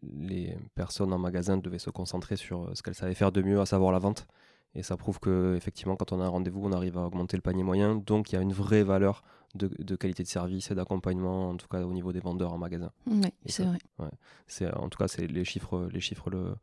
les 0.02 0.56
personnes 0.74 1.12
en 1.12 1.18
magasin 1.18 1.56
devaient 1.56 1.78
se 1.78 1.90
concentrer 1.90 2.36
sur 2.36 2.70
ce 2.74 2.82
qu'elles 2.82 2.94
savaient 2.94 3.14
faire 3.14 3.32
de 3.32 3.42
mieux, 3.42 3.60
à 3.60 3.66
savoir 3.66 3.90
la 3.90 3.98
vente 3.98 4.26
Et 4.74 4.82
ça 4.82 4.96
prouve 4.96 5.18
que 5.18 5.54
effectivement, 5.56 5.96
quand 5.96 6.12
on 6.12 6.20
a 6.20 6.24
un 6.24 6.28
rendez-vous, 6.28 6.60
on 6.64 6.72
arrive 6.72 6.98
à 6.98 7.06
augmenter 7.06 7.36
le 7.36 7.42
panier 7.42 7.62
moyen. 7.62 7.94
Donc 7.94 8.32
il 8.32 8.34
y 8.34 8.38
a 8.38 8.42
une 8.42 8.52
vraie 8.52 8.84
valeur 8.84 9.22
de, 9.54 9.68
de 9.68 9.96
qualité 9.96 10.22
de 10.22 10.28
service 10.28 10.70
et 10.70 10.74
d'accompagnement, 10.74 11.50
en 11.50 11.56
tout 11.56 11.68
cas 11.68 11.82
au 11.82 11.92
niveau 11.92 12.12
des 12.12 12.20
vendeurs 12.20 12.52
en 12.52 12.58
magasin. 12.58 12.90
Oui, 13.06 13.32
c'est 13.46 13.64
vrai. 13.64 13.78
Ouais. 13.98 14.10
C'est, 14.46 14.72
en 14.74 14.88
tout 14.88 14.98
cas, 14.98 15.08
c'est, 15.08 15.26
les 15.26 15.44
chiffres, 15.44 15.88
les 15.92 16.00
chiffres 16.00 16.30
le, 16.30 16.54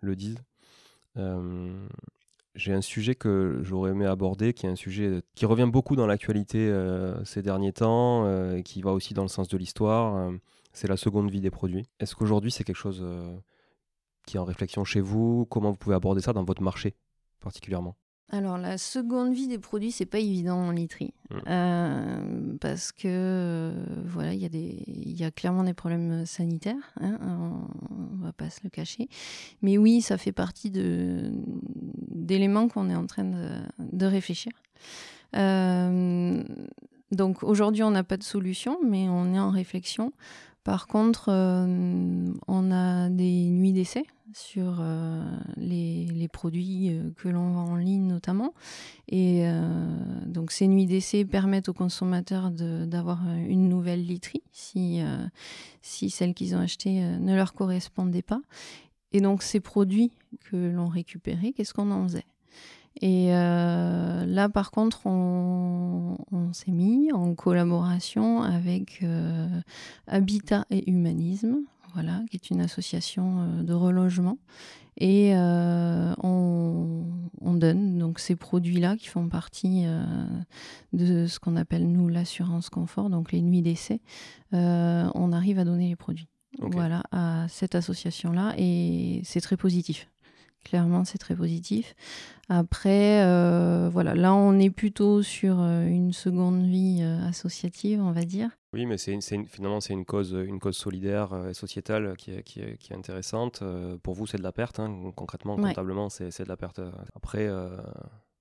le 0.00 0.16
disent. 0.16 0.42
Euh, 1.16 1.86
j'ai 2.54 2.72
un 2.72 2.80
sujet 2.80 3.14
que 3.14 3.60
j'aurais 3.62 3.92
aimé 3.92 4.06
aborder, 4.06 4.52
qui 4.52 4.66
est 4.66 4.70
un 4.70 4.76
sujet 4.76 5.22
qui 5.34 5.46
revient 5.46 5.68
beaucoup 5.70 5.96
dans 5.96 6.06
l'actualité 6.06 6.68
euh, 6.68 7.22
ces 7.24 7.42
derniers 7.42 7.72
temps, 7.72 8.24
euh, 8.24 8.56
et 8.56 8.62
qui 8.62 8.82
va 8.82 8.92
aussi 8.92 9.14
dans 9.14 9.22
le 9.22 9.28
sens 9.28 9.48
de 9.48 9.56
l'histoire. 9.56 10.32
c'est 10.72 10.88
la 10.88 10.96
seconde 10.96 11.30
vie 11.30 11.40
des 11.40 11.50
produits. 11.50 11.86
Est-ce 12.00 12.14
qu'aujourd'hui 12.14 12.50
c'est 12.50 12.64
quelque 12.64 12.76
chose 12.76 13.04
qui 14.26 14.36
est 14.36 14.40
en 14.40 14.44
réflexion 14.44 14.84
chez 14.84 15.00
vous? 15.00 15.46
Comment 15.50 15.70
vous 15.70 15.76
pouvez 15.76 15.94
aborder 15.94 16.20
ça 16.20 16.32
dans 16.32 16.44
votre 16.44 16.62
marché 16.62 16.94
particulièrement? 17.40 17.96
Alors 18.30 18.58
la 18.58 18.76
seconde 18.76 19.32
vie 19.32 19.48
des 19.48 19.58
produits, 19.58 19.90
c'est 19.90 20.06
pas 20.06 20.18
évident 20.18 20.56
en 20.56 20.70
literie 20.70 21.14
mmh. 21.30 21.36
euh, 21.48 22.56
parce 22.60 22.92
que 22.92 23.06
euh, 23.06 23.72
voilà, 24.04 24.34
il 24.34 24.40
y 24.40 24.44
a 24.44 24.50
des, 24.50 24.82
il 24.86 25.18
y 25.18 25.24
a 25.24 25.30
clairement 25.30 25.64
des 25.64 25.72
problèmes 25.72 26.26
sanitaires, 26.26 26.92
hein, 27.00 27.18
on, 27.22 28.22
va 28.22 28.32
pas 28.32 28.50
se 28.50 28.60
le 28.64 28.70
cacher. 28.70 29.08
Mais 29.62 29.78
oui, 29.78 30.02
ça 30.02 30.18
fait 30.18 30.32
partie 30.32 30.70
de 30.70 31.30
d'éléments 32.10 32.68
qu'on 32.68 32.90
est 32.90 32.94
en 32.94 33.06
train 33.06 33.24
de, 33.24 33.48
de 33.78 34.06
réfléchir. 34.06 34.52
Euh, 35.36 36.42
donc 37.10 37.42
aujourd'hui, 37.42 37.82
on 37.82 37.90
n'a 37.90 38.04
pas 38.04 38.18
de 38.18 38.22
solution, 38.22 38.78
mais 38.84 39.08
on 39.08 39.32
est 39.32 39.38
en 39.38 39.50
réflexion. 39.50 40.12
Par 40.68 40.86
contre, 40.86 41.30
on 41.30 42.72
a 42.72 43.08
des 43.08 43.48
nuits 43.48 43.72
d'essai 43.72 44.04
sur 44.34 44.80
euh, 44.80 45.24
les, 45.56 46.28
produits 46.30 46.90
euh, 46.90 47.10
que 47.16 47.30
l'on 47.30 47.52
vend 47.52 47.70
en 47.70 47.76
ligne 47.76 48.06
notamment. 48.06 48.52
Et 49.08 49.48
euh, 49.48 49.66
donc 50.26 50.52
ces 50.52 50.68
nuits 50.68 50.84
d'essai 50.84 51.24
permettent 51.24 51.70
aux 51.70 51.72
consommateurs 51.72 52.50
d'avoir 52.50 53.26
une 53.48 53.70
nouvelle 53.70 54.04
literie 54.04 54.42
si, 54.52 55.00
si 55.80 56.10
celle 56.10 56.34
qu'ils 56.34 56.54
ont 56.54 56.60
achetée 56.60 57.00
ne 57.00 57.34
leur 57.34 57.54
correspondait 57.54 58.20
pas. 58.20 58.42
Et 59.12 59.22
donc 59.22 59.42
ces 59.42 59.60
produits 59.60 60.12
que 60.50 60.56
l'on 60.56 60.88
récupérait, 60.88 61.52
qu'est-ce 61.52 61.72
qu'on 61.72 61.90
en 61.90 62.02
faisait? 62.02 62.26
Et 63.00 63.30
là, 63.30 64.48
par 64.48 64.70
contre, 64.70 65.06
on, 65.06 66.16
on 66.32 66.52
s'est 66.52 66.72
mis 66.72 67.12
en 67.12 67.34
collaboration 67.34 68.42
avec 68.42 69.04
Habitat 70.06 70.64
et 70.70 70.90
Humanisme, 70.90 71.58
voilà, 71.94 72.22
qui 72.30 72.36
est 72.36 72.50
une 72.50 72.60
association 72.60 73.40
euh, 73.40 73.62
de 73.62 73.72
relogement. 73.72 74.38
Et 74.96 75.32
euh, 75.34 76.14
on, 76.22 77.04
donne 77.54 77.98
donc 77.98 78.20
ces 78.20 78.36
produits-là 78.36 78.96
qui 78.96 79.08
font 79.08 79.28
partie 79.28 79.82
euh, 79.84 80.04
de 80.92 81.26
ce 81.26 81.40
qu'on 81.40 81.56
appelle 81.56 81.90
nous 81.90 82.06
l'assurance 82.08 82.70
confort, 82.70 83.10
donc 83.10 83.32
les 83.32 83.42
nuits 83.42 83.62
d'essai. 83.62 84.00
on 84.52 85.32
arrive 85.32 85.58
à 85.58 85.64
donner 85.64 85.88
les 85.88 85.96
produits. 85.96 86.28
Voilà, 86.60 87.02
à 87.10 87.46
cette 87.48 87.74
association-là 87.74 88.54
et 88.56 89.20
c'est 89.24 89.40
très 89.40 89.56
positif. 89.56 90.08
Clairement, 90.68 91.04
c'est 91.04 91.18
très 91.18 91.34
positif. 91.34 91.94
Après, 92.50 93.22
euh, 93.24 93.88
voilà, 93.90 94.14
là, 94.14 94.34
on 94.34 94.58
est 94.58 94.70
plutôt 94.70 95.22
sur 95.22 95.60
euh, 95.60 95.86
une 95.86 96.12
seconde 96.12 96.62
vie 96.62 97.00
euh, 97.02 97.26
associative, 97.26 98.02
on 98.02 98.12
va 98.12 98.24
dire. 98.24 98.50
Oui, 98.74 98.84
mais 98.84 98.98
c'est 98.98 99.18
finalement, 99.46 99.80
c'est 99.80 99.94
une 99.94 100.04
cause, 100.04 100.32
une 100.32 100.58
cause 100.58 100.76
solidaire 100.76 101.30
et 101.48 101.54
sociétale 101.54 102.16
qui 102.18 102.32
est, 102.32 102.42
qui 102.42 102.60
est, 102.60 102.76
qui 102.76 102.92
est 102.92 102.96
intéressante. 102.96 103.62
pour 104.02 104.14
vous, 104.14 104.26
c'est 104.26 104.36
de 104.36 104.42
la 104.42 104.52
perte. 104.52 104.78
Hein. 104.78 105.10
Concrètement, 105.16 105.56
comptablement, 105.56 106.10
c'est 106.10 106.42
de 106.42 106.48
la 106.48 106.56
perte. 106.58 106.80
Après, 107.14 107.48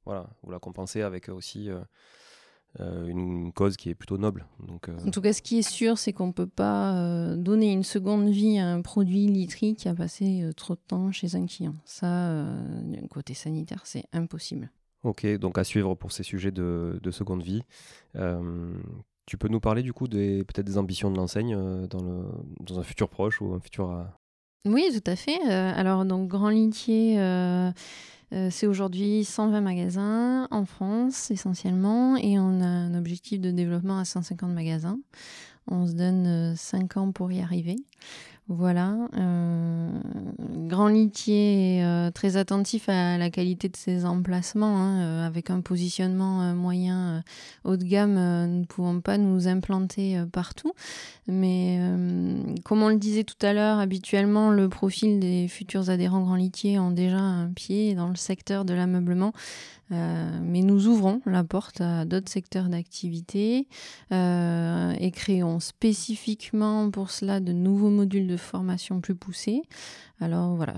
voilà, 0.08 0.26
vous 0.42 0.52
la 0.52 0.60
compensez 0.60 1.02
avec 1.02 1.28
aussi 1.28 1.70
euh, 1.70 1.82
une 2.80 3.52
cause 3.54 3.78
qui 3.78 3.90
est 3.90 3.96
plutôt 3.96 4.18
noble. 4.18 4.46
Donc, 4.68 4.90
euh, 4.90 4.98
En 5.06 5.12
tout 5.12 5.22
cas, 5.22 5.34
ce 5.34 5.42
qui 5.42 5.60
est 5.60 5.68
sûr, 5.70 5.98
c'est 5.98 6.14
qu'on 6.14 6.28
ne 6.28 6.32
peut 6.32 6.48
pas 6.48 6.96
euh, 6.98 7.36
donner 7.36 7.72
une 7.72 7.84
seconde 7.84 8.30
vie 8.30 8.60
à 8.60 8.68
un 8.68 8.82
produit 8.82 9.28
literie 9.28 9.76
qui 9.76 9.88
a 9.88 9.96
passé 9.96 10.50
trop 10.56 10.76
de 10.76 10.80
temps 10.88 11.12
chez 11.12 11.36
un 11.36 11.46
client. 11.46 11.76
Ça, 11.86 12.46
d'un 12.84 13.08
côté 13.08 13.34
sanitaire, 13.34 13.82
c'est 13.86 14.06
impossible. 14.14 14.70
Ok, 15.04 15.26
donc 15.38 15.58
à 15.58 15.64
suivre 15.64 15.96
pour 15.96 16.12
ces 16.12 16.24
sujets 16.24 16.52
de, 16.52 17.00
de 17.02 17.12
seconde 17.12 17.44
vie. 17.44 17.62
tu 19.26 19.38
peux 19.38 19.48
nous 19.48 19.60
parler 19.60 19.84
du 19.84 19.94
coup 19.94 20.08
des 20.08 20.44
peut-être 20.44 20.66
des 20.66 20.78
ambitions 20.78 21.12
de 21.12 21.18
l'enseigne 21.18 21.56
dans, 21.88 22.02
le, 22.02 22.26
dans 22.62 22.80
un 22.80 22.84
futur 22.84 23.10
proche 23.10 23.42
ou 23.42 23.54
un 23.54 23.60
futur 23.60 24.06
Oui, 24.68 24.86
tout 24.94 25.10
à 25.10 25.16
fait. 25.16 25.40
alors 25.42 26.06
donc 26.06 26.28
Grand 26.28 26.50
Litier 26.50 27.18
euh, 28.34 28.50
c'est 28.52 28.68
aujourd'hui 28.68 29.24
120 29.24 29.62
magasins 29.62 30.48
en 30.52 30.66
France 30.66 31.32
essentiellement 31.32 32.18
et 32.18 32.38
on 32.40 32.60
a 32.60 32.66
un 32.66 32.94
objectif 32.94 33.40
de 33.40 33.52
développement 33.52 34.00
à 34.00 34.06
150 34.06 34.52
magasins. 34.52 35.00
On 35.68 35.88
se 35.88 35.94
donne 35.94 36.56
5 36.56 36.98
euh, 36.98 37.00
ans 37.00 37.12
pour 37.12 37.32
y 37.32 37.42
arriver. 37.42 37.78
Voilà. 38.50 38.96
Euh, 39.18 39.90
grand 40.68 40.88
litier 40.88 41.84
euh, 41.84 42.12
très 42.12 42.38
attentif 42.38 42.88
à 42.88 43.18
la 43.18 43.30
qualité 43.30 43.68
de 43.68 43.76
ses 43.76 44.06
emplacements, 44.06 44.78
hein, 44.78 45.02
euh, 45.02 45.28
avec 45.28 45.50
un 45.50 45.60
positionnement 45.60 46.56
moyen 46.56 47.24
haut 47.66 47.76
de 47.76 47.84
gamme. 47.84 48.14
nous 48.14 48.60
ne 48.60 48.66
pouvons 48.66 49.02
pas 49.02 49.18
nous 49.18 49.50
implanter 49.50 50.24
partout. 50.32 50.72
Mais 51.28 51.78
comme 52.64 52.84
on 52.84 52.88
le 52.88 52.96
disait 52.96 53.26
tout 53.26 53.46
à 53.46 53.52
l'heure, 53.52 53.80
habituellement, 53.80 54.50
le 54.50 54.70
profil 54.70 55.20
des 55.20 55.50
futurs 55.50 55.90
adhérents 55.90 56.22
grand 56.22 56.36
litier 56.36 56.80
ont 56.80 56.92
déjà 56.92 57.20
un 57.20 57.52
pied 57.52 57.96
dans 57.96 58.08
le 58.08 58.16
secteur 58.16 58.64
de 58.64 58.74
l'ameublement. 58.74 59.34
Euh, 59.92 60.40
mais 60.42 60.62
nous 60.62 60.88
ouvrons 60.88 61.22
la 61.26 61.44
porte 61.44 61.80
à 61.80 62.04
d'autres 62.04 62.30
secteurs 62.30 62.68
d'activité 62.68 63.68
euh, 64.12 64.94
et 65.00 65.12
créons 65.12 65.60
spécifiquement 65.60 66.92
pour 66.92 67.10
cela 67.10 67.40
de 67.40 67.54
nouveaux 67.54 67.90
modules 67.90 68.28
de 68.28 68.38
formation 68.38 69.00
plus 69.00 69.16
poussés. 69.16 69.62
Alors 70.20 70.56
voilà, 70.56 70.74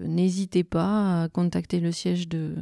n'hésitez 0.00 0.64
pas 0.64 1.22
à 1.22 1.28
contacter 1.28 1.78
le 1.78 1.92
siège 1.92 2.28
de, 2.28 2.54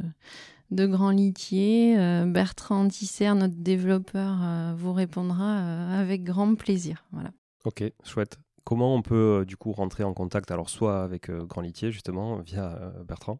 de 0.71 0.85
Grand 0.85 1.11
Litier. 1.11 1.97
Euh, 1.97 2.25
Bertrand 2.25 2.87
Tisser, 2.87 3.33
notre 3.33 3.57
développeur, 3.57 4.75
vous 4.77 4.93
répondra 4.93 5.97
avec 5.97 6.23
grand 6.23 6.55
plaisir. 6.55 7.03
Voilà. 7.11 7.31
Ok, 7.65 7.83
chouette. 8.03 8.37
Comment 8.65 8.95
on 8.95 9.01
peut 9.01 9.41
euh, 9.41 9.45
du 9.45 9.57
coup 9.57 9.73
rentrer 9.73 10.03
en 10.03 10.13
contact 10.13 10.49
Alors 10.51 10.69
soit 10.69 11.03
avec 11.03 11.29
euh, 11.29 11.45
Grand 11.45 11.61
Litier 11.61 11.91
justement 11.91 12.37
via 12.37 12.77
euh, 12.77 13.03
Bertrand, 13.03 13.39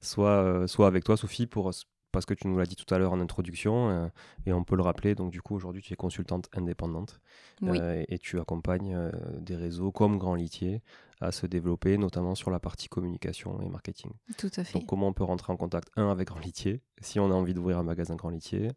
soit, 0.00 0.66
soit 0.66 0.86
avec 0.86 1.04
toi 1.04 1.16
Sophie 1.16 1.46
pour 1.46 1.70
parce 2.10 2.26
que 2.26 2.34
tu 2.34 2.46
nous 2.46 2.58
l'as 2.58 2.66
dit 2.66 2.76
tout 2.76 2.94
à 2.94 2.98
l'heure 2.98 3.12
en 3.12 3.20
introduction, 3.20 4.10
et 4.44 4.52
on 4.52 4.64
peut 4.64 4.76
le 4.76 4.82
rappeler, 4.82 5.14
donc 5.14 5.30
du 5.30 5.40
coup 5.40 5.54
aujourd'hui 5.54 5.80
tu 5.80 5.94
es 5.94 5.96
consultante 5.96 6.50
indépendante 6.52 7.20
et, 7.62 8.18
tu 8.18 8.38
accompagnes 8.38 9.10
des 9.40 9.56
réseaux 9.56 9.92
comme 9.92 10.18
Grand 10.18 10.34
Litier 10.34 10.82
à 11.22 11.32
se 11.32 11.46
développer, 11.46 11.96
notamment 11.96 12.34
sur 12.34 12.50
la 12.50 12.60
partie 12.60 12.88
communication 12.88 13.62
et 13.62 13.68
marketing. 13.70 14.10
Tout 14.36 14.50
à 14.58 14.64
fait. 14.64 14.78
Donc 14.78 14.86
comment 14.86 15.08
on 15.08 15.14
peut 15.14 15.24
rentrer 15.24 15.54
en 15.54 15.56
contact, 15.56 15.88
un, 15.96 16.10
avec 16.10 16.28
Grand 16.28 16.40
Litier, 16.40 16.82
si 17.00 17.18
on 17.18 17.30
a 17.30 17.34
envie 17.34 17.54
d'ouvrir 17.54 17.78
un 17.78 17.82
magasin 17.82 18.14
Grand 18.14 18.28
Litier, 18.28 18.72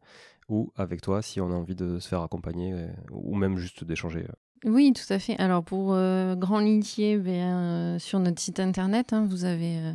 ou 0.48 0.72
avec 0.78 1.02
toi 1.02 1.22
si 1.22 1.42
on 1.42 1.52
a 1.52 1.56
envie 1.56 1.76
de 1.76 2.00
se 2.00 2.08
faire 2.08 2.22
accompagner, 2.22 2.88
ou 3.12 3.36
même 3.36 3.58
juste 3.58 3.84
d'échanger 3.84 4.28
oui, 4.66 4.94
tout 4.94 5.14
à 5.14 5.20
fait. 5.20 5.38
Alors 5.38 5.64
pour 5.64 5.94
euh, 5.94 6.36
Grand 6.36 6.60
Litier, 6.60 7.18
ben, 7.18 7.32
euh, 7.32 8.00
sur 8.00 8.20
notre 8.20 8.42
site 8.42 8.60
internet, 8.60 9.14
hein, 9.14 9.28
vous 9.30 9.46
avez 9.46 9.78
euh, 9.78 9.94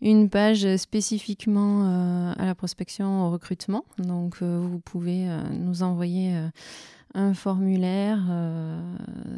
une 0.00 0.30
page 0.30 0.76
spécifiquement 0.76 2.32
à 2.38 2.46
la 2.46 2.54
prospection 2.54 3.26
au 3.26 3.30
recrutement. 3.30 3.84
Donc 3.98 4.42
vous 4.42 4.78
pouvez 4.78 5.28
nous 5.52 5.82
envoyer 5.82 6.32
un 7.14 7.34
formulaire 7.34 8.24
euh, 8.30 8.80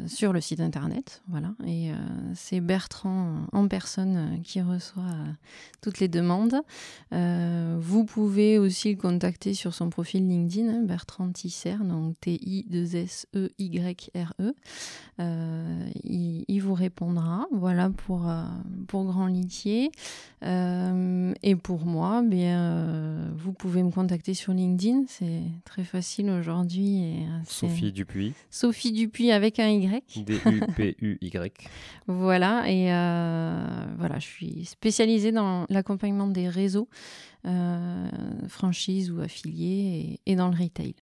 sur 0.07 0.31
le 0.31 0.39
site 0.41 0.59
internet. 0.59 1.23
Voilà. 1.27 1.55
Et 1.65 1.91
euh, 1.91 1.95
c'est 2.35 2.59
Bertrand 2.59 3.47
en 3.51 3.67
personne 3.67 4.17
euh, 4.17 4.37
qui 4.43 4.61
reçoit 4.61 5.01
toutes 5.81 5.99
les 5.99 6.07
demandes. 6.07 6.61
vous 7.11 8.05
pouvez 8.05 8.59
aussi 8.59 8.93
le 8.93 8.99
contacter 8.99 9.55
sur 9.55 9.73
son 9.73 9.89
profil 9.89 10.27
LinkedIn, 10.27 10.69
hein, 10.69 10.83
Bertrand 10.83 11.31
Tisser, 11.31 11.77
donc 11.83 12.19
T-I-2-S-E-Y-R-E. 12.21 14.33
E. 14.39 14.53
Il, 16.03 16.59
vous 16.59 16.73
répondra. 16.73 17.47
Voilà 17.51 17.89
pour, 17.89 18.29
pour 18.87 19.05
Grand 19.05 19.27
Litier. 19.27 19.91
et 20.41 21.55
pour 21.55 21.85
moi, 21.85 22.21
bien, 22.21 23.31
vous 23.35 23.53
pouvez 23.53 23.83
me 23.83 23.91
contacter 23.91 24.33
sur 24.33 24.53
LinkedIn. 24.53 25.03
C'est 25.07 25.43
très 25.65 25.83
facile 25.83 26.29
aujourd'hui. 26.29 27.25
Sophie 27.67 27.91
Dupuis. 27.91 28.33
Sophie 28.49 28.91
Dupuis 28.91 29.31
avec 29.31 29.59
un 29.59 29.69
Y. 29.69 30.23
D-U-P-U-Y. 30.23 31.69
voilà, 32.07 32.69
et 32.69 32.93
euh, 32.93 33.85
voilà, 33.97 34.19
je 34.19 34.25
suis 34.25 34.65
spécialisée 34.65 35.31
dans 35.31 35.65
l'accompagnement 35.69 36.27
des 36.27 36.49
réseaux, 36.49 36.89
euh, 37.45 38.09
franchises 38.47 39.11
ou 39.11 39.21
affiliés, 39.21 40.19
et, 40.25 40.35
dans 40.35 40.49
le 40.49 40.55
retail. 40.55 40.95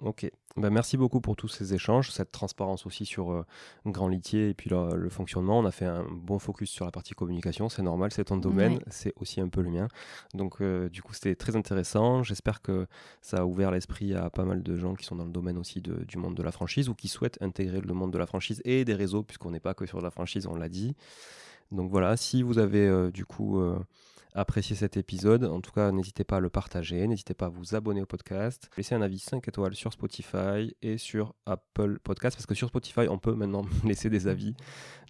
Ok. 0.00 0.30
Ben, 0.56 0.70
merci 0.70 0.96
beaucoup 0.96 1.20
pour 1.20 1.36
tous 1.36 1.46
ces 1.46 1.74
échanges, 1.74 2.10
cette 2.10 2.32
transparence 2.32 2.84
aussi 2.84 3.06
sur 3.06 3.30
euh, 3.30 3.46
Grand 3.86 4.08
Litier 4.08 4.48
et 4.50 4.54
puis 4.54 4.68
le, 4.68 4.96
le, 4.96 5.08
fonctionnement. 5.08 5.60
On 5.60 5.64
a 5.64 5.70
fait 5.70 5.84
un 5.86 6.04
bon 6.10 6.40
focus 6.40 6.70
sur 6.70 6.84
la 6.84 6.90
partie 6.90 7.14
communication, 7.14 7.68
c'est 7.68 7.82
normal, 7.82 8.10
c'est 8.12 8.24
ton 8.24 8.36
domaine, 8.36 8.74
Ouais. 8.74 8.84
c'est 8.88 9.12
aussi 9.20 9.40
un 9.40 9.48
peu 9.48 9.62
le 9.62 9.70
mien. 9.70 9.86
Donc 10.34 10.60
euh, 10.60 10.88
du 10.88 11.02
coup 11.02 11.14
c'était 11.14 11.36
très 11.36 11.54
intéressant. 11.54 12.24
J'espère 12.24 12.62
que 12.62 12.86
ça 13.22 13.38
a 13.38 13.44
ouvert 13.44 13.70
l'esprit 13.70 14.12
à 14.14 14.28
pas 14.28 14.44
mal 14.44 14.62
de 14.64 14.76
gens 14.76 14.94
qui 14.94 15.06
sont 15.06 15.14
dans 15.14 15.24
le 15.24 15.30
domaine 15.30 15.56
aussi 15.56 15.80
de- 15.80 16.02
du 16.04 16.18
monde 16.18 16.34
de 16.34 16.42
la 16.42 16.50
franchise 16.52 16.88
ou 16.88 16.94
qui 16.94 17.06
souhaitent 17.06 17.40
intégrer 17.40 17.80
le 17.80 17.94
monde 17.94 18.12
de 18.12 18.18
la 18.18 18.26
franchise 18.26 18.60
et 18.64 18.84
des 18.84 18.94
réseaux 18.94 19.22
puisqu'on 19.22 19.52
n'est 19.52 19.60
pas 19.60 19.74
que 19.74 19.86
sur 19.86 20.00
la 20.00 20.10
franchise, 20.10 20.48
on 20.48 20.56
l'a 20.56 20.68
dit. 20.68 20.96
Donc 21.70 21.90
voilà, 21.92 22.16
si 22.16 22.42
vous 22.42 22.58
avez 22.58 22.88
euh, 22.88 23.12
du 23.12 23.24
coup 23.24 23.62
apprécié 24.34 24.76
cet 24.76 24.96
épisode, 24.96 25.44
en 25.44 25.60
tout 25.60 25.72
cas 25.72 25.90
n'hésitez 25.92 26.24
pas 26.24 26.36
à 26.36 26.40
le 26.40 26.50
partager, 26.50 27.06
n'hésitez 27.06 27.34
pas 27.34 27.46
à 27.46 27.48
vous 27.48 27.74
abonner 27.74 28.02
au 28.02 28.06
podcast, 28.06 28.70
laissez 28.76 28.94
un 28.94 29.02
avis 29.02 29.18
5 29.18 29.46
étoiles 29.48 29.74
sur 29.74 29.92
Spotify 29.92 30.74
et 30.82 30.98
sur 30.98 31.34
Apple 31.46 31.98
Podcast 32.02 32.36
parce 32.36 32.46
que 32.46 32.54
sur 32.54 32.68
Spotify 32.68 33.08
on 33.08 33.18
peut 33.18 33.34
maintenant 33.34 33.62
laisser 33.84 34.10
des 34.10 34.28
avis. 34.28 34.54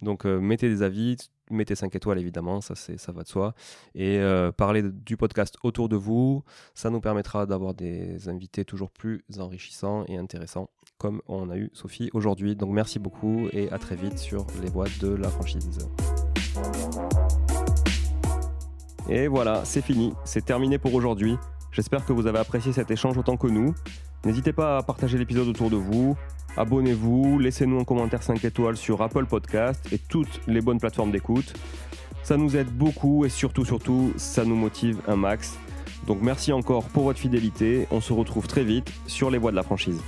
Donc 0.01 0.25
euh, 0.25 0.39
mettez 0.39 0.69
des 0.69 0.81
avis, 0.81 1.17
mettez 1.49 1.75
5 1.75 1.95
étoiles 1.95 2.19
évidemment, 2.19 2.61
ça, 2.61 2.75
ça 2.75 3.11
va 3.11 3.23
de 3.23 3.27
soi. 3.27 3.53
Et 3.95 4.17
euh, 4.19 4.51
parlez 4.51 4.83
du 4.83 5.17
podcast 5.17 5.57
autour 5.63 5.89
de 5.89 5.95
vous, 5.95 6.43
ça 6.73 6.89
nous 6.89 7.01
permettra 7.01 7.45
d'avoir 7.45 7.73
des 7.73 8.29
invités 8.29 8.65
toujours 8.65 8.91
plus 8.91 9.23
enrichissants 9.37 10.05
et 10.07 10.17
intéressants 10.17 10.69
comme 10.97 11.21
on 11.27 11.49
a 11.49 11.57
eu 11.57 11.69
Sophie 11.73 12.09
aujourd'hui. 12.13 12.55
Donc 12.55 12.71
merci 12.71 12.99
beaucoup 12.99 13.47
et 13.53 13.71
à 13.71 13.79
très 13.79 13.95
vite 13.95 14.19
sur 14.19 14.45
les 14.61 14.69
boîtes 14.69 14.99
de 14.99 15.09
la 15.09 15.29
franchise. 15.29 15.79
Et 19.13 19.27
voilà, 19.27 19.65
c'est 19.65 19.81
fini, 19.81 20.13
c'est 20.23 20.45
terminé 20.45 20.77
pour 20.77 20.93
aujourd'hui. 20.93 21.35
J'espère 21.73 22.05
que 22.05 22.13
vous 22.13 22.27
avez 22.27 22.39
apprécié 22.39 22.71
cet 22.71 22.91
échange 22.91 23.17
autant 23.17 23.35
que 23.35 23.47
nous. 23.47 23.75
N'hésitez 24.23 24.53
pas 24.53 24.77
à 24.77 24.83
partager 24.83 25.17
l'épisode 25.17 25.49
autour 25.49 25.69
de 25.69 25.75
vous, 25.75 26.15
abonnez-vous, 26.55 27.37
laissez-nous 27.37 27.81
un 27.81 27.83
commentaire 27.83 28.23
5 28.23 28.41
étoiles 28.45 28.77
sur 28.77 29.01
Apple 29.01 29.25
Podcast 29.25 29.85
et 29.91 29.97
toutes 29.97 30.39
les 30.47 30.61
bonnes 30.61 30.79
plateformes 30.79 31.11
d'écoute. 31.11 31.53
Ça 32.23 32.37
nous 32.37 32.55
aide 32.55 32.69
beaucoup 32.69 33.25
et 33.25 33.29
surtout, 33.29 33.65
surtout, 33.65 34.13
ça 34.15 34.45
nous 34.45 34.55
motive 34.55 35.01
un 35.09 35.17
max. 35.17 35.57
Donc 36.07 36.19
merci 36.21 36.53
encore 36.53 36.85
pour 36.85 37.03
votre 37.03 37.19
fidélité. 37.19 37.87
On 37.91 37.99
se 37.99 38.13
retrouve 38.13 38.47
très 38.47 38.63
vite 38.63 38.93
sur 39.07 39.29
les 39.29 39.39
voies 39.39 39.51
de 39.51 39.57
la 39.57 39.63
franchise. 39.63 39.99